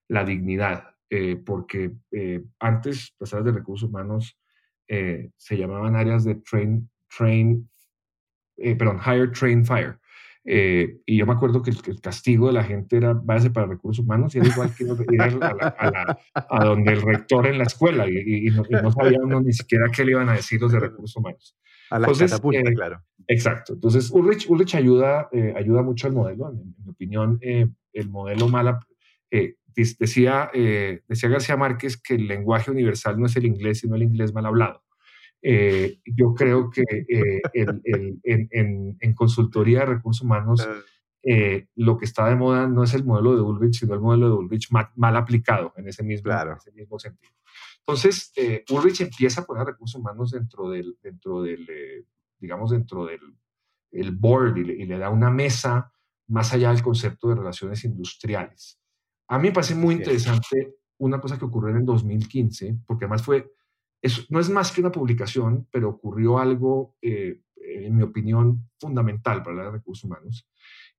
la 0.07 0.23
dignidad, 0.23 0.95
eh, 1.09 1.35
porque 1.35 1.91
eh, 2.11 2.43
antes 2.59 3.15
las 3.19 3.33
áreas 3.33 3.45
de 3.45 3.59
recursos 3.59 3.89
humanos 3.89 4.37
se 5.37 5.55
llamaban 5.55 5.95
áreas 5.95 6.25
de 6.25 6.35
train, 6.35 6.89
train 7.17 7.69
perdón, 8.57 8.99
hire, 8.99 9.29
train, 9.29 9.65
fire. 9.65 9.97
y 10.43 11.15
yo 11.17 11.25
me 11.25 11.31
acuerdo 11.31 11.61
que 11.61 11.69
el, 11.69 12.01
castigo 12.01 12.47
de 12.47 12.53
la 12.53 12.65
gente 12.65 12.97
era 12.97 13.13
base 13.13 13.51
para 13.51 13.67
recursos 13.67 14.03
humanos 14.03 14.35
y 14.35 14.39
era 14.39 14.49
igual 14.49 14.75
que 14.75 14.83
ir 14.83 15.21
a, 15.21 16.17
a, 16.33 16.65
donde 16.65 16.91
el 16.91 17.01
rector 17.01 17.47
en 17.47 17.59
la 17.59 17.63
escuela 17.63 18.05
y, 18.05 18.49
no, 18.49 18.63
y, 18.69 18.91
sabían 18.91 19.45
ni 19.45 19.53
siquiera 19.53 19.85
qué 19.95 20.03
le 20.03 20.11
iban 20.11 20.27
a 20.27 20.33
decir 20.33 20.59
los 20.59 20.73
de 20.73 20.81
recursos 20.81 21.15
humanos. 21.15 21.55
A 21.91 21.99
la 21.99 22.07
catapulta, 22.07 22.73
claro. 22.73 23.03
Exacto. 23.27 23.73
Entonces, 23.73 24.09
Ulrich, 24.11 24.49
Ulrich 24.49 24.75
ayuda, 24.75 25.27
eh, 25.31 25.53
ayuda 25.55 25.83
mucho 25.83 26.07
al 26.07 26.13
modelo. 26.13 26.49
En, 26.49 26.73
mi 26.83 26.89
opinión, 26.89 27.37
eh, 27.41 27.67
el 27.91 28.09
modelo 28.09 28.47
mala. 28.47 28.79
Eh, 29.29 29.55
decía, 29.75 30.49
decía 30.53 31.29
García 31.29 31.57
Márquez 31.57 31.97
que 32.01 32.15
el 32.15 32.27
lenguaje 32.27 32.71
universal 32.71 33.19
no 33.19 33.25
es 33.25 33.35
el 33.35 33.45
inglés, 33.45 33.79
sino 33.79 33.95
el 33.95 34.03
inglés 34.03 34.33
mal 34.33 34.45
hablado. 34.45 34.83
yo 35.41 36.33
creo 36.33 36.69
que 36.69 36.83
en, 37.53 39.13
consultoría 39.15 39.79
de 39.79 39.85
recursos 39.85 40.25
humanos 40.25 40.67
lo 41.75 41.97
que 41.97 42.05
está 42.05 42.27
de 42.27 42.35
moda 42.35 42.67
no 42.67 42.83
es 42.83 42.93
el 42.93 43.05
modelo 43.05 43.35
de 43.35 43.41
Ulrich, 43.41 43.79
sino 43.79 43.93
el 43.93 44.01
modelo 44.01 44.27
de 44.27 44.35
Ulrich 44.35 44.69
mal, 44.71 45.15
aplicado 45.15 45.73
en 45.77 45.87
ese 45.87 46.03
mismo, 46.03 46.31
en 46.31 46.57
ese 46.57 46.71
mismo 46.73 46.99
sentido. 46.99 47.31
Entonces, 47.85 48.31
Ulrich 48.69 49.01
empieza 49.01 49.41
a 49.41 49.45
poner 49.45 49.65
recursos 49.65 49.99
humanos 49.99 50.31
dentro 50.31 50.69
del, 50.69 50.97
dentro 51.01 51.41
del 51.41 52.05
digamos, 52.41 52.71
dentro 52.71 53.05
del 53.05 53.21
el 53.91 54.11
board 54.11 54.57
y 54.57 54.85
le, 54.85 54.97
da 54.97 55.09
una 55.09 55.29
mesa 55.29 55.91
más 56.27 56.53
allá 56.53 56.71
del 56.71 56.81
concepto 56.81 57.29
de 57.29 57.35
relaciones 57.35 57.83
industriales. 57.83 58.79
A 59.27 59.37
mí 59.37 59.49
me 59.49 59.53
parece 59.53 59.75
muy 59.75 59.95
interesante 59.95 60.75
una 60.97 61.19
cosa 61.19 61.37
que 61.37 61.45
ocurrió 61.45 61.71
en 61.71 61.81
el 61.81 61.85
2015, 61.85 62.79
porque 62.85 63.05
además 63.05 63.23
fue, 63.23 63.51
no 64.29 64.39
es 64.39 64.49
más 64.49 64.71
que 64.71 64.81
una 64.81 64.91
publicación, 64.91 65.67
pero 65.71 65.89
ocurrió 65.89 66.39
algo, 66.39 66.95
eh, 67.01 67.41
en 67.57 67.95
mi 67.95 68.03
opinión, 68.03 68.69
fundamental 68.79 69.43
para 69.43 69.65
de 69.65 69.71
recursos 69.71 70.05
humanos, 70.05 70.47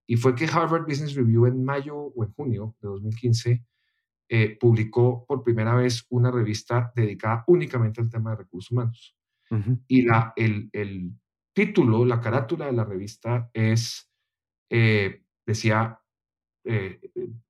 y 0.07 0.17
fue 0.17 0.35
que 0.35 0.47
Harvard 0.47 0.87
Business 0.87 1.15
Review 1.15 1.47
en 1.47 1.65
mayo 1.65 1.97
o 1.97 2.25
en 2.25 2.33
junio 2.33 2.77
de 2.81 2.89
2015 2.89 3.65
eh, 4.29 4.57
publicó 4.59 5.27
por 5.27 5.43
primera 5.43 5.75
vez 5.75 6.07
una 6.11 6.31
revista 6.31 6.93
dedicada 6.95 7.45
únicamente 7.47 8.01
al 8.01 8.11
tema 8.11 8.31
de 8.31 8.37
recursos 8.37 8.71
humanos. 8.71 9.17
Y 9.87 10.01
la, 10.03 10.33
el, 10.35 10.71
el, 10.73 11.13
título, 11.53 12.05
la 12.05 12.21
carátula 12.21 12.67
de 12.67 12.73
la 12.73 12.85
revista 12.85 13.51
es, 13.53 14.11
eh, 14.71 15.23
decía 15.47 16.01
RH, 16.65 17.01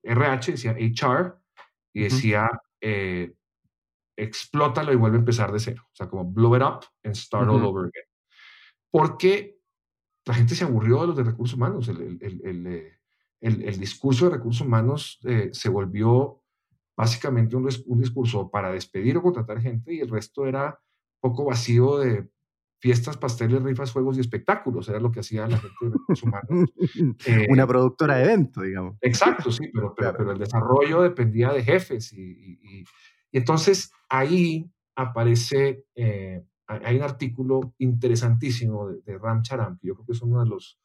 eh, 0.03 0.53
decía 0.53 0.73
HR, 0.73 1.39
y 1.95 2.03
decía 2.03 2.51
eh, 2.81 3.35
explótalo 4.16 4.93
y 4.93 4.97
vuelve 4.97 5.16
a 5.16 5.20
empezar 5.20 5.53
de 5.53 5.61
cero. 5.61 5.83
O 5.87 5.95
sea, 5.95 6.09
como 6.09 6.25
blow 6.25 6.57
it 6.57 6.62
up 6.62 6.85
and 7.05 7.14
start 7.14 7.49
all 7.49 7.64
over 7.64 7.87
again. 7.87 8.07
Porque 8.91 9.59
la 10.27 10.35
gente 10.35 10.55
se 10.55 10.64
aburrió 10.64 11.03
de 11.03 11.07
los 11.09 11.16
de 11.16 11.25
recursos 11.25 11.57
humanos. 11.57 11.89
El, 11.89 12.18
el, 12.20 12.99
el, 13.41 13.62
el 13.62 13.79
discurso 13.79 14.27
de 14.27 14.37
recursos 14.37 14.66
humanos 14.66 15.20
se 15.53 15.68
volvió 15.68 16.41
básicamente 17.03 17.57
un, 17.57 17.69
un, 17.87 17.99
discurso 17.99 18.49
para 18.49 18.71
despedir 18.71 19.17
o 19.17 19.23
contratar 19.23 19.61
gente 19.61 19.93
y 19.93 19.99
el 19.99 20.09
resto 20.09 20.47
era 20.47 20.79
poco 21.19 21.45
vacío 21.45 21.99
de 21.99 22.29
fiestas, 22.79 23.17
pasteles, 23.17 23.61
rifas, 23.61 23.91
juegos 23.91 24.17
y 24.17 24.21
espectáculos. 24.21 24.89
Era 24.89 25.01
lo 25.01 25.11
que 25.11 25.19
hacía 25.19 25.49
la 25.49 25.59
gente 25.59 25.77
de 25.81 25.91
recursos 25.91 26.23
humanos. 26.23 26.71
Una 27.49 27.65
eh, 27.65 27.67
productora 27.67 28.19
de 28.19 28.23
eventos, 28.23 28.63
digamos. 28.63 28.99
Exacto, 29.01 29.51
sí, 29.51 29.65
pero, 29.75 29.97
pero, 29.97 30.31
el 30.31 30.39
desarrollo 30.39 31.03
dependía 31.03 31.53
de 31.53 31.65
jefes. 31.65 32.13
Y, 32.13 32.85
entonces 33.33 33.91
ahí 34.09 34.71
aparece, 34.95 35.85
eh, 35.97 36.45
hay 36.69 36.97
un 36.97 37.03
artículo 37.03 37.75
interesantísimo 37.79 38.91
de, 38.91 39.19
Ram 39.19 39.43
Charam, 39.43 39.77
que 39.77 39.89
yo 39.89 39.95
creo 39.97 40.07
que 40.07 40.13
es 40.13 40.23
uno 40.23 40.39
de 40.39 40.47
los, 40.49 40.79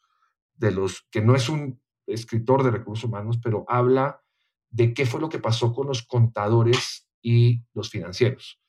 de 0.55 0.71
los, 0.71 1.07
que 1.11 1.21
no 1.21 1.35
es 1.35 1.47
un 1.47 1.79
escritor 2.07 2.63
de 2.63 2.71
recursos 2.71 3.05
humanos, 3.05 3.39
pero 3.43 3.65
habla 3.67 4.23
de 4.69 4.93
qué 4.93 5.05
fue 5.05 5.21
lo 5.21 5.29
que 5.29 5.39
pasó 5.39 5.73
con 5.73 5.87
los 5.87 6.03
contadores 6.03 7.07
y 7.21 7.61
los 7.73 7.89
financieros. 7.89 8.59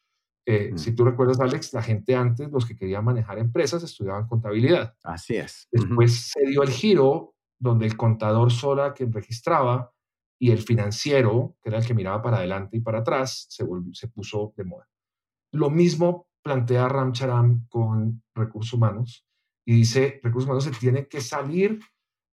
Eh, 0.47 0.71
mm. 0.73 0.79
Si 0.79 0.93
tú 0.93 1.05
recuerdas, 1.05 1.41
Alex, 1.41 1.73
la 1.75 1.83
gente 1.83 2.15
antes, 2.15 2.51
los 2.51 2.65
que 2.65 2.75
querían 2.75 3.05
manejar 3.05 3.39
empresas, 3.39 3.83
estudiaban 3.83 4.27
contabilidad. 4.27 4.95
Así 5.03 5.37
es. 5.37 5.69
Después 5.71 6.33
se 6.33 6.47
dio 6.47 6.63
el 6.63 6.71
giro 6.71 7.35
donde 7.59 7.87
el 7.87 7.97
contador 7.97 8.51
sola 8.51 8.95
quien 8.95 9.13
registraba 9.13 9.93
y 10.41 10.51
el 10.51 10.59
financiero, 10.59 11.57
que 11.61 11.69
era 11.69 11.79
el 11.79 11.87
que 11.87 11.95
miraba 11.95 12.23
para 12.23 12.39
adelante 12.39 12.77
y 12.77 12.81
para 12.81 13.01
atrás, 13.01 13.47
se, 13.51 13.67
se 13.93 14.09
puso 14.09 14.55
de 14.57 14.65
moda. 14.65 14.89
Lo 15.53 15.69
mismo 15.69 16.29
plantea 16.43 16.89
Ramcharam 16.89 17.67
con 17.69 18.23
recursos 18.35 18.73
humanos 18.73 19.27
y 19.67 19.75
dice, 19.75 20.21
recursos 20.23 20.47
humanos 20.47 20.65
se 20.65 20.71
tiene 20.71 21.09
que 21.09 21.21
salir 21.21 21.81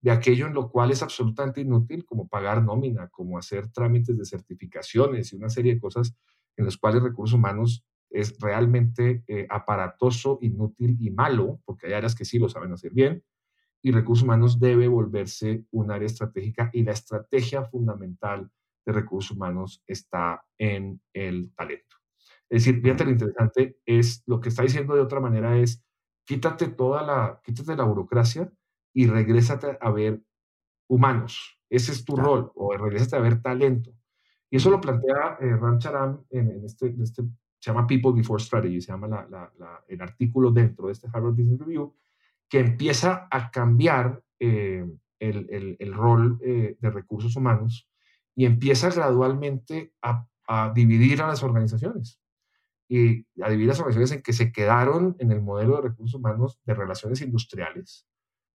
de 0.00 0.10
aquello 0.10 0.46
en 0.46 0.54
lo 0.54 0.70
cual 0.70 0.90
es 0.90 1.02
absolutamente 1.02 1.60
inútil, 1.60 2.04
como 2.04 2.28
pagar 2.28 2.62
nómina, 2.62 3.08
como 3.08 3.38
hacer 3.38 3.68
trámites 3.68 4.16
de 4.16 4.24
certificaciones 4.24 5.32
y 5.32 5.36
una 5.36 5.50
serie 5.50 5.74
de 5.74 5.80
cosas 5.80 6.14
en 6.56 6.64
las 6.64 6.76
cuales 6.76 7.02
recursos 7.02 7.34
humanos 7.34 7.84
es 8.08 8.38
realmente 8.40 9.22
eh, 9.28 9.46
aparatoso, 9.48 10.38
inútil 10.40 10.96
y 11.00 11.10
malo, 11.10 11.60
porque 11.64 11.86
hay 11.86 11.92
áreas 11.92 12.14
que 12.14 12.24
sí 12.24 12.38
lo 12.38 12.48
saben 12.48 12.72
hacer 12.72 12.92
bien, 12.92 13.22
y 13.82 13.92
recursos 13.92 14.24
humanos 14.24 14.58
debe 14.58 14.88
volverse 14.88 15.64
un 15.70 15.90
área 15.90 16.06
estratégica 16.06 16.70
y 16.72 16.82
la 16.82 16.92
estrategia 16.92 17.64
fundamental 17.64 18.50
de 18.84 18.92
recursos 18.92 19.30
humanos 19.30 19.82
está 19.86 20.44
en 20.58 21.00
el 21.12 21.52
talento. 21.54 21.96
Es 22.48 22.64
decir, 22.64 22.82
fíjate 22.82 23.04
lo 23.04 23.10
interesante 23.10 23.78
es, 23.86 24.22
lo 24.26 24.40
que 24.40 24.48
está 24.48 24.62
diciendo 24.62 24.94
de 24.94 25.02
otra 25.02 25.20
manera 25.20 25.56
es, 25.56 25.82
quítate 26.26 26.68
toda 26.68 27.02
la, 27.02 27.40
quítate 27.44 27.76
la 27.76 27.84
burocracia 27.84 28.52
y 28.92 29.06
regrésate 29.06 29.78
a 29.80 29.90
ver 29.90 30.22
humanos. 30.88 31.60
Ese 31.68 31.92
es 31.92 32.04
tu 32.04 32.16
rol, 32.16 32.50
o 32.54 32.76
regrésate 32.76 33.16
a 33.16 33.20
ver 33.20 33.40
talento. 33.40 33.92
Y 34.50 34.56
eso 34.56 34.70
lo 34.70 34.80
plantea 34.80 35.38
eh, 35.40 35.56
Ram 35.56 35.78
Charam 35.78 36.24
en, 36.30 36.50
en, 36.50 36.64
este, 36.64 36.86
en, 36.86 37.02
este, 37.02 37.22
se 37.60 37.70
llama 37.70 37.86
People 37.86 38.12
Before 38.12 38.42
Strategy, 38.42 38.80
se 38.80 38.90
llama 38.90 39.28
el 39.86 40.00
artículo 40.00 40.50
dentro 40.50 40.86
de 40.86 40.92
este 40.92 41.08
Harvard 41.12 41.34
Business 41.34 41.60
Review, 41.60 41.94
que 42.48 42.58
empieza 42.58 43.28
a 43.30 43.50
cambiar 43.50 44.22
eh, 44.40 44.84
el, 45.18 45.94
rol 45.94 46.38
eh, 46.42 46.76
de 46.80 46.90
recursos 46.90 47.36
humanos 47.36 47.88
y 48.34 48.46
empieza 48.46 48.90
gradualmente 48.90 49.92
a, 50.02 50.26
dividir 50.74 51.22
a 51.22 51.28
las 51.28 51.44
organizaciones. 51.44 52.20
y 52.88 53.24
adivina 53.40 53.68
las 53.68 53.78
organizaciones 53.78 54.12
en 54.12 54.22
que 54.22 54.32
se 54.32 54.50
quedaron 54.50 55.14
en 55.20 55.30
el 55.30 55.40
modelo 55.40 55.76
de 55.76 55.82
recursos 55.82 56.18
humanos 56.18 56.58
de 56.64 56.74
relaciones 56.74 57.20
industriales, 57.20 58.08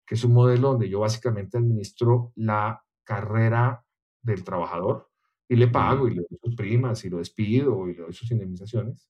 que 0.05 0.15
es 0.15 0.23
un 0.23 0.33
modelo 0.33 0.69
donde 0.69 0.89
yo 0.89 0.99
básicamente 0.99 1.57
administro 1.57 2.31
la 2.35 2.83
carrera 3.03 3.83
del 4.21 4.43
trabajador 4.43 5.09
y 5.47 5.55
le 5.55 5.67
pago 5.67 6.07
y 6.07 6.15
le 6.15 6.21
doy 6.29 6.39
sus 6.43 6.55
primas 6.55 7.05
y 7.05 7.09
lo 7.09 7.17
despido 7.19 7.87
y 7.87 7.95
le 7.95 8.01
doy 8.01 8.13
sus 8.13 8.29
indemnizaciones, 8.31 9.09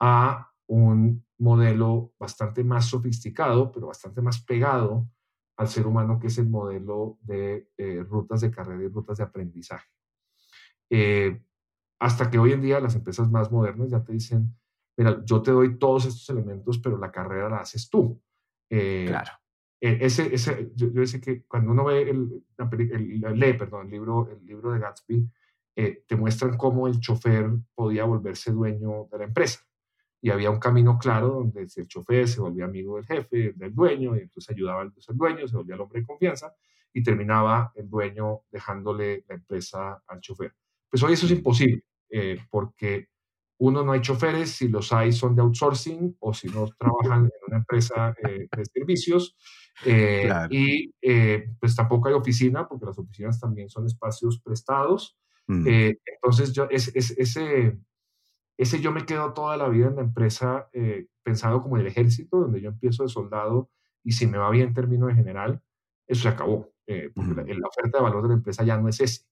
a 0.00 0.50
un 0.66 1.24
modelo 1.38 2.12
bastante 2.18 2.64
más 2.64 2.86
sofisticado, 2.86 3.70
pero 3.72 3.88
bastante 3.88 4.20
más 4.20 4.42
pegado 4.42 5.08
al 5.56 5.68
ser 5.68 5.86
humano, 5.86 6.18
que 6.18 6.28
es 6.28 6.38
el 6.38 6.48
modelo 6.48 7.18
de 7.22 7.68
eh, 7.76 8.02
rutas 8.02 8.40
de 8.40 8.50
carrera 8.50 8.82
y 8.82 8.88
rutas 8.88 9.18
de 9.18 9.24
aprendizaje. 9.24 9.88
Eh, 10.88 11.42
hasta 12.00 12.30
que 12.30 12.38
hoy 12.38 12.52
en 12.52 12.62
día 12.62 12.80
las 12.80 12.94
empresas 12.94 13.30
más 13.30 13.52
modernas 13.52 13.90
ya 13.90 14.02
te 14.02 14.12
dicen, 14.12 14.56
mira, 14.96 15.22
yo 15.24 15.42
te 15.42 15.50
doy 15.50 15.78
todos 15.78 16.06
estos 16.06 16.28
elementos, 16.30 16.78
pero 16.78 16.96
la 16.96 17.12
carrera 17.12 17.48
la 17.48 17.58
haces 17.58 17.90
tú. 17.90 18.20
Eh, 18.70 19.06
claro. 19.08 19.32
E, 19.80 19.98
ese, 20.06 20.34
ese, 20.34 20.70
yo, 20.74 20.88
yo 20.92 21.06
sé 21.06 21.20
que 21.20 21.44
cuando 21.44 21.72
uno 21.72 21.84
ve 21.86 22.02
el, 22.10 22.44
el, 22.58 23.38
lee, 23.38 23.54
perdón, 23.54 23.86
el 23.86 23.90
libro, 23.92 24.28
el 24.30 24.44
libro 24.44 24.72
de 24.72 24.80
Gatsby, 24.80 25.30
eh, 25.76 26.04
te 26.06 26.16
muestran 26.16 26.56
cómo 26.56 26.86
el 26.88 27.00
chofer 27.00 27.50
podía 27.74 28.04
volverse 28.04 28.52
dueño 28.52 29.08
de 29.10 29.18
la 29.18 29.24
empresa. 29.24 29.60
Y 30.22 30.30
había 30.30 30.50
un 30.50 30.58
camino 30.58 30.98
claro 30.98 31.28
donde 31.28 31.62
el 31.62 31.88
chofer 31.88 32.28
se 32.28 32.40
volvía 32.40 32.66
amigo 32.66 32.96
del 32.96 33.06
jefe, 33.06 33.54
del 33.56 33.74
dueño, 33.74 34.16
y 34.16 34.20
entonces 34.20 34.54
ayudaba 34.54 34.82
al 34.82 34.92
dueño, 35.14 35.48
se 35.48 35.56
volvía 35.56 35.76
el 35.76 35.80
hombre 35.80 36.00
de 36.00 36.06
confianza, 36.06 36.54
y 36.92 37.02
terminaba 37.02 37.72
el 37.74 37.88
dueño 37.88 38.42
dejándole 38.50 39.24
la 39.28 39.36
empresa 39.36 40.02
al 40.06 40.20
chofer. 40.20 40.54
Pues 40.90 41.02
hoy 41.02 41.14
eso 41.14 41.26
es 41.26 41.32
imposible, 41.32 41.84
eh, 42.10 42.38
porque 42.50 43.08
uno, 43.58 43.84
no 43.84 43.92
hay 43.92 44.00
choferes, 44.00 44.50
si 44.50 44.68
los 44.68 44.92
hay 44.92 45.12
son 45.12 45.34
de 45.36 45.42
outsourcing 45.42 46.16
o 46.20 46.34
si 46.34 46.48
no 46.48 46.66
trabajan 46.78 47.24
en 47.24 47.30
una 47.46 47.58
empresa 47.58 48.14
eh, 48.26 48.48
de 48.56 48.64
servicios. 48.64 49.36
Eh, 49.84 50.30
y 50.50 50.92
pues 51.58 51.74
tampoco 51.74 52.08
hay 52.08 52.14
oficina, 52.14 52.68
porque 52.68 52.86
las 52.86 52.98
oficinas 52.98 53.40
también 53.40 53.68
son 53.68 53.86
espacios 53.86 54.40
prestados. 54.40 55.16
Mm. 55.46 55.66
entonces, 55.66 56.52
yo, 56.52 56.68
es, 56.70 56.88
ese, 56.94 57.76
ese 58.56 58.80
yo 58.80 58.92
me 58.92 59.04
quedo 59.04 59.32
toda 59.32 59.56
la 59.56 59.68
vida 59.68 59.88
en 59.88 59.96
la 59.96 60.02
empresa 60.02 60.68
pensado 61.22 61.60
como 61.62 61.76
el 61.76 61.86
ejército, 61.86 62.40
donde 62.40 62.60
yo 62.60 62.68
empiezo 62.68 63.02
de 63.02 63.08
soldado 63.08 63.70
y 64.04 64.12
si 64.12 64.26
me 64.26 64.38
va 64.38 64.50
bien 64.50 64.74
término 64.74 65.06
de 65.06 65.14
general, 65.14 65.60
eso 66.06 66.22
se 66.22 66.28
acabó, 66.28 66.72
porque 67.14 67.34
la, 67.34 67.42
la, 67.42 67.68
oferta 67.68 67.98
de 67.98 68.04
valor 68.04 68.22
de 68.22 68.28
la 68.28 68.34
empresa 68.34 68.64
ya 68.64 68.76
no 68.76 68.88
es 68.88 69.00
ese. 69.00 69.24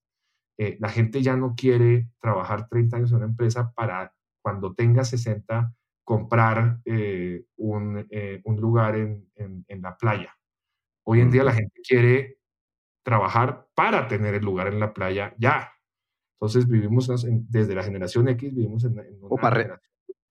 Eh, 0.58 0.76
la 0.80 0.88
gente 0.88 1.22
ya 1.22 1.36
no 1.36 1.54
quiere 1.56 2.10
trabajar 2.20 2.68
30 2.68 2.96
años 2.96 3.10
en 3.12 3.18
una 3.18 3.26
empresa 3.26 3.72
para 3.72 4.12
cuando 4.42 4.74
tenga 4.74 5.04
60 5.04 5.72
comprar 6.08 6.80
eh, 6.86 7.44
un, 7.58 8.06
eh, 8.10 8.40
un, 8.44 8.56
lugar 8.58 8.96
en, 8.96 9.28
en, 9.36 9.82
la 9.82 9.94
playa. 9.94 10.34
Hoy 11.04 11.20
en 11.20 11.30
día 11.30 11.44
la 11.44 11.52
gente 11.52 11.82
quiere 11.86 12.38
trabajar 13.04 13.66
para 13.74 14.08
tener 14.08 14.32
el 14.34 14.42
lugar 14.42 14.68
en 14.68 14.80
la 14.80 14.94
playa 14.94 15.34
ya. 15.36 15.70
Entonces 16.36 16.66
vivimos 16.66 17.10
desde 17.50 17.74
la 17.74 17.82
generación 17.82 18.26
X, 18.26 18.54
vivimos 18.54 18.86
en, 18.86 18.96
o 19.20 19.36
para, 19.36 19.82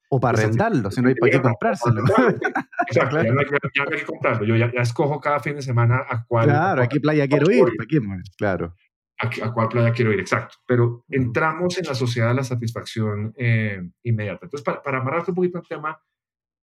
o 0.09 0.19
para 0.19 0.39
arrendarlo, 0.39 0.89
si 0.89 0.99
no 0.99 1.09
hay 1.09 1.15
para 1.15 1.31
qué 1.31 1.41
comprárselo. 1.43 2.01
Exacto, 2.87 3.21
ya, 3.21 3.31
no 3.31 3.39
hay, 3.39 3.45
que 3.45 4.03
comprarlo. 4.03 4.47
Yo 4.47 4.55
ya, 4.55 4.71
escojo 4.81 5.21
cada 5.21 5.39
fin 5.41 5.57
de 5.57 5.61
semana 5.61 6.01
a 6.09 6.25
cuál. 6.25 6.45
Claro, 6.45 6.81
a 6.81 6.87
qué 6.87 6.99
playa 6.99 7.27
quiero 7.27 7.51
ir. 7.51 7.65
Claro 8.35 8.73
a, 9.17 9.53
cuál 9.53 9.69
playa 9.69 9.91
quiero 9.91 10.13
ir, 10.13 10.19
exacto. 10.19 10.57
Pero 10.65 11.05
entramos 11.09 11.77
en 11.77 11.85
la 11.85 11.95
sociedad 11.95 12.29
de 12.29 12.35
la 12.35 12.43
satisfacción 12.43 13.33
eh, 13.35 13.81
inmediata. 14.03 14.45
Entonces, 14.45 14.63
para, 14.63 14.81
para 14.81 14.99
amarrarte 14.99 15.31
un 15.31 15.35
poquito 15.35 15.59
el 15.59 15.67
tema, 15.67 15.99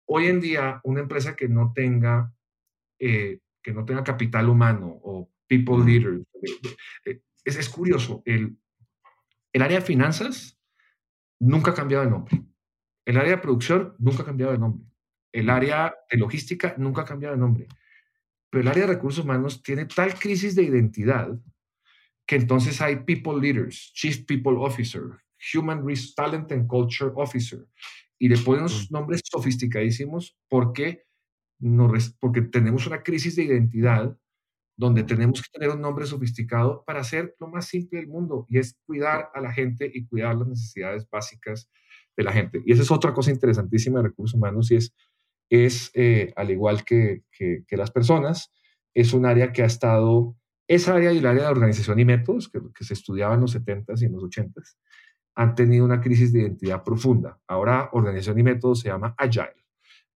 hoy 0.07 0.27
en 0.27 0.41
día 0.41 0.81
una 0.85 1.01
empresa 1.01 1.35
que 1.35 1.49
no 1.49 1.73
tenga, 1.75 2.33
eh, 2.99 3.41
que 3.63 3.73
no 3.73 3.85
tenga 3.85 4.05
capital 4.05 4.49
humano 4.49 5.01
o 5.03 5.31
people 5.49 5.85
leaders, 5.85 6.23
eh, 7.05 7.21
es, 7.45 7.57
es, 7.57 7.69
curioso, 7.69 8.23
el, 8.25 8.57
el 9.53 9.63
área 9.63 9.81
de 9.81 9.85
finanzas 9.85 10.59
nunca 11.41 11.73
ha 11.73 11.75
cambiado 11.75 12.05
de 12.05 12.11
nombre. 12.11 12.43
El 13.05 13.19
área 13.19 13.33
de 13.33 13.43
producción 13.43 13.95
nunca 13.99 14.23
ha 14.23 14.27
cambiado 14.27 14.53
de 14.53 14.59
nombre. 14.59 14.87
El 15.33 15.51
área 15.51 15.95
de 16.11 16.17
logística 16.17 16.75
nunca 16.79 17.03
ha 17.03 17.05
cambiado 17.05 17.35
de 17.35 17.41
nombre. 17.41 17.67
Pero 18.49 18.63
el 18.63 18.69
área 18.69 18.87
de 18.87 18.95
recursos 18.95 19.25
humanos 19.25 19.63
tiene 19.63 19.87
tal 19.87 20.15
crisis 20.15 20.55
de 20.55 20.63
identidad 20.63 21.37
que 22.27 22.37
entonces 22.37 22.81
hay 22.81 22.97
People 23.05 23.41
Leaders, 23.41 23.93
Chief 23.95 24.25
People 24.27 24.57
Officer, 24.59 25.03
Human 25.55 25.87
Resource 25.87 26.15
Talent 26.17 26.53
and 26.53 26.67
Culture 26.67 27.11
Officer, 27.17 27.67
y 28.19 28.29
le 28.29 28.39
ponen 28.39 28.63
unos 28.63 28.91
mm. 28.91 28.95
nombres 28.95 29.21
sofisticadísimos 29.25 30.37
porque, 30.49 31.05
no, 31.59 31.93
porque 32.21 32.43
tenemos 32.43 32.87
una 32.87 33.03
crisis 33.03 33.37
de 33.37 33.45
identidad 33.45 34.17
donde 34.77 35.05
tenemos 35.05 35.41
que 35.41 35.51
tener 35.53 35.75
un 35.75 35.81
nombre 35.81 36.05
sofisticado 36.07 36.83
para 36.85 37.01
hacer 37.01 37.37
lo 37.39 37.49
más 37.49 37.67
simple 37.67 38.01
del 38.01 38.09
mundo, 38.09 38.47
y 38.49 38.59
es 38.59 38.77
cuidar 38.87 39.31
a 39.35 39.41
la 39.41 39.53
gente 39.53 39.91
y 39.93 40.07
cuidar 40.07 40.35
las 40.37 40.49
necesidades 40.49 41.09
básicas 41.09 41.71
de 42.17 42.25
la 42.25 42.33
gente. 42.33 42.63
Y 42.65 42.73
esa 42.73 42.83
es 42.83 42.91
otra 42.91 43.13
cosa 43.13 43.31
interesantísima 43.31 44.01
de 44.01 44.09
recursos 44.09 44.35
humanos, 44.35 44.71
y 44.71 44.77
es, 44.77 44.93
es 45.51 45.91
eh, 45.95 46.33
al 46.37 46.51
igual 46.51 46.85
que, 46.85 47.23
que, 47.31 47.65
que 47.67 47.77
las 47.77 47.91
personas, 47.91 48.51
es 48.95 49.13
un 49.13 49.27
área 49.27 49.53
que 49.53 49.63
ha 49.63 49.67
estado 49.67 50.37
esa 50.67 50.95
área 50.95 51.13
y 51.13 51.19
el 51.19 51.27
área 51.27 51.45
de 51.45 51.49
organización 51.49 51.99
y 52.01 52.05
métodos, 52.05 52.49
que, 52.49 52.61
que 52.75 52.85
se 52.85 52.95
estudiaba 52.95 53.35
en 53.35 53.43
los 53.43 53.55
70s 53.55 54.03
y 54.03 54.07
en 54.07 54.13
los 54.13 54.23
80s, 54.25 54.77
han 55.37 55.55
tenido 55.55 55.85
una 55.85 56.01
crisis 56.01 56.33
de 56.33 56.41
identidad 56.41 56.83
profunda. 56.83 57.39
Ahora 57.49 57.91
organización 57.93 58.39
y 58.39 58.43
métodos 58.43 58.81
se 58.81 58.89
llama 58.89 59.15
agile, 59.19 59.65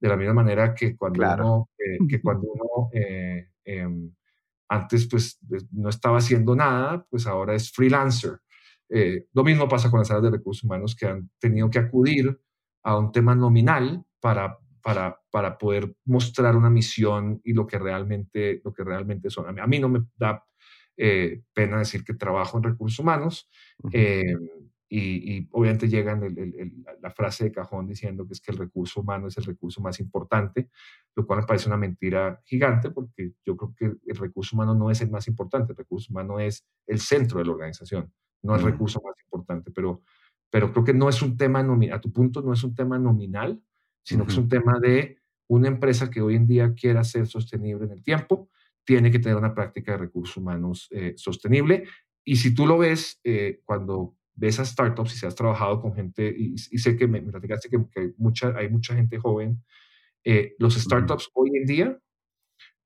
de 0.01 0.09
la 0.09 0.17
misma 0.17 0.35
manera 0.35 0.75
que 0.75 0.97
cuando 0.97 1.23
uno, 1.23 1.71
eh, 1.79 1.99
que 2.09 2.23
cuando 2.23 2.49
uno 2.49 2.89
eh, 2.93 3.51
em, 3.65 4.13
antes 4.69 5.09
pues 5.09 5.39
no 5.73 5.89
estaba 5.89 6.19
haciendo 6.19 6.55
nada, 6.55 7.05
pues 7.11 7.27
ahora 7.27 7.55
es 7.55 7.73
freelancer. 7.73 8.39
Eh, 8.89 9.27
lo 9.33 9.45
mismo 9.45 9.69
pasa 9.69 9.91
con 9.91 10.01
las 10.01 10.11
áreas 10.11 10.25
de 10.25 10.31
recursos 10.39 10.65
humanos 10.65 10.95
que 10.95 11.07
han 11.07 11.31
tenido 11.39 11.69
que 11.69 11.79
acudir 11.79 12.39
a 12.85 12.97
un 12.97 13.13
tema 13.13 13.35
nominal 13.35 14.05
para 14.21 14.59
para, 14.89 15.18
para 15.31 15.59
poder 15.59 15.95
mostrar 16.05 16.57
una 16.57 16.71
misión 16.71 17.41
y 17.45 17.53
lo 17.53 17.67
que 17.67 17.79
realmente, 17.79 18.61
lo 18.65 18.73
que 18.73 18.85
realmente 18.85 19.31
son. 19.31 19.59
A 19.59 19.67
mí, 19.67 19.79
no 19.79 19.89
me 19.89 20.01
da 20.17 20.45
eh, 20.97 21.43
pena 21.53 21.79
decir 21.79 22.05
que 22.05 22.15
trabajo 22.15 22.59
en 22.59 22.65
recursos 22.65 22.99
humanos 22.99 23.49
eh, 23.93 24.35
y, 24.89 25.47
obviamente 25.53 25.89
llegan 25.89 26.35
la 27.03 27.11
frase 27.11 27.45
de 27.45 27.53
cajón 27.53 27.87
diciendo 27.87 28.27
que 28.27 28.33
es 28.33 28.41
que 28.41 28.53
el 28.53 28.59
recurso 28.59 29.03
humano 29.03 29.29
es 29.29 29.37
el 29.37 29.45
recurso 29.45 29.83
más 29.83 30.01
importante, 30.01 30.71
lo 31.15 31.27
cual 31.27 31.41
me 31.41 31.47
parece 31.47 31.69
una 31.69 31.77
mentira 31.77 32.41
gigante 32.45 32.91
porque 32.91 33.33
yo 33.45 33.57
creo 33.57 33.75
que 33.77 34.11
el 34.11 34.17
recurso 34.17 34.57
humano 34.57 34.75
no 34.75 34.91
es 34.91 35.01
el 35.03 35.11
más 35.11 35.29
importante, 35.29 35.73
el 35.73 35.79
recurso 35.79 36.11
humano 36.11 36.41
es 36.41 36.67
el 36.87 37.01
centro 37.01 37.39
de 37.39 37.45
la 37.45 37.53
organización, 37.53 38.13
no 38.43 38.57
el 38.57 38.63
recurso 38.63 39.01
más 39.05 39.15
importante, 39.23 39.71
pero, 39.71 40.03
pero 40.51 40.73
creo 40.73 40.85
que 40.85 40.95
no 40.95 41.09
es 41.09 41.21
un 41.21 41.37
tema 41.37 41.61
a 41.61 42.01
tu 42.01 42.11
punto 42.13 42.41
no 42.41 42.53
es 42.55 42.65
un 42.65 42.75
tema 42.75 42.99
nominal, 42.99 43.63
sino 44.03 44.25
que 44.25 44.33
es 44.33 44.39
un 44.39 44.49
tema 44.49 44.79
de 44.81 45.19
una 45.49 45.69
empresa 45.69 46.11
que 46.11 46.21
hoy 46.21 46.37
en 46.37 46.47
día 46.47 46.75
quiera 46.75 47.05
ser 47.05 47.27
sostenible 47.27 47.87
en 47.87 47.93
el 47.93 48.03
tiempo, 48.03 48.51
tiene 48.85 49.11
que 49.11 49.19
tener 49.19 49.37
una 49.37 49.55
práctica 49.55 49.93
de 49.93 49.99
recursos 49.99 50.37
humanos 50.37 50.89
eh, 50.91 51.15
sostenible. 51.17 51.85
Y 52.25 52.37
si 52.37 52.55
tú 52.55 52.67
lo 52.67 52.79
ves, 52.79 53.21
eh, 53.25 53.61
cuando 53.65 54.17
ves 54.35 54.61
a 54.61 54.65
startups 54.65 55.15
y 55.15 55.19
si 55.19 55.27
has 55.27 55.35
trabajado 55.35 55.81
con 55.81 55.95
gente, 55.95 56.35
y, 56.37 56.57
sé 56.57 56.97
que 56.97 57.07
me, 57.09 57.21
platicaste 57.21 57.69
que, 57.69 57.77
hay, 57.77 58.13
mucha, 58.17 58.55
hay 58.57 58.69
mucha 58.69 58.95
gente 58.95 59.19
joven, 59.19 59.63
eh, 60.25 60.55
los 60.59 60.75
startups 60.75 61.31
hoy 61.35 61.51
en 61.55 61.67
día, 61.67 61.99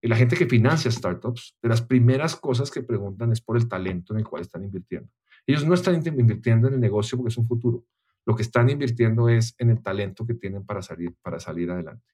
la 0.02 0.16
gente 0.16 0.36
que 0.36 0.46
financia 0.46 0.90
startups, 0.90 1.56
de 1.62 1.68
las 1.68 1.82
primeras 1.82 2.34
cosas 2.36 2.70
que 2.70 2.82
preguntan 2.82 3.30
es 3.32 3.40
por 3.40 3.56
el 3.56 3.68
talento 3.68 4.12
en 4.12 4.20
el 4.20 4.26
cual 4.26 4.42
están 4.42 4.64
invirtiendo. 4.64 5.08
Ellos 5.46 5.64
no 5.64 5.74
están 5.74 5.94
invirtiendo 6.06 6.68
en 6.68 6.74
el 6.74 6.80
negocio 6.80 7.16
porque 7.16 7.30
es 7.30 7.38
un 7.38 7.46
futuro, 7.46 7.84
lo 8.24 8.36
que 8.36 8.42
están 8.42 8.70
invirtiendo 8.70 9.28
es 9.28 9.54
en 9.58 9.70
el 9.70 9.82
talento 9.82 10.26
que 10.26 10.34
tienen 10.34 10.64
para 10.64 10.82
salir, 10.82 11.14
para 11.22 11.40
salir 11.40 11.70
adelante. 11.70 12.04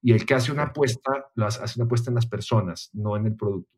Y 0.00 0.12
el 0.12 0.24
que 0.24 0.34
hace 0.34 0.52
una 0.52 0.64
apuesta, 0.64 1.26
hace 1.36 1.80
una 1.80 1.86
apuesta 1.86 2.10
en 2.10 2.14
las 2.14 2.26
personas, 2.26 2.90
no 2.92 3.16
en 3.16 3.26
el 3.26 3.36
producto. 3.36 3.70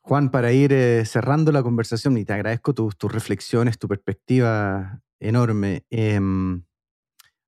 Juan, 0.00 0.30
para 0.30 0.52
ir 0.52 0.72
eh, 0.72 1.04
cerrando 1.04 1.52
la 1.52 1.62
conversación, 1.62 2.16
y 2.16 2.24
te 2.24 2.32
agradezco 2.32 2.74
tus 2.74 3.12
reflexiones, 3.12 3.78
tu 3.78 3.88
perspectiva 3.88 5.02
enorme. 5.20 5.84
Em, 5.90 6.62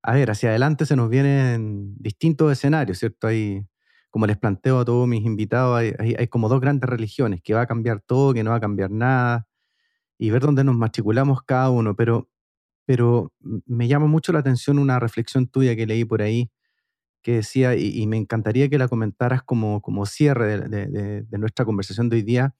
a 0.03 0.13
ver, 0.13 0.31
hacia 0.31 0.49
adelante 0.49 0.85
se 0.85 0.95
nos 0.95 1.09
vienen 1.09 1.95
distintos 1.97 2.51
escenarios, 2.51 2.99
¿cierto? 2.99 3.27
Hay, 3.27 3.65
como 4.09 4.27
les 4.27 4.37
planteo 4.37 4.79
a 4.79 4.85
todos 4.85 5.07
mis 5.07 5.25
invitados, 5.25 5.77
hay, 5.77 5.93
hay, 6.17 6.27
como 6.27 6.49
dos 6.49 6.61
grandes 6.61 6.89
religiones, 6.89 7.41
que 7.41 7.53
va 7.53 7.61
a 7.61 7.67
cambiar 7.67 8.01
todo, 8.01 8.33
que 8.33 8.43
no 8.43 8.51
va 8.51 8.57
a 8.57 8.61
cambiar 8.61 8.91
nada 8.91 9.48
y 10.19 10.29
ver 10.29 10.41
dónde 10.43 10.63
nos 10.63 10.75
matriculamos 10.75 11.41
cada 11.43 11.71
uno, 11.71 11.95
pero, 11.95 12.29
pero 12.85 13.33
me 13.39 13.87
llama 13.87 14.05
mucho 14.05 14.33
la 14.33 14.39
atención 14.39 14.77
una 14.77 14.99
reflexión 14.99 15.47
tuya 15.47 15.75
que 15.75 15.87
leí 15.87 16.05
por 16.05 16.21
ahí 16.21 16.51
que 17.21 17.33
decía, 17.35 17.75
y, 17.75 18.05
me 18.07 18.17
encantaría 18.17 18.69
que 18.69 18.77
la 18.77 18.87
comentaras 18.87 19.43
como, 19.43 19.81
como 19.81 20.05
cierre 20.05 20.57
de, 20.69 20.87
de, 21.21 21.37
nuestra 21.37 21.65
conversación 21.65 22.07
de 22.07 22.17
hoy 22.17 22.21
día. 22.21 22.55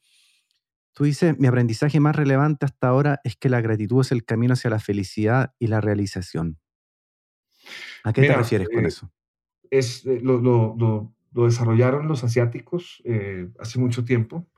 Tú 0.93 1.05
dices, 1.05 1.39
mi 1.39 1.47
aprendizaje 1.47 1.99
más 1.99 2.15
relevante 2.15 2.65
hasta 2.65 2.89
ahora 2.89 3.21
es 3.23 3.37
que 3.37 3.47
la 3.47 3.61
gratitud 3.61 4.01
es 4.01 4.11
el 4.11 4.25
camino 4.25 4.53
hacia 4.53 4.69
la 4.69 4.79
felicidad 4.79 5.53
y 5.59 5.67
la 5.67 5.79
realización. 5.79 6.59
¿A 8.03 8.11
qué 8.11 8.23
te 8.23 8.35
refieres 8.35 8.67
con 8.67 8.85
eso? 8.85 9.11
Es, 9.71 10.03
lo, 10.03 10.41
lo, 10.41 10.75
lo, 11.31 11.45
desarrollaron 11.45 12.07
los 12.07 12.23
asiáticos 12.23 13.01
hace 13.59 13.79
mucho 13.79 14.03
tiempo 14.03 14.49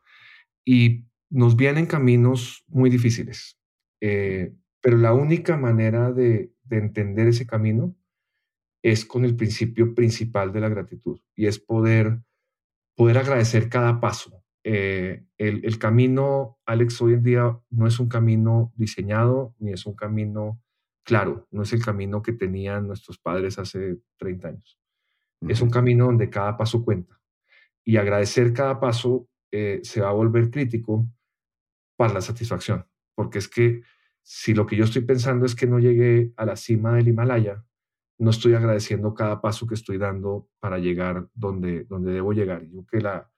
y 0.66 1.06
nos 1.32 1.55
vienen 1.55 1.88
caminos 1.88 2.63
muy 2.67 2.89
difíciles. 2.89 3.57
pero 3.99 4.97
la 4.97 5.13
única 5.13 5.57
manera 5.57 6.11
de, 6.11 6.51
de 6.63 6.77
entender 6.77 7.27
ese 7.27 7.45
camino 7.45 7.95
es 8.84 9.05
con 9.05 9.25
el 9.25 9.36
principio 9.36 9.93
principal 9.93 10.51
de 10.51 10.61
la 10.61 10.69
gratitud 10.69 11.19
y 11.36 11.45
es 11.45 11.59
poder, 11.59 12.21
poder 12.95 13.17
agradecer 13.17 13.69
cada 13.69 13.99
paso. 13.99 14.43
Eh, 14.63 15.25
el, 15.38 15.79
camino, 15.79 16.59
Alex, 16.65 17.01
hoy 17.01 17.13
en 17.13 17.23
día 17.23 17.59
no 17.69 17.88
es 17.88 17.99
un 17.99 18.07
camino 18.07 18.71
diseñado 18.75 19.55
ni 19.59 19.71
es 19.71 19.86
un 19.86 19.95
camino 19.95 20.61
claro, 21.03 21.47
no 21.51 21.63
es 21.63 21.73
el 21.73 21.84
camino 21.84 22.21
que 22.21 22.34
tenían 22.34 22.88
nuestros 22.88 23.17
padres 23.17 23.57
hace 23.59 23.97
30 24.17 24.47
años. 24.47 24.79
Es 25.47 25.61
un 25.61 25.71
camino 25.71 26.05
donde 26.05 26.29
cada 26.29 26.57
paso 26.57 26.84
cuenta 26.84 27.19
y 27.84 27.97
agradecer 27.97 28.53
cada 28.53 28.79
paso 28.79 29.27
eh, 29.51 29.79
se 29.84 30.01
va 30.01 30.09
a 30.09 30.13
volver 30.13 30.51
crítico 30.51 31.07
para 32.02 32.16
la 32.16 32.22
satisfacción, 32.22 32.88
porque 33.14 33.38
es 33.38 33.47
que 33.47 33.84
si 34.24 34.56
lo 34.56 34.66
que 34.66 34.76
yo 34.76 34.86
estoy 34.86 35.04
pensando 35.04 35.45
es 35.45 35.54
que 35.54 35.68
no 35.68 35.78
llegué 35.78 36.34
a 36.36 36.47
la 36.47 36.56
cima 36.56 36.95
del 36.95 37.08
Himalaya, 37.08 37.64
no 38.18 38.32
estoy 38.32 38.56
agradeciendo 38.56 39.14
cada 39.14 39.39
paso 39.39 39.68
que 39.68 39.76
estoy 39.76 39.99
dando 39.99 40.49
para 40.60 40.80
llegar 40.80 41.28
donde, 41.36 41.84
donde 41.84 42.12
debo 42.12 42.34
llegar. 42.34 42.66
Yo 42.66 42.88
que 42.88 43.02
la, 43.02 43.32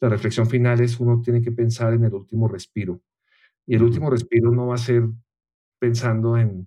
la 0.00 0.08
reflexión 0.08 0.48
final 0.48 0.80
es 0.80 0.98
uno 0.98 1.20
tiene 1.22 1.40
que 1.40 1.52
pensar 1.52 1.94
en 1.94 2.02
el 2.02 2.12
último 2.12 2.48
respiro. 2.48 3.00
Y 3.64 3.76
el 3.76 3.84
último 3.84 4.10
respiro 4.10 4.50
no 4.50 4.66
va 4.66 4.74
a 4.74 4.78
ser 4.78 5.04
pensando 5.78 6.36
en 6.36 6.66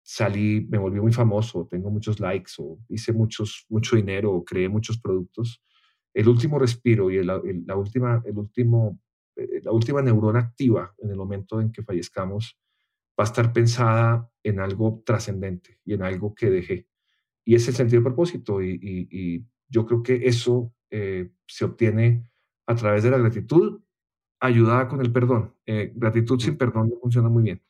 salí, 0.00 0.64
me 0.70 0.78
volví 0.78 1.00
muy 1.00 1.12
famoso, 1.12 1.66
tengo 1.68 1.90
muchos 1.90 2.20
likes 2.20 2.52
o 2.58 2.78
hice 2.88 3.12
muchos, 3.12 3.66
mucho 3.68 3.96
dinero 3.96 4.32
o 4.32 4.44
creé 4.44 4.68
muchos 4.68 5.00
productos. 5.00 5.60
El 6.14 6.28
último 6.28 6.56
respiro 6.60 7.10
y 7.10 7.24
la, 7.24 7.40
última, 7.76 8.22
el 8.24 8.38
último, 8.38 9.00
la 9.62 9.72
última 9.72 10.02
neurona 10.02 10.40
activa 10.40 10.94
en 10.98 11.10
el 11.10 11.16
momento 11.16 11.60
en 11.60 11.72
que 11.72 11.82
fallezcamos 11.82 12.58
va 13.18 13.24
a 13.24 13.26
estar 13.26 13.52
pensada 13.52 14.30
en 14.42 14.60
algo 14.60 15.02
trascendente 15.04 15.80
y 15.84 15.94
en 15.94 16.02
algo 16.02 16.34
que 16.34 16.50
dejé. 16.50 16.86
Y 17.44 17.56
es 17.56 17.66
el 17.66 17.74
sentido 17.74 18.00
de 18.00 18.04
propósito. 18.04 18.62
Y, 18.62 19.44
yo 19.70 19.84
creo 19.84 20.02
que 20.02 20.26
eso 20.26 20.72
eh, 20.90 21.30
se 21.46 21.66
obtiene 21.66 22.30
a 22.66 22.74
través 22.74 23.02
de 23.02 23.10
la 23.10 23.18
gratitud 23.18 23.82
ayudada 24.40 24.88
con 24.88 25.02
el 25.02 25.12
perdón. 25.12 25.54
Eh, 25.66 25.92
gratitud 25.94 26.40
sin 26.40 26.56
perdón 26.56 26.88
no 26.88 26.98
funciona 27.00 27.28
muy 27.28 27.42
bien, 27.42 27.62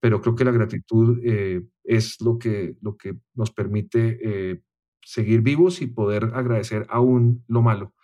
pero 0.00 0.22
creo 0.22 0.34
que 0.34 0.46
la 0.46 0.50
gratitud 0.50 1.20
eh, 1.22 1.62
es 1.84 2.22
lo 2.22 2.38
que, 2.38 2.76
lo 2.80 2.96
que 2.96 3.18
nos 3.34 3.50
permite 3.50 4.62
seguir 5.02 5.42
vivos 5.42 5.82
y 5.82 5.88
poder 5.88 6.30
agradecer 6.32 6.86
aún 6.88 7.44
lo 7.48 7.60
malo. 7.60 7.94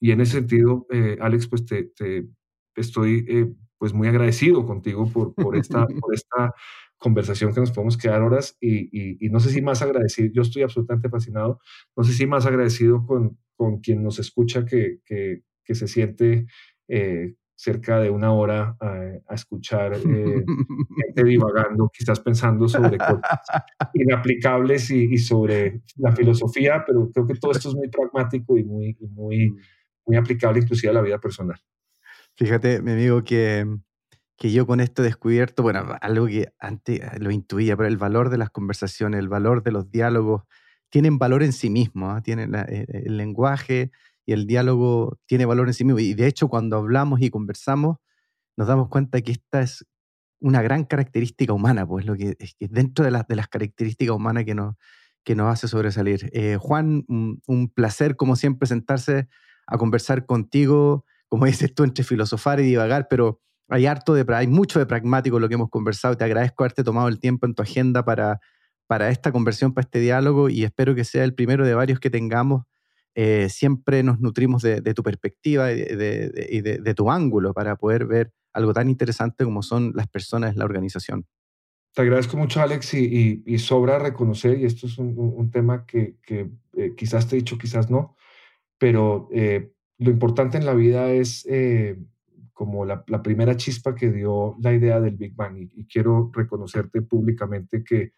Y 0.00 0.10
en 0.10 0.20
ese 0.20 0.32
sentido, 0.32 0.88
Alex, 1.20 1.46
pues 1.46 1.64
te 1.64 1.92
estoy 2.76 3.56
pues 3.78 3.92
muy 3.92 4.08
agradecido 4.08 4.64
contigo 4.64 5.10
por, 5.12 5.34
por, 5.34 5.56
esta, 5.56 5.86
por 6.00 6.14
esta 6.14 6.54
conversación 6.98 7.52
que 7.52 7.60
nos 7.60 7.72
podemos 7.72 7.96
quedar 7.96 8.22
horas 8.22 8.56
y, 8.60 9.24
y, 9.24 9.28
no 9.28 9.40
sé 9.40 9.50
si 9.50 9.60
más 9.60 9.82
agradecido, 9.82 10.32
yo 10.32 10.42
estoy 10.42 10.62
absolutamente 10.62 11.08
fascinado, 11.08 11.60
no 11.96 12.04
sé 12.04 12.12
si 12.12 12.26
más 12.26 12.46
agradecido 12.46 13.04
con, 13.04 13.38
con 13.54 13.80
quien 13.80 14.02
nos 14.02 14.18
escucha 14.18 14.64
que, 14.64 15.00
que, 15.04 15.42
que 15.62 15.74
se 15.74 15.88
siente 15.88 16.46
eh, 16.88 17.34
cerca 17.54 18.00
de 18.00 18.10
una 18.10 18.32
hora 18.32 18.76
a, 18.80 19.34
escuchar 19.34 19.94
eh, 19.94 20.44
gente 20.96 21.24
divagando, 21.24 21.90
quizás 21.92 22.20
pensando 22.20 22.68
sobre 22.68 22.96
cosas 22.98 23.20
inaplicables 23.94 24.90
y, 24.90 25.04
y, 25.04 25.18
sobre 25.18 25.82
la 25.96 26.12
filosofía, 26.12 26.82
pero 26.86 27.10
creo 27.12 27.26
que 27.26 27.34
todo 27.34 27.52
esto 27.52 27.68
es 27.68 27.74
muy 27.74 27.88
pragmático 27.88 28.56
y 28.56 28.64
muy, 28.64 28.96
muy, 29.00 29.50
mm. 29.50 29.58
muy 30.06 30.16
aplicable 30.16 30.60
inclusive 30.60 30.90
a 30.90 30.94
la 30.94 31.02
vida 31.02 31.18
personal. 31.18 31.60
Fíjate, 32.36 32.82
mi 32.82 32.92
amigo, 32.92 33.24
que, 33.24 33.66
que 34.36 34.52
yo 34.52 34.66
con 34.66 34.80
esto 34.80 35.02
he 35.02 35.06
descubierto, 35.06 35.62
bueno, 35.62 35.96
algo 36.02 36.26
que 36.26 36.52
antes 36.58 37.00
eh, 37.00 37.18
lo 37.18 37.30
intuía, 37.30 37.76
pero 37.76 37.88
el 37.88 37.96
valor 37.96 38.28
de 38.28 38.36
las 38.36 38.50
conversaciones, 38.50 39.20
el 39.20 39.28
valor 39.28 39.62
de 39.62 39.72
los 39.72 39.90
diálogos, 39.90 40.42
tienen 40.90 41.18
valor 41.18 41.42
en 41.42 41.54
sí 41.54 41.70
mismos, 41.70 42.14
¿ah? 42.14 42.22
tienen 42.22 42.54
eh, 42.54 42.86
el 42.88 43.16
lenguaje 43.16 43.90
y 44.26 44.32
el 44.32 44.46
diálogo 44.46 45.18
tiene 45.24 45.46
valor 45.46 45.68
en 45.68 45.74
sí 45.74 45.84
mismo. 45.84 45.98
Y 45.98 46.12
de 46.12 46.26
hecho, 46.26 46.48
cuando 46.48 46.76
hablamos 46.76 47.22
y 47.22 47.30
conversamos, 47.30 47.96
nos 48.56 48.68
damos 48.68 48.88
cuenta 48.90 49.22
que 49.22 49.32
esta 49.32 49.62
es 49.62 49.86
una 50.38 50.60
gran 50.60 50.84
característica 50.84 51.54
humana, 51.54 51.86
pues 51.86 52.04
lo 52.04 52.16
que 52.16 52.36
es 52.38 52.54
que 52.54 52.68
dentro 52.68 53.04
de, 53.04 53.12
las 53.12 53.26
de 53.26 53.36
las 53.36 53.48
características 53.48 54.14
humanas 54.14 54.44
que 54.44 54.54
nos, 54.54 54.74
que 55.24 55.34
nos 55.34 55.50
hace 55.50 55.68
sobresalir. 55.68 56.28
Eh, 56.34 56.58
Juan, 56.60 57.04
un, 57.08 57.40
un, 57.46 57.70
placer 57.70 58.16
como 58.16 58.36
siempre 58.36 58.68
sentarse 58.68 59.28
a 59.66 59.78
conversar 59.78 60.26
contigo 60.26 61.06
como 61.28 61.46
dices 61.46 61.74
tú, 61.74 61.84
entre 61.84 62.04
filosofar 62.04 62.60
y 62.60 62.64
divagar, 62.64 63.08
pero 63.08 63.40
hay 63.68 63.86
harto 63.86 64.14
de, 64.14 64.24
hay 64.34 64.46
mucho 64.46 64.78
de 64.78 64.86
pragmático 64.86 65.36
en 65.36 65.42
lo 65.42 65.48
que 65.48 65.54
hemos 65.54 65.70
conversado. 65.70 66.16
Te 66.16 66.24
agradezco 66.24 66.64
haberte 66.64 66.84
tomado 66.84 67.08
el 67.08 67.18
tiempo 67.18 67.46
en 67.46 67.54
tu 67.54 67.62
agenda 67.62 68.04
para, 68.04 68.40
para 68.86 69.10
esta 69.10 69.32
conversión, 69.32 69.74
para 69.74 69.84
este 69.84 70.00
diálogo 70.00 70.48
y 70.48 70.64
espero 70.64 70.94
que 70.94 71.04
sea 71.04 71.24
el 71.24 71.34
primero 71.34 71.66
de 71.66 71.74
varios 71.74 72.00
que 72.00 72.10
tengamos. 72.10 72.64
Eh, 73.14 73.48
siempre 73.48 74.02
nos 74.02 74.20
nutrimos 74.20 74.62
de, 74.62 74.82
tu 74.94 75.02
perspectiva 75.02 75.72
y, 75.72 75.80
de, 75.80 76.94
tu 76.94 77.10
ángulo 77.10 77.54
para 77.54 77.76
poder 77.76 78.06
ver 78.06 78.30
algo 78.52 78.74
tan 78.74 78.90
interesante 78.90 79.44
como 79.44 79.62
son 79.62 79.92
las 79.94 80.06
personas 80.06 80.54
la 80.56 80.66
organización. 80.66 81.26
Te 81.94 82.02
agradezco 82.02 82.36
mucho, 82.36 82.60
Alex, 82.60 82.92
y, 82.92 83.58
sobra 83.58 83.98
reconocer, 83.98 84.60
y 84.60 84.66
esto 84.66 84.86
es 84.86 84.98
un, 84.98 85.50
tema 85.50 85.86
que, 85.86 86.16
eh, 86.28 86.94
quizás 86.94 87.26
te 87.26 87.36
he 87.36 87.38
dicho, 87.38 87.56
quizás 87.56 87.90
no, 87.90 88.16
pero 88.76 89.30
eh, 89.32 89.72
lo 89.98 90.10
importante 90.10 90.58
en 90.58 90.66
la 90.66 90.74
vida 90.74 91.10
es 91.10 91.46
eh, 91.48 91.96
como 92.52 92.84
la, 92.84 93.04
primera 93.22 93.56
chispa 93.56 93.94
que 93.94 94.10
dio 94.10 94.56
la 94.60 94.72
idea 94.72 95.00
del 95.00 95.16
Big 95.16 95.34
Bang 95.34 95.58
y, 95.58 95.86
quiero 95.86 96.30
reconocerte 96.32 97.02
públicamente 97.02 97.84
que 97.84 98.12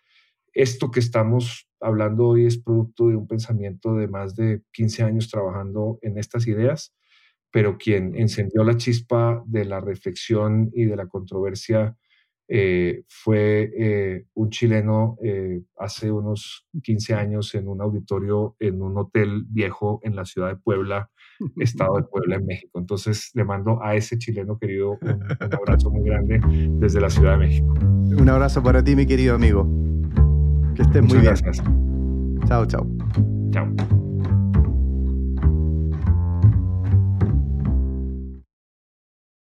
esto 0.52 0.90
que 0.90 1.00
estamos 1.00 1.68
hablando 1.80 2.28
hoy 2.28 2.46
es 2.46 2.58
producto 2.58 3.08
de 3.08 3.16
un 3.16 3.26
pensamiento 3.26 3.94
de 3.94 4.08
más 4.08 4.34
de 4.34 4.62
15 4.72 5.02
años 5.04 5.28
trabajando 5.28 5.98
en 6.02 6.18
estas 6.18 6.46
ideas, 6.46 6.94
pero 7.50 7.78
quien 7.78 8.14
encendió 8.16 8.64
la 8.64 8.76
chispa 8.76 9.42
de 9.46 9.64
la 9.64 9.80
reflexión 9.80 10.70
y 10.72 10.84
de 10.84 10.96
la 10.96 11.06
controversia 11.06 11.96
eh, 12.50 13.02
fue 13.08 13.70
eh, 13.76 14.24
un 14.34 14.48
chileno 14.48 15.18
eh, 15.22 15.60
hace 15.76 16.10
unos 16.10 16.66
15 16.82 17.14
años 17.14 17.54
en 17.54 17.68
un 17.68 17.82
auditorio 17.82 18.56
en 18.58 18.80
un 18.80 18.96
hotel 18.96 19.44
viejo 19.46 20.00
en 20.02 20.16
la 20.16 20.24
ciudad 20.24 20.48
de 20.48 20.56
Puebla, 20.56 21.10
estado 21.56 21.96
de 21.96 22.04
Puebla, 22.04 22.36
en 22.36 22.46
México. 22.46 22.78
Entonces 22.78 23.30
le 23.34 23.44
mando 23.44 23.82
a 23.82 23.96
ese 23.96 24.16
chileno 24.16 24.58
querido 24.58 24.98
un, 25.02 25.22
abrazo 25.52 25.90
muy 25.90 26.08
grande 26.08 26.40
desde 26.80 27.00
la 27.00 27.10
Ciudad 27.10 27.32
de 27.32 27.38
México. 27.38 27.74
Un 27.80 28.28
abrazo 28.28 28.62
para 28.62 28.82
ti, 28.82 28.96
mi 28.96 29.06
querido 29.06 29.34
amigo. 29.34 29.68
Que 30.74 30.82
estés 30.82 31.02
muy 31.02 31.18
bien. 31.18 31.34
Gracias. 31.34 31.62
Chao, 32.46 32.64
chao. 32.64 32.86
Chao. 33.50 33.97